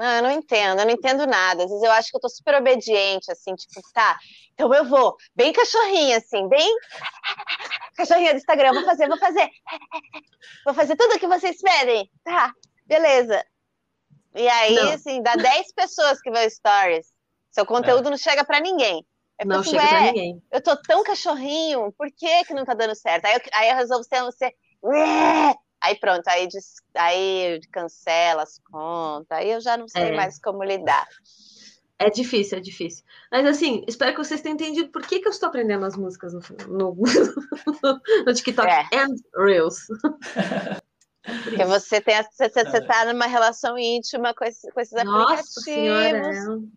[0.00, 1.62] Não, eu não entendo, eu não entendo nada.
[1.62, 4.18] Às vezes eu acho que eu tô super obediente, assim, tipo, tá,
[4.54, 6.74] então eu vou, bem cachorrinha, assim, bem
[7.98, 9.50] cachorrinha do Instagram, vou fazer, vou fazer.
[10.64, 12.10] Vou fazer tudo o que vocês pedem.
[12.24, 12.50] Tá,
[12.86, 13.44] beleza.
[14.34, 14.92] E aí, não.
[14.94, 17.12] assim, dá 10 pessoas que vão stories.
[17.50, 18.10] Seu conteúdo é.
[18.10, 19.04] não chega para ninguém.
[19.36, 20.42] É não chega pra ninguém.
[20.50, 23.26] Eu tô tão cachorrinho, por que que não tá dando certo?
[23.26, 24.54] Aí eu, aí eu resolvo ser, ser
[25.82, 26.48] Aí pronto, aí,
[26.94, 30.16] aí cancela as contas, aí eu já não sei é.
[30.16, 31.06] mais como lidar.
[31.98, 33.04] É difícil, é difícil.
[33.30, 36.32] Mas assim, espero que vocês tenham entendido por que, que eu estou aprendendo as músicas
[36.32, 36.96] no, no,
[38.26, 38.86] no TikTok é.
[38.96, 39.86] and Reels.
[41.44, 45.64] Porque você tem você, você tá numa relação íntima com, esse, com esses Nossa aplicativos.
[45.64, 46.70] Senhora,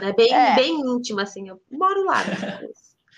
[0.00, 0.08] é.
[0.08, 0.54] É bem, é.
[0.56, 2.22] bem íntima, assim, eu moro lá.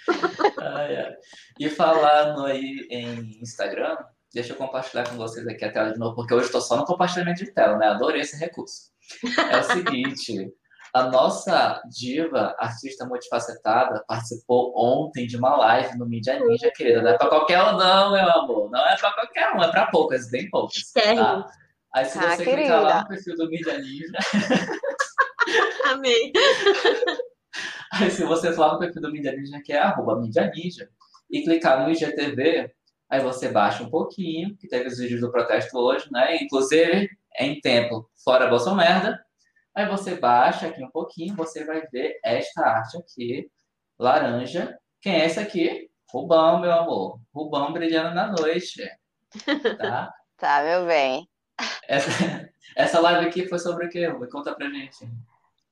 [1.59, 3.97] E falando aí em Instagram,
[4.35, 6.85] deixa eu compartilhar com vocês aqui a tela de novo, porque hoje estou só no
[6.85, 7.87] compartilhamento de tela, né?
[7.87, 8.93] Adorei esse recurso.
[9.51, 10.53] É o seguinte,
[10.93, 17.01] a nossa diva, artista multifacetada, participou ontem de uma live no Mídia Ninja, querida.
[17.01, 18.71] Não é para qualquer um, não, meu amor.
[18.71, 20.93] Não é para qualquer um, é para poucas, bem poucas.
[20.93, 21.47] Tá?
[21.95, 22.63] Aí se ah, você querida.
[22.63, 24.19] clicar lá no perfil do Mídia Ninja.
[25.87, 26.33] Amei.
[27.93, 30.89] Aí, se você for lá no perfil do Mídia Ninja, que é arroba Mídia Ninja,
[31.31, 32.73] e clicar no IGTV,
[33.15, 36.37] aí você baixa um pouquinho, que teve os vídeos do protesto hoje, né?
[36.37, 37.09] Inclusive,
[37.39, 39.17] em tempo, fora Bolsonaro.
[39.75, 43.49] Aí você baixa aqui um pouquinho, você vai ver esta arte aqui,
[43.99, 44.77] laranja.
[45.01, 45.89] Quem é essa aqui?
[46.13, 47.21] Rubão, meu amor.
[47.33, 48.83] Rubão brilhando na noite.
[49.79, 50.13] Tá?
[50.37, 51.29] tá, meu bem.
[51.87, 54.09] Essa, essa live aqui foi sobre o quê?
[54.31, 55.09] Conta pra gente.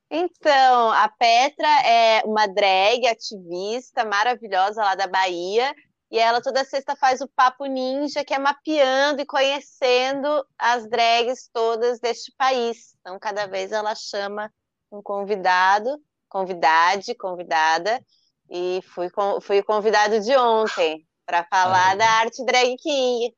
[0.09, 5.73] Então, a Petra é uma drag ativista maravilhosa lá da Bahia,
[6.13, 11.49] e ela toda sexta faz o Papo Ninja, que é mapeando e conhecendo as drags
[11.51, 12.95] todas deste país.
[13.01, 14.53] Então, cada vez ela chama
[14.91, 15.99] um convidado,
[16.29, 17.99] convidade, convidada,
[18.47, 19.07] e fui,
[19.41, 23.35] fui o convidado de ontem para falar da arte drag king.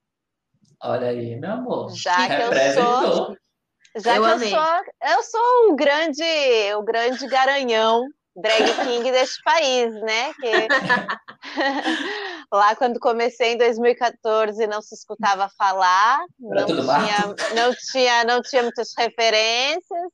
[0.84, 1.96] Olha aí, meu amor.
[1.96, 3.38] Já que eu sou
[3.96, 4.54] já eu que amei.
[4.54, 6.22] eu sou, eu sou um grande,
[6.76, 8.04] o um grande garanhão
[8.36, 10.34] drag king deste país, né?
[10.34, 10.52] Que...
[12.56, 18.64] Lá quando comecei em 2014 não se escutava falar, não tinha, não tinha, não tinha
[18.64, 20.10] muitas referências.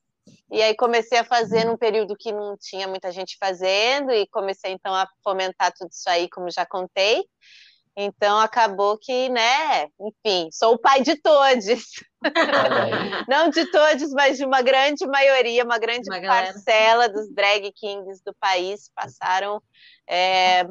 [0.52, 4.72] E aí comecei a fazer num período que não tinha muita gente fazendo e comecei
[4.72, 7.24] então a fomentar tudo isso aí, como já contei.
[7.96, 11.66] Então acabou que, né, enfim, sou o pai de todos.
[13.28, 18.22] Não de todos, mas de uma grande maioria, uma grande uma parcela dos drag kings
[18.26, 19.62] do país passaram
[20.08, 20.66] é,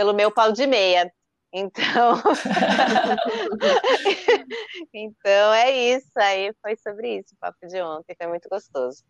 [0.00, 1.12] pelo meu pau de meia.
[1.52, 2.14] Então,
[4.94, 6.10] então é isso.
[6.16, 8.16] Aí foi sobre isso o papo de ontem.
[8.16, 9.04] Foi muito gostoso.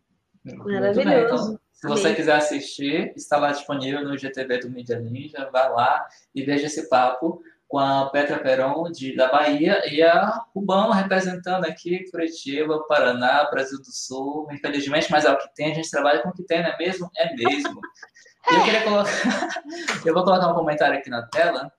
[0.45, 1.53] Maravilhoso.
[1.53, 5.49] Então, se você quiser assistir, está lá disponível no GTV do Mídia Ninja.
[5.53, 6.05] Vai lá
[6.35, 11.67] e veja esse papo com a Petra Peron de, da Bahia e a Rubão representando
[11.67, 14.49] aqui Curitiba, Paraná, Brasil do Sul.
[14.51, 16.77] Infelizmente, mas é o que tem, a gente trabalha com o que tem, não é
[16.77, 17.09] mesmo?
[17.17, 17.81] É mesmo.
[18.49, 19.11] Eu queria colocar.
[20.05, 21.71] eu vou colocar um comentário aqui na tela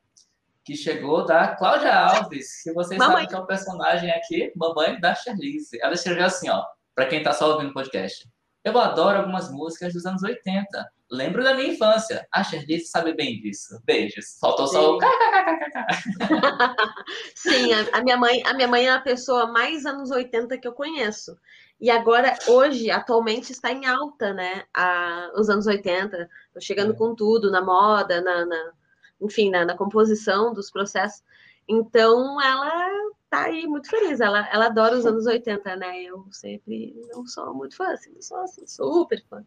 [0.64, 3.14] que chegou da Cláudia Alves, que vocês mamãe.
[3.14, 5.78] sabem que é um personagem aqui, mamãe da Charlize.
[5.82, 6.64] Ela escreveu assim, ó,
[6.94, 8.30] para quem está só ouvindo o podcast.
[8.64, 10.92] Eu adoro algumas músicas dos anos 80.
[11.10, 12.28] Lembro da minha infância.
[12.32, 13.82] A Charlize sabe bem disso.
[13.84, 14.38] Beijos.
[14.40, 14.76] Faltou Sim.
[14.76, 15.00] só o
[17.36, 20.68] Sim, a, a, minha mãe, a minha mãe é a pessoa mais anos 80 que
[20.68, 21.36] eu conheço.
[21.82, 24.66] E agora, hoje, atualmente, está em alta, né?
[24.72, 26.30] A, os anos 80.
[26.54, 26.96] Tô chegando é.
[26.96, 28.72] com tudo, na moda, na, na
[29.20, 31.24] enfim, na, na composição dos processos.
[31.68, 34.20] Então, ela tá aí muito feliz.
[34.20, 36.04] Ela, ela adora os anos 80, né?
[36.04, 39.44] Eu sempre não sou muito fã, assim, não sou assim, super fã.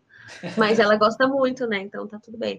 [0.57, 1.79] Mas ela gosta muito, né?
[1.79, 2.59] Então tá tudo bem.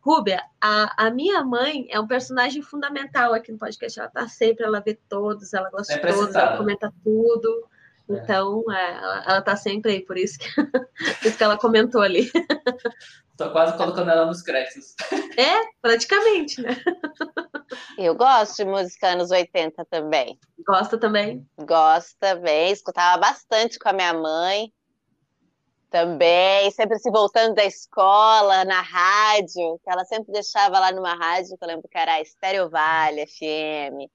[0.00, 3.98] Rúbia, a, a minha mãe é um personagem fundamental aqui no podcast.
[3.98, 7.68] Ela tá sempre, ela vê todos, ela gosta de todos, ela comenta tudo.
[8.08, 8.14] É.
[8.14, 12.00] Então, é, ela, ela tá sempre aí, por isso que, por isso que ela comentou
[12.00, 12.30] ali.
[13.36, 14.94] Tô quase colocando ela nos créditos.
[15.36, 16.76] É, praticamente, né?
[17.96, 20.38] Eu gosto de música anos 80 também.
[20.66, 21.46] Gosta também?
[21.56, 24.72] Gosto também, escutava bastante com a minha mãe.
[25.90, 31.56] Também, sempre se voltando da escola, na rádio, que ela sempre deixava lá numa rádio,
[31.56, 34.10] que eu lembro que era a Estéreo Vale FM.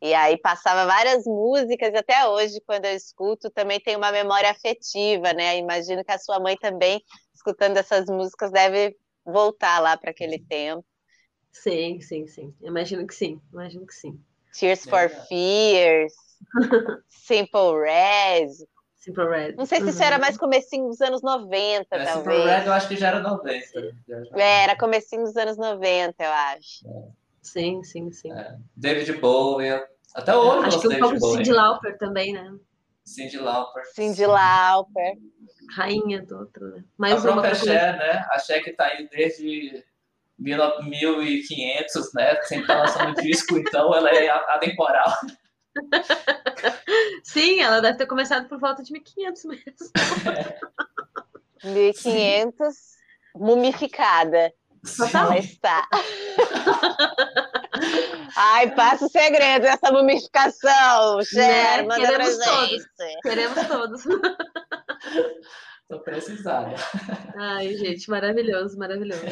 [0.00, 4.50] E aí passava várias músicas, e até hoje, quando eu escuto, também tem uma memória
[4.50, 5.58] afetiva, né?
[5.58, 7.02] Imagino que a sua mãe também,
[7.34, 10.84] escutando essas músicas, deve voltar lá para aquele tempo.
[11.50, 12.54] Sim, sim, sim.
[12.62, 14.20] Imagino que sim, imagino que sim.
[14.52, 16.12] Tears é for Fears,
[17.08, 18.52] Simple Red.
[18.96, 19.52] Simple Red.
[19.56, 20.20] Não sei se isso era uhum.
[20.20, 22.38] mais comecinho dos anos 90, é, talvez.
[22.38, 23.96] Simple Red eu acho que já era 90.
[24.34, 26.88] É, era comecinho dos anos 90, eu acho.
[26.88, 27.25] É.
[27.46, 28.32] Sim, sim, sim.
[28.32, 28.56] É.
[28.76, 29.80] David Bowie.
[30.14, 32.54] Até hoje Acho que um pouco de Cindy Lauper também, né?
[33.04, 33.84] Cindy Lauper.
[33.94, 35.12] Cindy Lauper.
[35.76, 36.84] Rainha do outro, né?
[36.98, 38.26] Mais a própria Cher, né?
[38.32, 39.84] A Cher que tá aí desde
[40.38, 42.40] 1500, né?
[42.42, 45.12] Sempre tá lançando disco, então ela é atemporal.
[47.22, 49.62] Sim, ela deve ter começado por volta de 1500 mesmo.
[51.64, 51.70] É.
[51.70, 52.76] 1500,
[53.34, 54.52] mumificada.
[55.14, 55.88] Ela está.
[58.36, 61.82] Ai, passa o segredo dessa mumificação, Cher, né?
[61.82, 62.86] manda Queremos pra todos.
[63.22, 64.04] Queremos todos.
[65.88, 66.74] Tô precisada.
[67.36, 69.22] Ai, gente, maravilhoso, maravilhoso.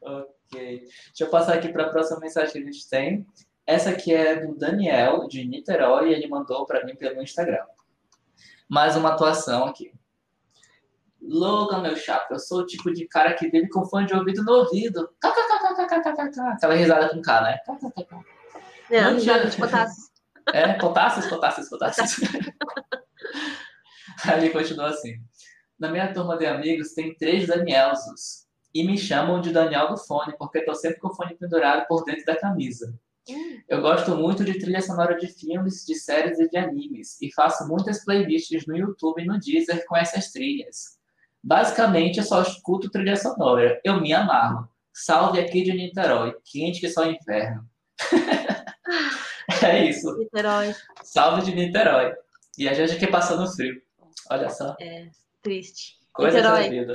[0.00, 0.80] ok.
[0.80, 3.26] Deixa eu passar aqui para a próxima mensagem que a gente tem.
[3.66, 7.64] Essa aqui é do Daniel, de Niterói, e ele mandou para mim pelo Instagram.
[8.68, 9.92] Mais uma atuação aqui.
[11.30, 14.42] Logan, meu chapa, eu sou o tipo de cara que vive com fone de ouvido
[14.42, 15.08] no ouvido.
[16.50, 17.58] Aquela risada com K, né?
[18.90, 20.10] É, risada de potássios.
[20.52, 22.18] É, potássios, potássios, potássios.
[24.34, 25.14] Ele continua assim.
[25.78, 28.48] Na minha turma de amigos tem três Danielsos.
[28.74, 32.04] E me chamam de Daniel do fone, porque estou sempre com o fone pendurado por
[32.04, 32.92] dentro da camisa.
[33.68, 37.68] Eu gosto muito de trilha sonora de filmes, de séries e de animes, e faço
[37.68, 40.99] muitas playlists no YouTube e no Deezer com essas trilhas.
[41.42, 43.80] Basicamente, eu só escuto trilha sonora.
[43.84, 44.68] Eu me amarro.
[44.92, 46.34] Salve aqui de Niterói.
[46.44, 47.64] Quente que só inferno.
[49.64, 50.16] é isso.
[50.16, 50.74] Niterói.
[51.02, 52.12] Salve de Niterói.
[52.58, 53.80] E a gente aqui passando frio.
[54.30, 54.76] Olha só.
[54.80, 55.08] É,
[55.42, 55.98] triste.
[56.12, 56.92] Coisa da vida.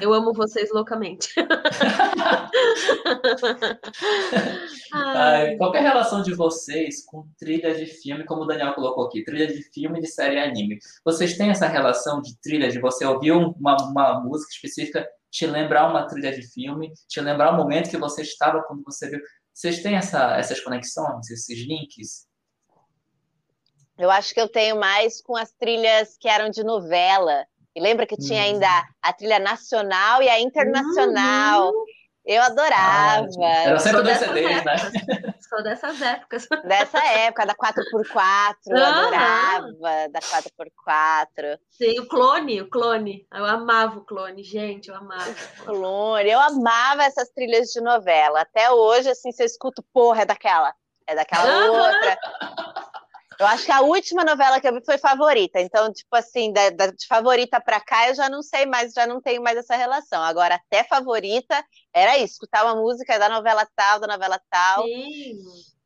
[0.00, 1.34] Eu amo vocês loucamente.
[4.92, 9.06] Ai, qual é a relação de vocês com trilha de filme, como o Daniel colocou
[9.06, 10.78] aqui, trilha de filme, de série anime?
[11.04, 15.88] Vocês têm essa relação de trilha, de você ouvir uma, uma música específica, te lembrar
[15.88, 19.20] uma trilha de filme, te lembrar o momento que você estava quando você viu?
[19.52, 22.26] Vocês têm essa, essas conexões, esses links?
[23.98, 27.44] Eu acho que eu tenho mais com as trilhas que eram de novela.
[27.78, 28.82] E lembra que tinha ainda uhum.
[29.00, 31.68] a trilha nacional e a internacional.
[31.68, 31.84] Uhum.
[32.26, 33.26] Eu adorava.
[33.40, 34.76] Ah, era sempre dois CDs, né?
[35.48, 36.46] Sou dessas épocas.
[36.64, 38.84] Dessa época, da 4x4, eu uhum.
[38.84, 41.58] adorava da 4x4.
[41.70, 43.26] Sim, o clone, o clone.
[43.32, 45.30] Eu amava o clone, gente, eu amava.
[45.60, 48.40] O clone, eu amava essas trilhas de novela.
[48.40, 50.74] Até hoje, assim, se eu escuto, porra, é daquela.
[51.06, 52.18] É daquela outra.
[53.38, 55.60] Eu acho que a última novela que eu vi foi favorita.
[55.60, 59.06] Então, tipo assim, da, da, de favorita pra cá, eu já não sei mais, já
[59.06, 60.20] não tenho mais essa relação.
[60.22, 64.82] Agora, até favorita, era isso, escutar uma música da novela tal, da novela tal.
[64.84, 65.38] Sim.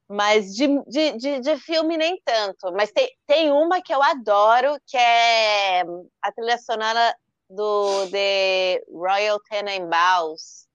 [0.09, 2.73] Mas de, de, de, de, filme nem tanto.
[2.73, 5.83] Mas tem, tem uma que eu adoro, que é
[6.23, 7.15] a trilha sonora
[7.51, 10.67] do The Royal Tenenbaums,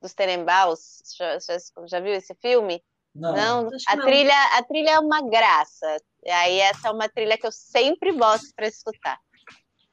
[0.00, 1.02] dos Tenenbaums.
[1.16, 2.82] Já, já, já viu esse filme?
[3.14, 5.96] Não, Não, a trilha, a trilha é uma graça.
[6.24, 9.18] E aí essa é uma trilha que eu sempre gosto para escutar.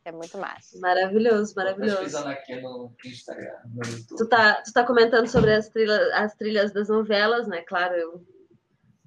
[0.05, 0.79] É muito massa.
[0.79, 1.97] Maravilhoso, maravilhoso.
[1.97, 4.17] pesquisando aqui no Instagram, no YouTube.
[4.17, 7.61] Tu tá, tu tá comentando sobre as trilhas, as trilhas das novelas, né?
[7.61, 8.25] Claro, eu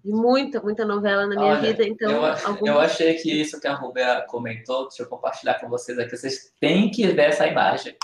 [0.05, 3.66] vi muita, muita novela na minha Olha, vida, então eu, eu achei que isso que
[3.66, 7.97] a Rubia comentou, deixa eu compartilhar com vocês aqui, vocês têm que ver essa imagem.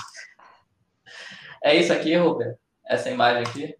[1.62, 2.58] É isso aqui, Rubia?
[2.84, 3.76] Essa imagem aqui?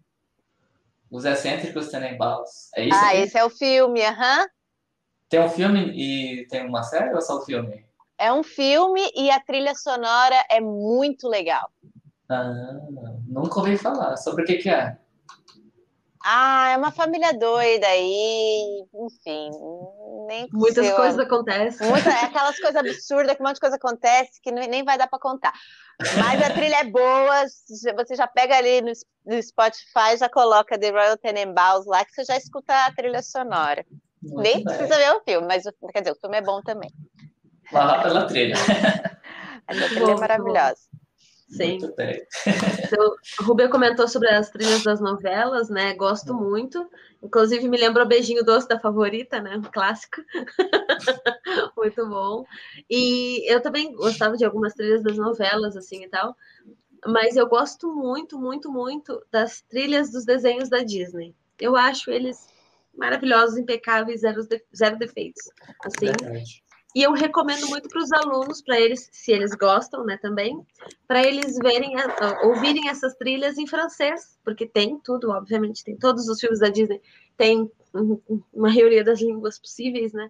[1.11, 2.69] Os excêntricos Tenenbaums.
[2.75, 3.17] É isso ah, aqui?
[3.17, 4.47] esse é o filme, aham.
[5.29, 7.85] Tem um filme e tem uma série ou é só o filme?
[8.17, 11.71] É um filme e a trilha sonora é muito legal.
[12.29, 12.79] Ah,
[13.27, 14.17] nunca ouvi falar.
[14.17, 14.97] Sobre o que que é?
[16.23, 19.51] Ah, é uma família doida aí, enfim,
[20.29, 21.87] nem muitas sei, coisas acontecem.
[21.89, 24.97] Muita, é aquelas coisas absurdas que um monte de coisa acontece que nem nem vai
[24.97, 25.51] dar para contar.
[25.99, 27.45] Mas a trilha é boa,
[27.97, 28.91] você já pega ali no,
[29.25, 33.83] no Spotify, já coloca The Royal Tenenbaums lá, que você já escuta a trilha sonora.
[34.21, 34.63] Muito Nem bem.
[34.63, 36.91] precisa ver o filme, mas quer dizer, o filme é bom também.
[37.71, 38.55] Lá lá pela trilha.
[39.67, 40.81] Essa Muito trilha bom, é maravilhosa.
[41.49, 41.79] Sim.
[41.79, 42.21] Muito bem.
[42.85, 45.95] Então, o Rubem comentou sobre as trilhas das novelas, né?
[45.95, 46.87] Gosto muito.
[47.23, 49.57] Inclusive, me lembrou Beijinho Doce da Favorita, né?
[49.57, 50.21] Um clássico.
[51.75, 52.45] muito bom.
[52.89, 56.35] E eu também gostava de algumas trilhas das novelas, assim e tal.
[57.05, 61.33] Mas eu gosto muito, muito, muito das trilhas dos desenhos da Disney.
[61.59, 62.47] Eu acho eles
[62.95, 64.41] maravilhosos, impecáveis, zero,
[64.75, 65.49] zero defeitos.
[65.83, 66.63] Assim, Verdade.
[66.95, 70.59] E eu recomendo muito para os alunos, para eles, se eles gostam, né, também,
[71.07, 71.93] para eles verem,
[72.43, 77.01] ouvirem essas trilhas em francês, porque tem tudo, obviamente, tem todos os filmes da Disney,
[77.37, 80.29] tem um- um- uma maioria das línguas possíveis, né?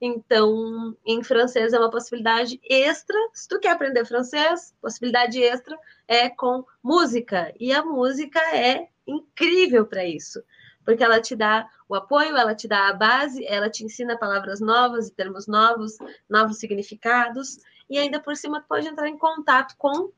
[0.00, 3.16] Então, em francês é uma possibilidade extra.
[3.32, 7.54] Se tu quer aprender francês, possibilidade extra é com música.
[7.60, 10.42] E a música é incrível para isso,
[10.84, 14.60] porque ela te dá o apoio, ela te dá a base, ela te ensina palavras
[14.60, 15.96] novas e termos novos,
[16.28, 20.10] novos significados, e ainda por cima pode entrar em contato com,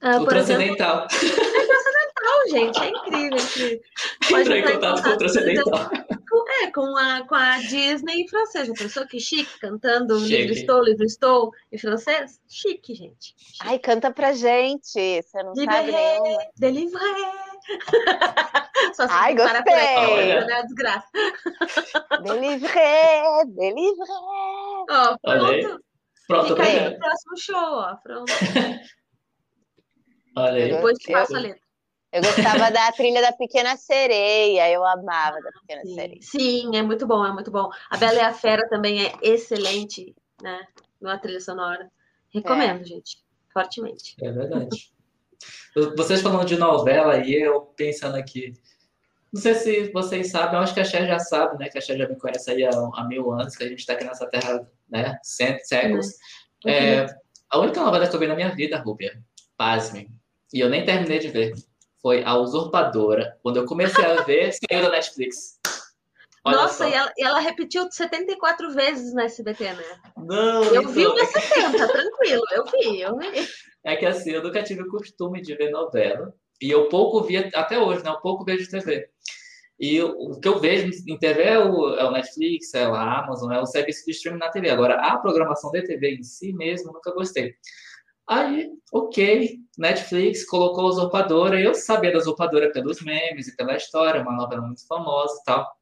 [0.00, 1.06] ah, o por exemplo, transcendental.
[2.22, 3.80] não, gente, é incrível, é incrível.
[4.28, 5.90] Pode Entrou em entrar contato com o transcendental.
[6.62, 8.68] é, com a, com a Disney em francês.
[8.68, 10.36] Já pensou que chique, cantando Chique.
[10.36, 12.40] Livre Estou, Livre Estou em francês?
[12.48, 13.34] Chique, gente.
[13.36, 13.58] Chique.
[13.60, 16.38] Ai, canta pra gente, você não sabe nenhuma.
[16.56, 17.49] délivré.
[18.94, 20.40] Só se Ai, parar por aqui, gostei.
[20.46, 20.62] né?
[20.62, 21.08] Desgraça.
[22.24, 24.04] Delivré, delivré.
[24.90, 25.62] Ó, Olha aí.
[25.62, 25.84] pronto.
[26.26, 26.92] Pronto, Fica aí obrigado.
[26.92, 27.94] no próximo show, ó.
[27.96, 28.32] Pronto.
[30.36, 30.70] Olha aí.
[30.70, 31.60] Depois te passo a letra.
[32.12, 36.18] Eu gostava da trilha da Pequena Sereia, eu amava da Pequena Sereia.
[36.20, 37.70] Sim, é muito bom, é muito bom.
[37.88, 40.60] A Bela e a Fera também é excelente, né?
[41.00, 41.88] Na trilha sonora.
[42.34, 43.18] Recomendo, gente.
[43.52, 44.16] Fortemente.
[44.22, 44.92] É verdade.
[45.96, 48.52] Vocês falando de novela e eu pensando aqui.
[49.32, 51.68] Não sei se vocês sabem, eu acho que a Cher já sabe, né?
[51.68, 53.92] Que a Cher já me conhece aí há, há mil anos, que a gente está
[53.92, 55.18] aqui nessa terra, né?
[55.22, 56.06] Cento, séculos.
[56.64, 56.70] Uhum.
[56.72, 57.06] É,
[57.48, 59.22] a única novela que eu vi na minha vida, Rúbia,
[59.56, 60.10] pasmem,
[60.52, 61.54] e eu nem terminei de ver,
[62.02, 63.38] foi A Usurpadora.
[63.42, 65.59] Quando eu comecei a ver, saiu da Netflix.
[66.44, 69.84] Olha Nossa, e ela, e ela repetiu 74 vezes no SBT, né?
[70.16, 72.42] Não, Eu então, vi umas 70, tranquilo.
[72.52, 73.26] Eu vi, eu vi.
[73.82, 76.34] É que assim, eu nunca tive o costume de ver novela.
[76.60, 78.10] E eu pouco via, até hoje, né?
[78.10, 79.08] Eu pouco vejo TV.
[79.78, 83.50] E o que eu vejo em TV é o, é o Netflix, é a Amazon,
[83.50, 84.68] é o serviço de streaming na TV.
[84.68, 87.54] Agora, a programação de TV em si mesmo, nunca gostei.
[88.28, 91.58] Aí, ok, Netflix colocou a Usurpadora.
[91.58, 95.79] Eu sabia da Usurpadora pelos memes e pela história, uma novela muito famosa e tal.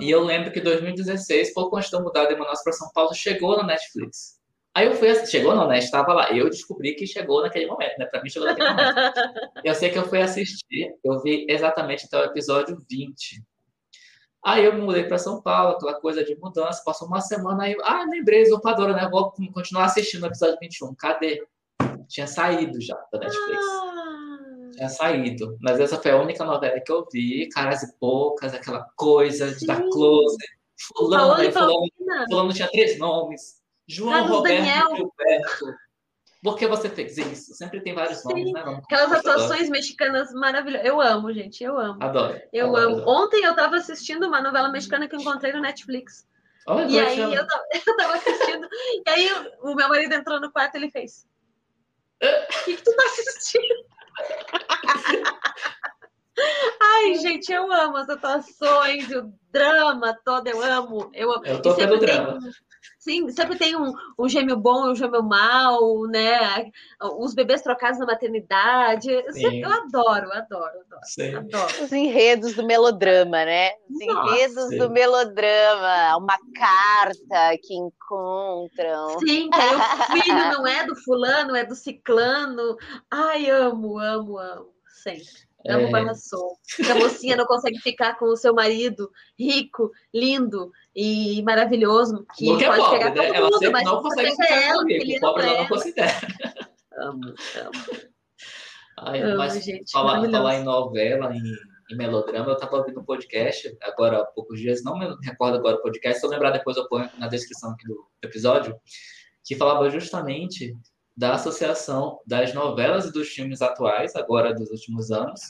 [0.00, 2.90] E eu lembro que em 2016, pouco antes de eu mudar de Manaus para São
[2.92, 4.40] Paulo, chegou na Netflix.
[4.72, 5.78] Aí eu fui, chegou não, né?
[5.78, 6.30] Estava lá.
[6.30, 8.06] Eu descobri que chegou naquele momento, né?
[8.06, 9.14] Para mim chegou naquele momento.
[9.64, 13.42] Eu sei que eu fui assistir, eu vi exatamente até o episódio 20.
[14.42, 17.76] Aí eu me mudei para São Paulo, aquela coisa de mudança, passou uma semana, aí
[17.82, 19.06] ah, lembrei, Usurpadora, né?
[19.10, 20.94] Vou continuar assistindo o episódio 21.
[20.94, 21.46] Cadê?
[22.08, 23.58] Tinha saído já da Netflix.
[23.58, 23.99] Ah,
[24.80, 25.58] Tinha saído.
[25.60, 29.66] Mas essa foi a única novela que eu vi, caras e poucas, aquela coisa de
[29.66, 30.38] dar close.
[30.96, 31.86] Fulano, aí e fulano,
[32.30, 33.60] fulano tinha três nomes.
[33.86, 34.96] João Carlos Roberto Daniel.
[34.96, 35.66] Gilberto.
[36.42, 37.52] Por que você fez isso?
[37.52, 38.28] Sempre tem vários Sim.
[38.30, 38.62] nomes, né?
[38.64, 39.30] Vamos Aquelas adoro.
[39.42, 40.86] atuações mexicanas maravilhosas.
[40.86, 42.02] Eu amo, gente, eu amo.
[42.02, 42.40] Adoro.
[42.50, 42.96] Eu adoro, amo.
[43.02, 43.10] adoro.
[43.10, 46.26] Ontem eu tava assistindo uma novela mexicana que eu encontrei no Netflix.
[46.66, 49.28] Olha, E aí eu tava, eu tava assistindo, e aí
[49.60, 51.26] o meu marido entrou no quarto e ele fez.
[52.22, 53.90] O que, que tu tá assistindo?
[56.82, 61.10] Ai, gente, eu amo as atuações, o drama todo, eu amo.
[61.12, 61.44] Eu, amo.
[61.44, 62.38] Eu tô vendo tem drama.
[62.38, 62.50] um-
[63.00, 66.70] Sim, sempre tem um, um gêmeo bom e um gêmeo mau, né?
[67.18, 69.10] Os bebês trocados na maternidade.
[69.10, 69.62] Eu, sempre- Sim.
[69.62, 71.34] eu adoro, adoro, adoro, Sim.
[71.34, 71.82] adoro.
[71.82, 73.70] Os enredos do melodrama, né?
[73.88, 74.28] Os Nossa.
[74.34, 74.76] enredos Sim.
[74.78, 76.16] do melodrama.
[76.18, 79.18] Uma carta que encontram.
[79.20, 82.76] Sim, que aí o filho não é do fulano, é do ciclano.
[83.10, 84.74] Ai, amo, amo, amo.
[85.02, 85.48] Sempre.
[85.68, 85.90] Amo É.
[85.90, 86.56] Barra Soul.
[86.76, 92.46] Que a mocinha não consegue ficar com o seu marido rico, lindo e maravilhoso, que
[92.46, 93.14] Porque é pode pobre, pegar né?
[93.26, 95.68] todo Ela mundo, mas não consegue ficar ela, porque ele O pobre ela não ela.
[95.68, 96.12] considera.
[96.98, 98.00] Amo, amo,
[98.98, 99.90] Ai, amo, mas gente.
[99.92, 101.40] falar, falar em novela, em,
[101.90, 105.76] em melodrama, eu tava ouvindo um podcast agora há poucos dias, não me recordo agora
[105.76, 108.76] o podcast, se eu lembrar depois eu ponho na descrição aqui do episódio,
[109.44, 110.74] que falava justamente
[111.20, 115.42] da associação das novelas e dos filmes atuais, agora dos últimos anos,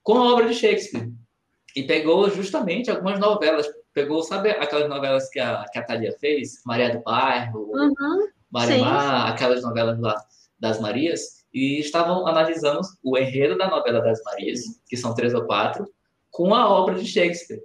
[0.00, 1.12] com a obra de Shakespeare.
[1.74, 6.62] E pegou justamente algumas novelas, pegou, sabe aquelas novelas que a, que a Thalia fez?
[6.64, 10.14] Maria do Bairro, Uhum, Marimar, aquelas novelas lá
[10.60, 15.44] das Marias, e estavam analisando o enredo da novela das Marias, que são três ou
[15.44, 15.92] quatro,
[16.30, 17.64] com a obra de Shakespeare.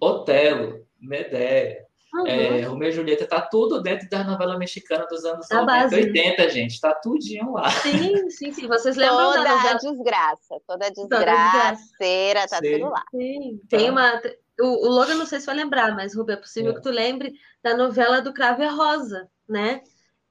[0.00, 1.83] Otelo, Medea,
[2.20, 2.26] uhum.
[2.26, 5.94] é, Romeu e Julieta, tá tudo dentro da novela mexicana dos anos Da 90 base.
[5.96, 7.70] 80, gente, tá tudinho lá.
[7.70, 8.66] Sim, sim, sim.
[8.66, 9.78] Vocês lembram Toda da a novela?
[9.78, 11.72] desgraça, toda a desgraça.
[11.72, 12.72] desgraceira, tá Sim.
[12.78, 13.04] tudo lá.
[13.10, 13.76] Sim, Tá.
[13.78, 14.22] tem uma.
[14.60, 16.74] O, o Logan não sei se vai lembrar, mas, Rubem, é possível É.
[16.76, 17.32] que tu lembre
[17.62, 19.82] da novela do Cravo e a Rosa, né?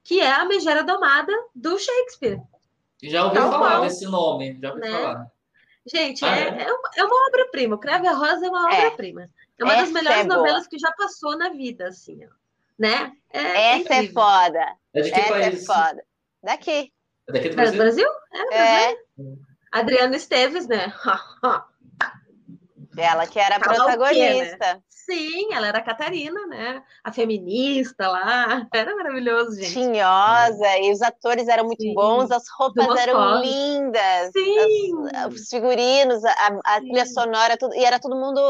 [0.02, 2.40] Que é a Megera Domada do Shakespeare.
[3.02, 3.80] Já ouvi Tal falar qual.
[3.82, 4.90] desse nome, já ouvi Né?
[4.90, 5.26] falar.
[5.86, 6.62] Gente, Ah, é, é?
[6.62, 7.74] é uma, é uma obra-prima.
[7.76, 8.78] O Cravo e a Rosa é uma É.
[8.86, 9.22] obra-prima.
[9.24, 9.28] É
[9.62, 12.30] uma das Essa melhores é novelas que já passou na vida, assim, ó.
[12.78, 13.12] Né?
[13.30, 14.14] É, Essa é incrível.
[14.14, 14.66] foda.
[14.94, 15.66] É de que Essa é país?
[15.66, 16.04] foda.
[16.42, 16.92] Daqui.
[17.28, 17.78] É daqui do É Brasil?
[17.78, 18.08] Brasil?
[18.32, 18.82] É, do É,
[19.16, 19.38] Brasil.
[19.72, 20.92] Adriana Esteves, né?
[22.96, 23.74] ela que era a o quê, né?
[23.76, 24.82] protagonista.
[24.88, 26.82] Sim, ela era a Catarina, né?
[27.02, 28.66] A feminista lá.
[28.72, 29.72] Era maravilhoso, gente.
[29.74, 31.92] Tinhosa, e os atores eram muito Sim.
[31.94, 33.42] bons, as roupas Do eram Moscov.
[33.44, 35.08] lindas, Sim.
[35.14, 38.40] as- os figurinos, a, a trilha sonora, tudo, e era todo mundo.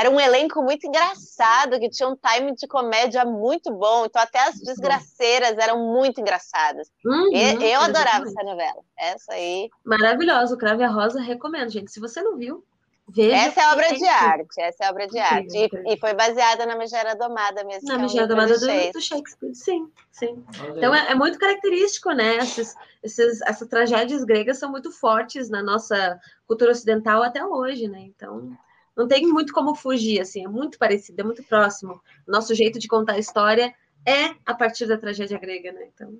[0.00, 4.06] Era um elenco muito engraçado, que tinha um time de comédia muito bom.
[4.06, 6.88] Então, até as desgraceiras eram muito engraçadas.
[7.04, 8.28] Uhum, E- eu adorava exatamente.
[8.38, 8.82] essa novela.
[8.98, 9.68] Essa aí.
[9.84, 11.92] Maravilhosa, o Cravo e a Rosa, recomendo, gente.
[11.92, 12.64] Se você não viu,
[13.06, 13.36] veja.
[13.36, 14.16] Essa é obra de incrível.
[14.16, 14.60] arte.
[14.62, 15.88] Essa é obra de Incrível, arte.
[15.90, 17.86] E, e foi baseada na Megera Domada mesmo.
[17.86, 18.92] Na é Megera Domada do do, Shakespeare.
[18.92, 19.54] do Shakespeare.
[19.54, 20.44] Sim, sim.
[20.78, 22.36] Então é, é muito característico, né?
[22.38, 28.00] Esses, esses, essas tragédias gregas são muito fortes na nossa cultura ocidental até hoje, né?
[28.00, 28.50] Então
[28.96, 32.00] não tem muito como fugir, assim, é muito parecido, é muito próximo.
[32.26, 33.74] Nosso jeito de contar a história
[34.06, 35.88] é a partir da tragédia grega, né?
[35.94, 36.18] Então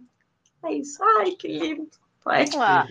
[0.65, 1.03] é isso.
[1.03, 1.89] Ai, que lindo.
[2.23, 2.63] Poético.
[2.63, 2.87] Ah,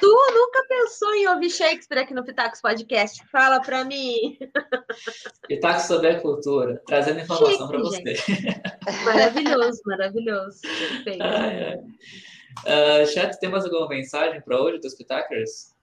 [0.00, 3.22] Tu nunca pensou em ouvir Shakespeare aqui no Pitacos Podcast?
[3.30, 4.38] Fala pra mim.
[5.46, 8.02] Pitaco sobre a cultura, trazendo informação para você.
[9.04, 10.60] Maravilhoso, maravilhoso.
[10.62, 11.22] Perfeito.
[11.22, 11.78] Ai, ai.
[12.66, 15.73] Ah, chat, tem mais alguma mensagem para hoje dos Pitakers?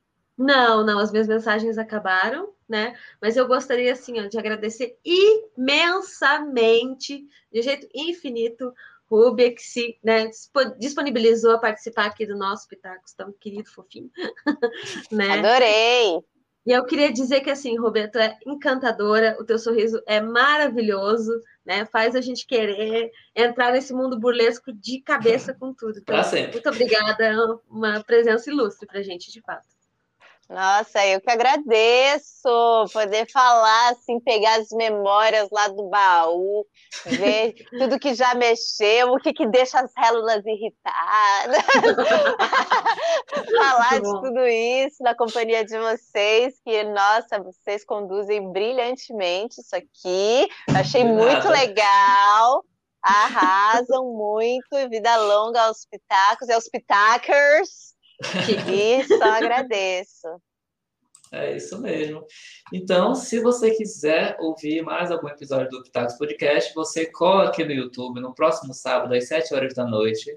[0.41, 2.97] Não, não, as minhas mensagens acabaram, né?
[3.21, 8.73] Mas eu gostaria, assim, ó, de agradecer imensamente, de jeito infinito,
[9.05, 14.09] Rubia, que se né, dispo- disponibilizou a participar aqui do nosso Pitacos, tão querido, fofinho,
[15.11, 15.37] né?
[15.37, 16.23] adorei.
[16.65, 21.85] E eu queria dizer que, assim, Roberto, é encantadora, o teu sorriso é maravilhoso, né?
[21.85, 25.99] Faz a gente querer entrar nesse mundo burlesco de cabeça com tudo.
[25.99, 26.53] Então, sempre.
[26.53, 27.35] muito obrigada, é
[27.69, 29.67] uma presença ilustre pra gente, de fato.
[30.51, 32.49] Nossa, eu que agradeço
[32.91, 36.65] poder falar, assim, pegar as memórias lá do baú,
[37.05, 41.63] ver tudo que já mexeu, o que, que deixa as células irritadas,
[43.57, 50.49] falar de tudo isso na companhia de vocês, que, nossa, vocês conduzem brilhantemente isso aqui,
[50.75, 52.61] achei muito legal.
[53.01, 57.90] Arrasam muito, vida longa aos pitacos e aos pitacers.
[58.71, 60.27] E só agradeço.
[61.33, 62.25] É isso mesmo.
[62.73, 67.71] Então, se você quiser ouvir mais algum episódio do Pitacos Podcast, você cola aqui no
[67.71, 70.29] YouTube no próximo sábado, às 7 horas da noite.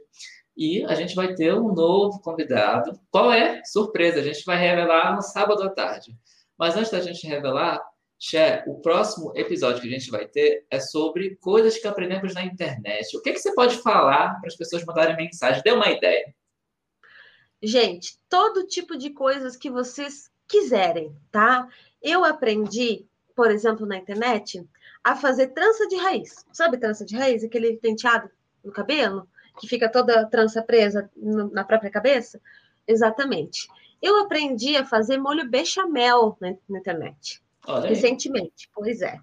[0.56, 2.93] E a gente vai ter um novo convidado.
[3.11, 3.61] Qual é?
[3.65, 6.16] Surpresa, a gente vai revelar no sábado à tarde.
[6.56, 7.81] Mas antes da gente revelar,
[8.16, 12.44] Xé, o próximo episódio que a gente vai ter é sobre coisas que aprendemos na
[12.44, 13.16] internet.
[13.16, 15.61] O que, que você pode falar para as pessoas mandarem mensagem?
[15.65, 16.32] Dê uma ideia.
[17.66, 21.66] Gente, todo tipo de coisas que vocês quiserem, tá?
[22.03, 24.62] Eu aprendi, por exemplo, na internet,
[25.03, 26.45] a fazer trança de raiz.
[26.53, 27.43] Sabe trança de raiz?
[27.43, 28.31] Aquele penteado
[28.62, 29.27] no cabelo,
[29.59, 32.41] que fica toda a trança presa na própria cabeça?
[32.86, 33.69] Exatamente.
[34.03, 37.43] Eu aprendi a fazer molho bechamel na, na internet.
[37.66, 37.95] Olha aí.
[37.95, 38.69] recentemente.
[38.74, 39.19] Pois é.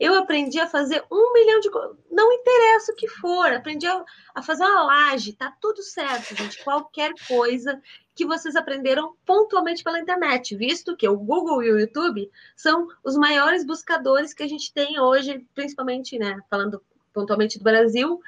[0.00, 1.94] Eu aprendi a fazer um milhão de coisas.
[2.10, 4.02] Não interessa o que for, aprendi a,
[4.34, 6.64] a fazer uma laje, tá tudo certo, gente.
[6.64, 7.80] Qualquer coisa
[8.14, 13.14] que vocês aprenderam pontualmente pela internet, visto que o Google e o YouTube são os
[13.14, 16.82] maiores buscadores que a gente tem hoje, principalmente, né, falando
[17.12, 18.20] pontualmente do Brasil,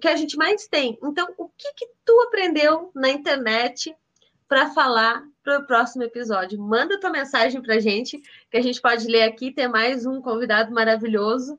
[0.00, 0.98] que a gente mais tem.
[1.02, 3.96] Então, o que que tu aprendeu na internet
[4.46, 6.58] para falar para o próximo episódio?
[6.58, 10.20] Manda tua mensagem para a gente, que a gente pode ler aqui, ter mais um
[10.20, 11.58] convidado maravilhoso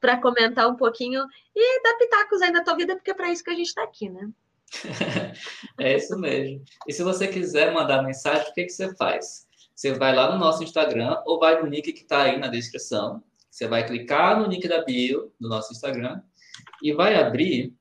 [0.00, 1.24] para comentar um pouquinho
[1.54, 3.82] e dar pitacos aí na tua vida, porque é para isso que a gente está
[3.82, 4.28] aqui, né?
[5.78, 6.64] É isso mesmo.
[6.86, 9.46] E se você quiser mandar mensagem, o que, que você faz?
[9.74, 13.22] Você vai lá no nosso Instagram ou vai no link que está aí na descrição.
[13.50, 16.22] Você vai clicar no link da bio do nosso Instagram
[16.82, 17.74] e vai abrir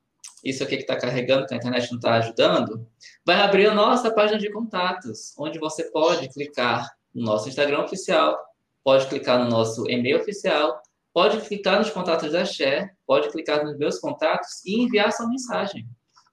[0.45, 2.87] isso aqui que está carregando, que a internet não está ajudando,
[3.25, 8.37] vai abrir a nossa página de contatos, onde você pode clicar no nosso Instagram oficial,
[8.83, 10.79] pode clicar no nosso e-mail oficial,
[11.11, 15.87] pode clicar nos contatos da Share, pode clicar nos meus contatos e enviar sua mensagem.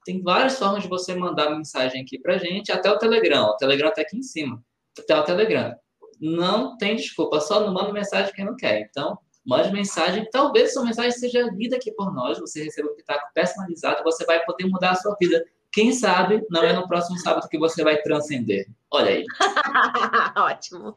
[0.05, 3.47] Tem várias formas de você mandar mensagem aqui para gente, até o Telegram.
[3.47, 4.63] O Telegram está aqui em cima.
[4.99, 5.75] Até o Telegram.
[6.21, 8.81] Não tem desculpa, só não manda mensagem quem não quer.
[8.81, 10.29] Então, mande mensagem.
[10.31, 12.39] Talvez sua mensagem seja lida aqui por nós.
[12.39, 14.03] Você receba um pitaco personalizado.
[14.05, 15.45] Você vai poder mudar a sua vida.
[15.73, 18.67] Quem sabe não é no próximo sábado que você vai transcender.
[18.91, 19.25] Olha aí.
[20.37, 20.95] Ótimo.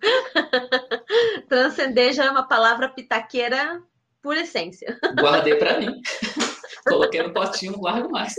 [1.47, 3.81] Transcender já é uma palavra pitaqueira
[4.21, 4.99] por essência.
[5.17, 6.01] Guardei para mim.
[6.87, 8.35] Coloquei no potinho, não guardo mais.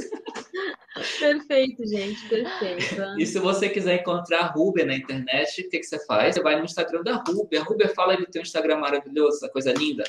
[1.19, 3.19] Perfeito, gente, perfeito.
[3.19, 6.35] E se você quiser encontrar a Ruber na internet, o que, que você faz?
[6.35, 7.61] Você vai no Instagram da Ruber.
[7.61, 10.05] A Ruber fala aí do teu Instagram maravilhoso, essa coisa linda.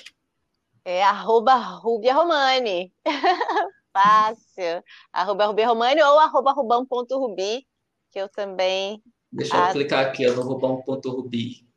[0.86, 2.94] É arroba Rubia Romani.
[3.92, 4.84] Fácil.
[5.12, 7.68] Arroba Rubia Romani ou arroba rubão.rubi,
[8.12, 9.04] que eu também.
[9.32, 11.68] Deixa eu clicar aqui ó, no rubão.rubi.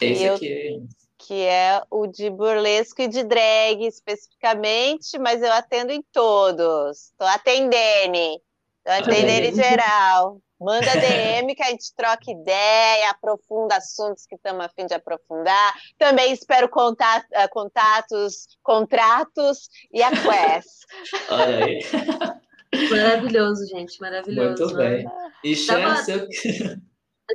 [0.00, 0.86] Esse eu- aqui.
[1.26, 7.10] Que é o de burlesco e de drag especificamente, mas eu atendo em todos.
[7.10, 8.40] Estou atendendo.
[8.86, 10.38] Estou atendendo em geral.
[10.60, 15.74] Manda DM que a gente troca ideia, aprofunda assuntos que estamos a fim de aprofundar.
[15.98, 20.84] Também espero contat- eh, contatos, contratos e a Quest.
[21.30, 21.80] Olha aí.
[22.90, 24.64] Maravilhoso, gente, maravilhoso.
[24.64, 25.06] Muito bem.
[25.42, 26.26] E uma- seu.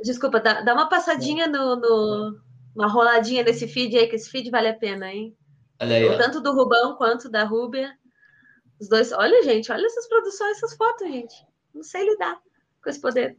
[0.02, 2.40] Desculpa, dá, dá uma passadinha no, no-
[2.74, 5.36] uma roladinha nesse feed aí, que esse feed vale a pena, hein?
[5.80, 6.18] Olha aí, ó.
[6.18, 7.96] Tanto do Rubão quanto da Rúbia.
[8.80, 9.12] Os dois.
[9.12, 11.34] Olha, gente, olha essas produções, essas fotos, gente.
[11.74, 12.40] Não sei lidar
[12.82, 13.36] com esse poder.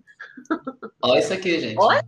[1.01, 1.79] Olha isso aqui, gente.
[1.79, 2.03] Olha.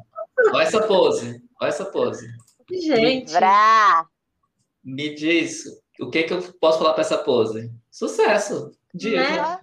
[0.52, 1.44] Olha essa pose.
[1.62, 2.28] Olha essa pose.
[2.72, 4.08] Gente, Vrá!
[4.84, 5.64] Me diz
[6.00, 7.72] o que, que eu posso falar para essa pose.
[7.92, 8.72] Sucesso.
[8.94, 9.22] Diga.
[9.22, 9.60] Né?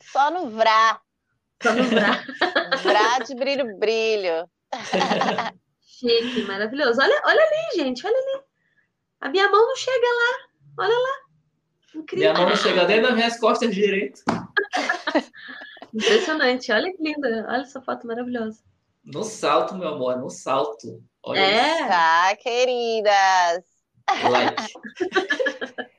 [0.00, 1.00] Só, só no vrá.
[1.62, 2.26] só no braço.
[2.82, 4.48] Vrá de brilho, brilho.
[5.92, 7.00] Chique, maravilhoso.
[7.00, 8.42] Olha, olha ali, gente, olha ali.
[9.20, 10.84] A minha mão não chega lá.
[10.84, 11.18] Olha lá.
[11.94, 12.32] Incrível.
[12.32, 14.22] Minha mão não chega dentro das minhas costas direito.
[15.94, 16.72] Impressionante.
[16.72, 17.46] Olha que linda.
[17.46, 18.62] Olha essa foto maravilhosa.
[19.04, 21.04] No salto, meu amor, no salto.
[21.22, 21.86] Olha É.
[21.86, 23.64] Tá, queridas.
[24.14, 24.28] isso.
[24.30, 24.72] Like.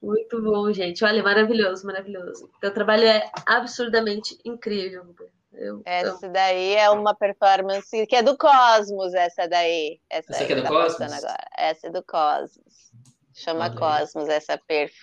[0.00, 1.04] Muito bom, gente.
[1.04, 2.50] Olha, maravilhoso, maravilhoso.
[2.60, 5.14] Teu trabalho é absurdamente incrível.
[5.58, 5.82] Eu.
[5.84, 10.00] Essa daí é uma performance que é do Cosmos, essa daí.
[10.08, 11.12] Essa, Essa aqui é do tá Cosmos?
[11.12, 11.48] Agora.
[11.56, 12.92] Essa é do Cosmos.
[13.34, 13.76] Chama Olha.
[13.76, 14.94] Cosmos, essa perf.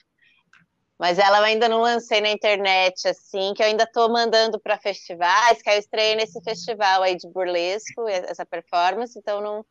[0.98, 4.78] Mas ela eu ainda não lancei na internet, assim, que eu ainda tô mandando para
[4.78, 9.66] festivais, que eu estreiei nesse festival aí de burlesco, essa performance, então não,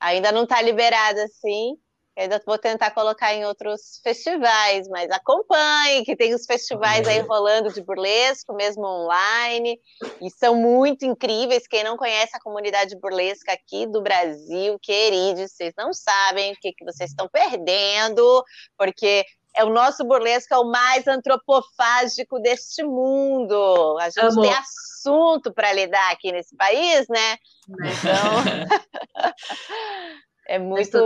[0.00, 1.76] ainda não tá liberada, assim.
[2.20, 7.20] Eu ainda vou tentar colocar em outros festivais, mas acompanhe, que tem os festivais aí
[7.20, 7.26] Olha.
[7.26, 9.80] rolando de burlesco, mesmo online,
[10.20, 11.66] e são muito incríveis.
[11.66, 16.74] Quem não conhece a comunidade burlesca aqui do Brasil, queridos, vocês não sabem o que,
[16.74, 18.44] que vocês estão perdendo,
[18.76, 19.24] porque
[19.56, 23.96] é o nosso burlesco é o mais antropofágico deste mundo.
[23.98, 24.42] A gente Amo.
[24.42, 27.38] tem assunto para lidar aqui nesse país, né?
[27.66, 27.92] Né?
[27.98, 28.34] Então,
[30.46, 30.98] é muito.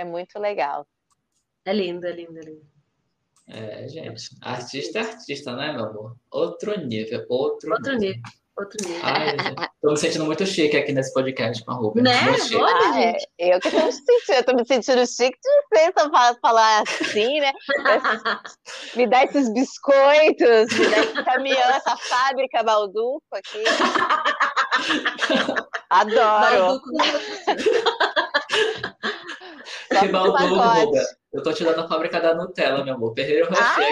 [0.00, 0.86] É muito legal.
[1.64, 2.68] É lindo, é lindo, é lindo.
[3.48, 4.36] É, gente.
[4.42, 6.16] Artista é artista, né, meu amor?
[6.30, 8.22] Outro nível, outro, Outro nível,
[8.56, 9.00] outro nível.
[9.02, 9.36] Ai,
[9.82, 12.04] tô me sentindo muito chique aqui nesse podcast com a Ruben.
[12.04, 12.12] Né?
[12.54, 13.28] Olha, Ah, é, gente.
[13.38, 17.40] eu que tô me sentindo, eu tô me sentindo chique de vocês fa- falar assim,
[17.40, 17.52] né?
[18.96, 23.64] Me dá esses biscoitos, me dá esse caminhão, essa fábrica Balduco aqui.
[25.90, 26.40] Adoro.
[26.40, 28.09] Balduco no-
[29.98, 31.04] que mandou, Ruga.
[31.32, 33.14] Eu tô te dando a fábrica da Nutella, meu amor.
[33.14, 33.90] Ferreiro Rocher ah, aqui.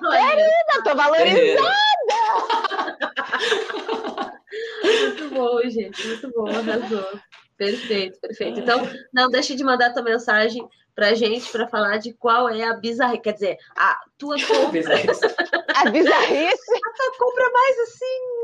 [0.00, 1.74] Querida, tô valorizada!
[4.82, 6.06] muito bom, gente.
[6.06, 7.20] Muito bom, arrasou.
[7.56, 8.60] Perfeito, perfeito.
[8.60, 8.82] Então,
[9.12, 13.22] não deixe de mandar tua mensagem pra gente para falar de qual é a bizarrice,
[13.22, 14.80] quer dizer, a tua compra.
[15.74, 16.72] a bizarrice.
[16.74, 18.34] A tua compra mais assim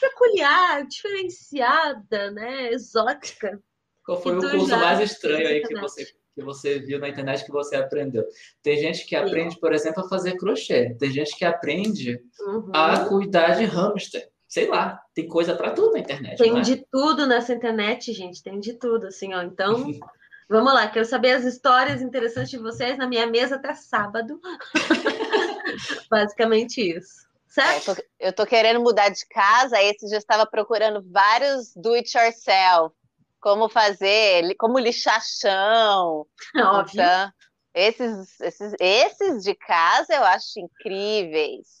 [0.00, 3.60] peculiar, diferenciada, né, exótica.
[4.08, 7.52] Qual foi o curso mais estranho aí que você que você viu na internet que
[7.52, 8.24] você aprendeu?
[8.62, 9.60] Tem gente que aprende, Sim.
[9.60, 10.94] por exemplo, a fazer crochê.
[10.98, 12.70] Tem gente que aprende uhum.
[12.72, 16.38] a cuidar de hamster sei lá, tem coisa para tudo na internet.
[16.38, 16.62] Tem é?
[16.62, 19.42] de tudo nessa internet, gente, tem de tudo, assim, ó.
[19.42, 19.74] Então,
[20.48, 24.40] vamos lá, quero saber as histórias interessantes de vocês na minha mesa até sábado.
[26.10, 27.28] Basicamente isso.
[27.46, 27.90] Certo?
[27.90, 31.92] É, eu, tô, eu tô querendo mudar de casa, esse já estava procurando vários do
[31.92, 32.97] it yourself.
[33.40, 36.26] Como fazer, como lixar chão.
[36.56, 37.00] Óbvio.
[37.00, 37.32] Então,
[37.74, 41.78] esses, esses, esses de casa eu acho incríveis.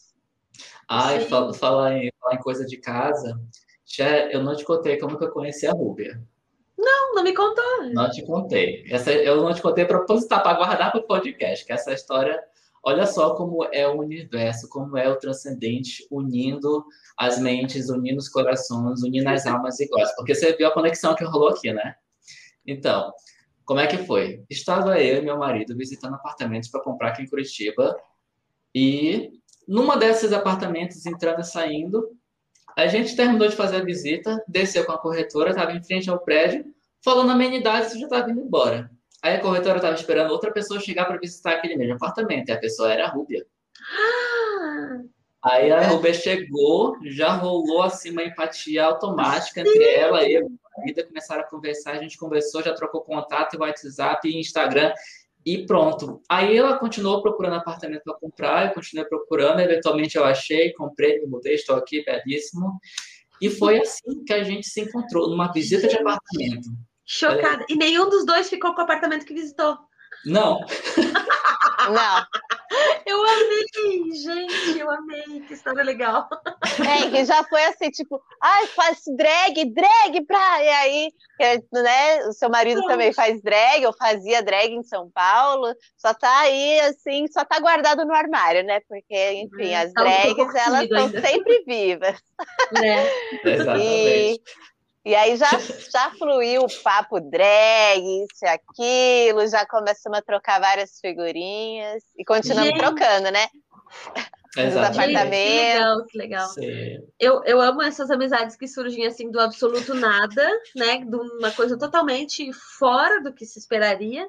[0.88, 3.38] Ai, fala, fala, em, fala em coisa de casa.
[3.84, 6.22] Já, eu não te contei como que eu conheci a Rúbia.
[6.78, 7.90] Não, não me contou.
[7.92, 8.84] Não te contei.
[8.88, 12.40] Essa, eu não te contei para propositar, para guardar para o podcast, que essa história,
[12.84, 16.84] olha só como é o universo, como é o transcendente unindo
[17.16, 20.14] as mentes, unindo os corações, unindo as almas iguais.
[20.16, 21.94] Porque você viu a conexão que rolou aqui, né?
[22.66, 23.12] Então,
[23.64, 24.44] como é que foi?
[24.48, 27.96] Estava eu e meu marido visitando apartamentos para comprar aqui em Curitiba
[28.74, 29.30] e
[29.66, 32.16] numa desses apartamentos, entrando e saindo,
[32.74, 36.20] a gente terminou de fazer a visita, desceu com a corretora, estava em frente ao
[36.20, 36.64] prédio,
[37.04, 38.90] falando amenidades e já estava indo embora.
[39.22, 42.58] Aí a corretora estava esperando outra pessoa chegar para visitar aquele mesmo apartamento, e a
[42.58, 43.46] pessoa era a Rúbia.
[45.42, 50.42] Aí a Rúbia chegou, já rolou assim uma empatia automática entre ela e a
[50.84, 54.92] vida, começaram a conversar, a gente conversou, já trocou contato, WhatsApp, Instagram,
[55.44, 56.20] e pronto.
[56.28, 61.26] Aí ela continuou procurando apartamento para comprar, eu continuei procurando, eventualmente eu achei, comprei, me
[61.26, 62.78] mudei, estou aqui, belíssimo.
[63.40, 66.68] E foi assim que a gente se encontrou, numa visita de apartamento.
[67.10, 67.64] Chocada.
[67.70, 69.78] E nenhum dos dois ficou com o apartamento que visitou.
[70.26, 70.60] Não.
[71.90, 72.26] Não.
[73.06, 76.28] Eu amei, gente, eu amei, que história legal.
[76.78, 80.62] É, que já foi assim, tipo, ai, faz drag, drag pra.
[80.62, 81.12] E aí,
[81.72, 82.92] né, o seu marido Nossa.
[82.92, 87.58] também faz drag, ou fazia drag em São Paulo, só tá aí, assim, só tá
[87.58, 88.80] guardado no armário, né?
[88.86, 92.16] Porque, enfim, é, as tá drags, elas estão sempre vivas.
[92.84, 93.48] É.
[93.48, 94.34] Exatamente.
[94.34, 94.42] E...
[95.08, 95.48] E aí já,
[95.90, 102.22] já fluiu o papo drag, isso e aquilo, já começamos a trocar várias figurinhas e
[102.26, 102.78] continuamos Gente.
[102.78, 103.46] trocando, né?
[104.54, 105.30] Nos apartamentos.
[105.30, 106.48] Que legal, que legal.
[107.18, 110.98] Eu, eu amo essas amizades que surgem assim do absoluto nada, né?
[110.98, 114.28] De uma coisa totalmente fora do que se esperaria.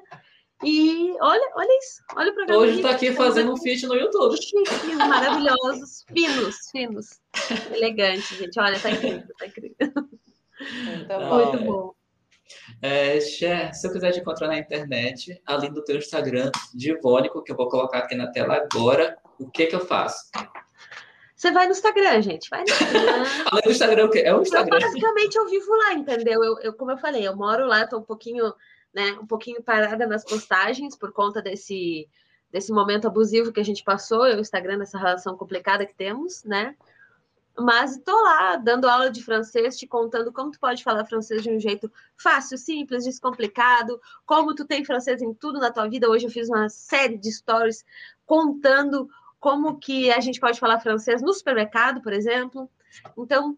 [0.64, 2.62] E olha, olha isso, olha o programa.
[2.62, 4.34] Hoje está aqui fazendo um feat no YouTube.
[4.42, 7.20] Chiques, maravilhosos, finos, finos.
[7.70, 8.58] Elegante, gente.
[8.58, 9.76] Olha, tá incrível, tá incrível.
[10.60, 11.50] Muito bom.
[11.50, 11.94] Muito bom.
[12.82, 17.52] É, Cher, se eu quiser te encontrar na internet, além do teu Instagram Divônico, que
[17.52, 20.30] eu vou colocar aqui na tela agora, o que que eu faço?
[21.36, 22.50] Você vai no Instagram, gente.
[22.50, 23.24] Vai no Instagram.
[23.50, 24.18] além do Instagram, o que?
[24.18, 24.76] É o Instagram.
[24.76, 26.44] Eu, basicamente, eu vivo lá, entendeu?
[26.44, 28.52] Eu, eu, como eu falei, eu moro lá, tô um pouquinho,
[28.92, 32.08] né, um pouquinho parada nas postagens por conta desse,
[32.50, 35.94] desse momento abusivo que a gente passou, eu e o Instagram, nessa relação complicada que
[35.94, 36.76] temos, né?
[37.58, 41.50] Mas estou lá dando aula de francês, te contando como tu pode falar francês de
[41.50, 46.08] um jeito fácil, simples, descomplicado, como tu tem francês em tudo na tua vida.
[46.08, 47.84] Hoje eu fiz uma série de stories
[48.24, 49.08] contando
[49.38, 52.70] como que a gente pode falar francês no supermercado, por exemplo.
[53.16, 53.56] Então,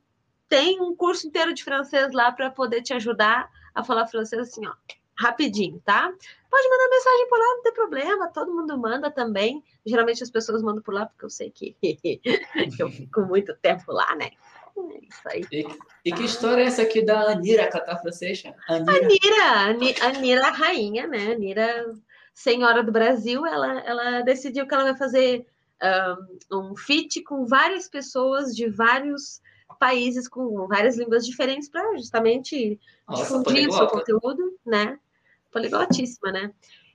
[0.48, 4.66] tem um curso inteiro de francês lá para poder te ajudar a falar francês assim,
[4.66, 4.72] ó,
[5.18, 6.12] rapidinho, tá?
[6.50, 9.62] Pode mandar mensagem por lá, não tem problema, todo mundo manda também.
[9.84, 11.76] Geralmente as pessoas mandam por lá, porque eu sei que,
[12.78, 14.30] eu fico muito tempo lá, né?
[14.76, 15.44] É isso aí.
[15.52, 15.66] E,
[16.06, 18.42] e que história é essa aqui da Anira catar francês?
[18.66, 21.32] Anira, Anira, Anira rainha, né?
[21.32, 21.94] Anira,
[22.32, 25.46] senhora do Brasil, ela, ela decidiu que ela vai fazer
[26.50, 29.40] um, um feat com várias pessoas de vários
[29.78, 32.78] países com várias línguas diferentes para justamente
[33.08, 34.98] Nossa, difundir o seu conteúdo, né?
[35.50, 36.52] Poliglotíssima, né?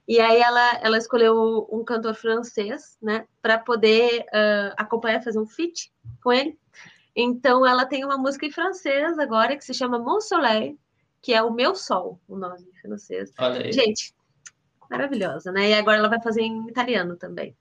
[0.07, 5.45] E aí ela, ela escolheu um cantor francês, né, para poder uh, acompanhar, fazer um
[5.45, 5.91] feat
[6.23, 6.57] com ele.
[7.13, 10.79] Então ela tem uma música em francês agora que se chama Mon Soleil,
[11.21, 13.33] que é o meu sol, o nome em francês.
[13.73, 14.15] Gente,
[14.89, 15.71] maravilhosa, né?
[15.71, 17.53] E agora ela vai fazer em italiano também.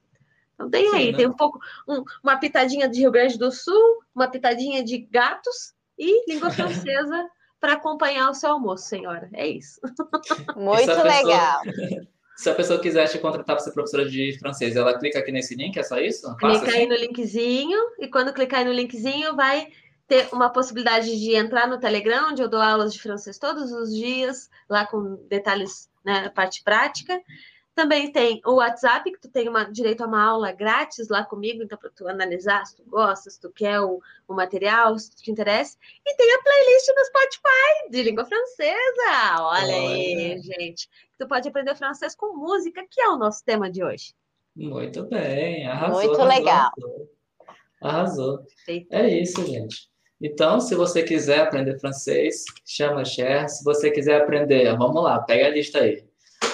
[0.57, 1.19] Então tem Sim, aí, né?
[1.19, 5.75] tem um pouco, um, uma pitadinha de Rio Grande do Sul, uma pitadinha de gatos
[5.99, 7.29] e língua francesa
[7.61, 9.29] para acompanhar o seu almoço, senhora.
[9.35, 9.81] É isso.
[10.57, 11.61] Muito pessoa, legal.
[12.37, 15.55] Se a pessoa quiser te contratar para ser professora de francês, ela clica aqui nesse
[15.55, 16.37] link, é só isso?
[16.37, 16.81] Clica assim?
[16.81, 19.69] aí no linkzinho, e quando clicar aí no linkzinho, vai
[20.07, 23.91] ter uma possibilidade de entrar no Telegram, onde eu dou aulas de francês todos os
[23.91, 27.19] dias, lá com detalhes, né, parte prática.
[27.77, 31.63] Também tem o WhatsApp, que tu tem uma, direito a uma aula grátis lá comigo,
[31.63, 35.23] então para tu analisar se tu gosta, se tu quer o, o material, se tu
[35.23, 35.77] te interessa.
[36.07, 39.43] E tem a playlist no Spotify de língua francesa.
[39.43, 39.77] Olha, Olha.
[39.77, 40.89] aí, gente.
[41.19, 44.15] Tu pode aprender francês com música, que é o nosso tema de hoje.
[44.57, 46.03] Muito bem, arrasou.
[46.03, 46.71] Muito arrasou, legal.
[47.83, 48.47] Arrasou.
[48.91, 49.91] É isso, gente.
[50.19, 53.51] Então, se você quiser aprender francês, chama Cher.
[53.51, 56.03] Se você quiser aprender, vamos lá, pega a lista aí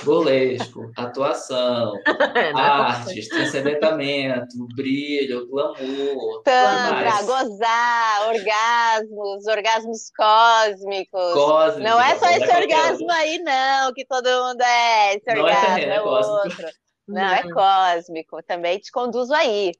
[0.05, 1.95] burlesco, atuação,
[2.35, 6.43] é artes, transcendentamento, brilho, glamour.
[6.43, 11.35] Tantra, gozar, orgasmos, orgasmos cósmicos.
[11.35, 15.16] Cósmico, não é só esse é orgasmo aí, não, que todo mundo é.
[15.16, 16.69] Esse não é orgasmo é, terreno, é, é outro.
[17.09, 18.43] Não, é cósmico.
[18.43, 19.73] Também te conduzo aí.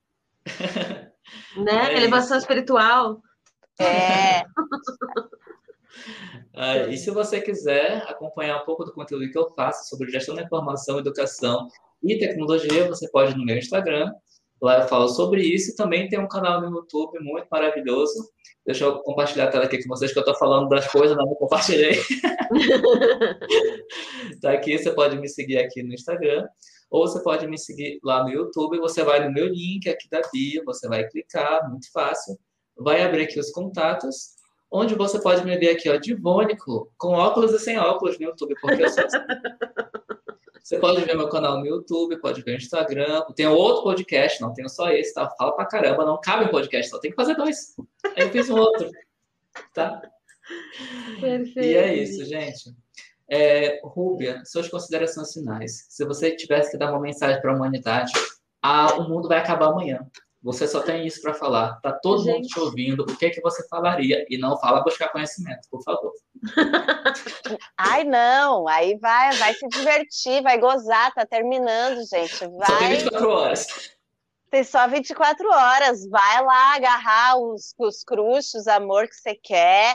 [1.57, 1.93] né?
[1.93, 3.21] É Elevação espiritual.
[3.79, 4.43] É.
[6.55, 10.35] Ah, e se você quiser acompanhar um pouco do conteúdo que eu faço sobre gestão
[10.35, 11.69] da informação, educação
[12.03, 14.13] e tecnologia, você pode ir no meu Instagram.
[14.61, 15.75] Lá eu falo sobre isso.
[15.77, 18.31] Também tem um canal no YouTube muito maravilhoso.
[18.65, 21.27] Deixa eu compartilhar a tela aqui com vocês, que eu estou falando das coisas, não
[21.35, 21.99] compartilhei.
[24.41, 26.47] tá aqui, você pode me seguir aqui no Instagram.
[26.91, 28.79] Ou você pode me seguir lá no YouTube.
[28.79, 32.39] Você vai no meu link aqui da bio, você vai clicar, muito fácil.
[32.77, 34.42] Vai abrir aqui os contatos
[34.73, 38.55] onde você pode me ver aqui, ó, divônico, com óculos e sem óculos no YouTube,
[38.61, 39.19] porque eu sou assim.
[40.63, 43.23] Você pode ver meu canal no YouTube, pode ver no Instagram.
[43.35, 45.29] Tem outro podcast, não tenho só esse, tá?
[45.31, 47.75] Fala pra caramba, não cabe um podcast, só tem que fazer dois.
[48.17, 48.89] Aí eu fiz um outro,
[49.75, 50.01] tá?
[51.21, 51.67] Perfeito.
[51.67, 52.73] E é isso, gente.
[53.29, 55.87] É, Rúbia, suas considerações finais.
[55.89, 58.13] Se você tivesse que dar uma mensagem para a humanidade,
[58.63, 60.07] ah, o mundo vai acabar amanhã.
[60.43, 61.81] Você só tem isso para falar.
[61.81, 62.35] Tá todo Gente.
[62.35, 63.03] mundo te ouvindo.
[63.03, 64.27] O que é que você falaria?
[64.29, 66.13] E não fala buscar conhecimento, por favor.
[67.79, 68.67] Ai, não.
[68.67, 71.15] Aí vai, vai se divertir, vai gozar.
[71.15, 72.47] Tá terminando, gente.
[72.49, 72.67] Vai.
[72.67, 73.67] Só tem 24 horas.
[74.51, 76.09] Tem só 24 horas.
[76.09, 79.95] Vai lá agarrar os, os cruxos, amor que você quer.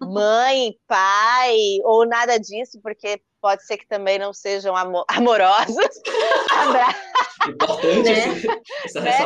[0.00, 4.74] Mãe, pai, ou nada disso, porque pode ser que também não sejam
[5.08, 5.88] amorosos.
[7.48, 8.62] Importante né?
[8.84, 9.18] essa né?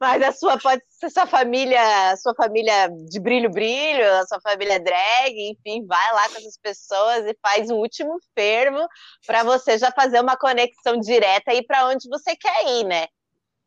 [0.00, 4.78] Mas a sua pode ser sua família, sua família de brilho brilho, a sua família
[4.78, 8.86] drag, enfim, vai lá com essas pessoas e faz o último fermo
[9.26, 13.08] para você já fazer uma conexão direta e para onde você quer ir, né?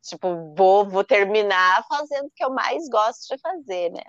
[0.02, 4.02] Tipo, vou, vou terminar fazendo o que eu mais gosto de fazer, né?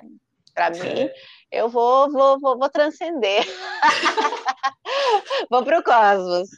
[0.54, 1.14] Para mim, é.
[1.52, 3.46] eu vou, vou, vou, vou transcender.
[5.50, 6.50] vou pro cosmos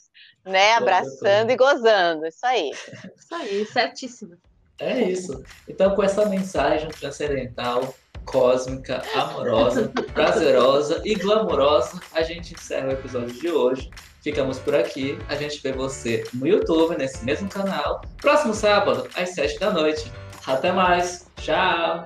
[0.46, 0.74] né?
[0.74, 2.28] Abraçando e gozando.
[2.28, 2.72] Isso aí.
[3.18, 4.38] Isso aí, certíssimo.
[4.80, 5.44] É isso.
[5.68, 7.94] Então, com essa mensagem transcendental,
[8.26, 13.90] cósmica, amorosa, prazerosa e glamourosa, a gente encerra o episódio de hoje.
[14.22, 15.18] Ficamos por aqui.
[15.30, 20.12] A gente vê você no YouTube, nesse mesmo canal, próximo sábado, às sete da noite.
[20.46, 21.28] Até mais.
[21.38, 22.06] Tchau.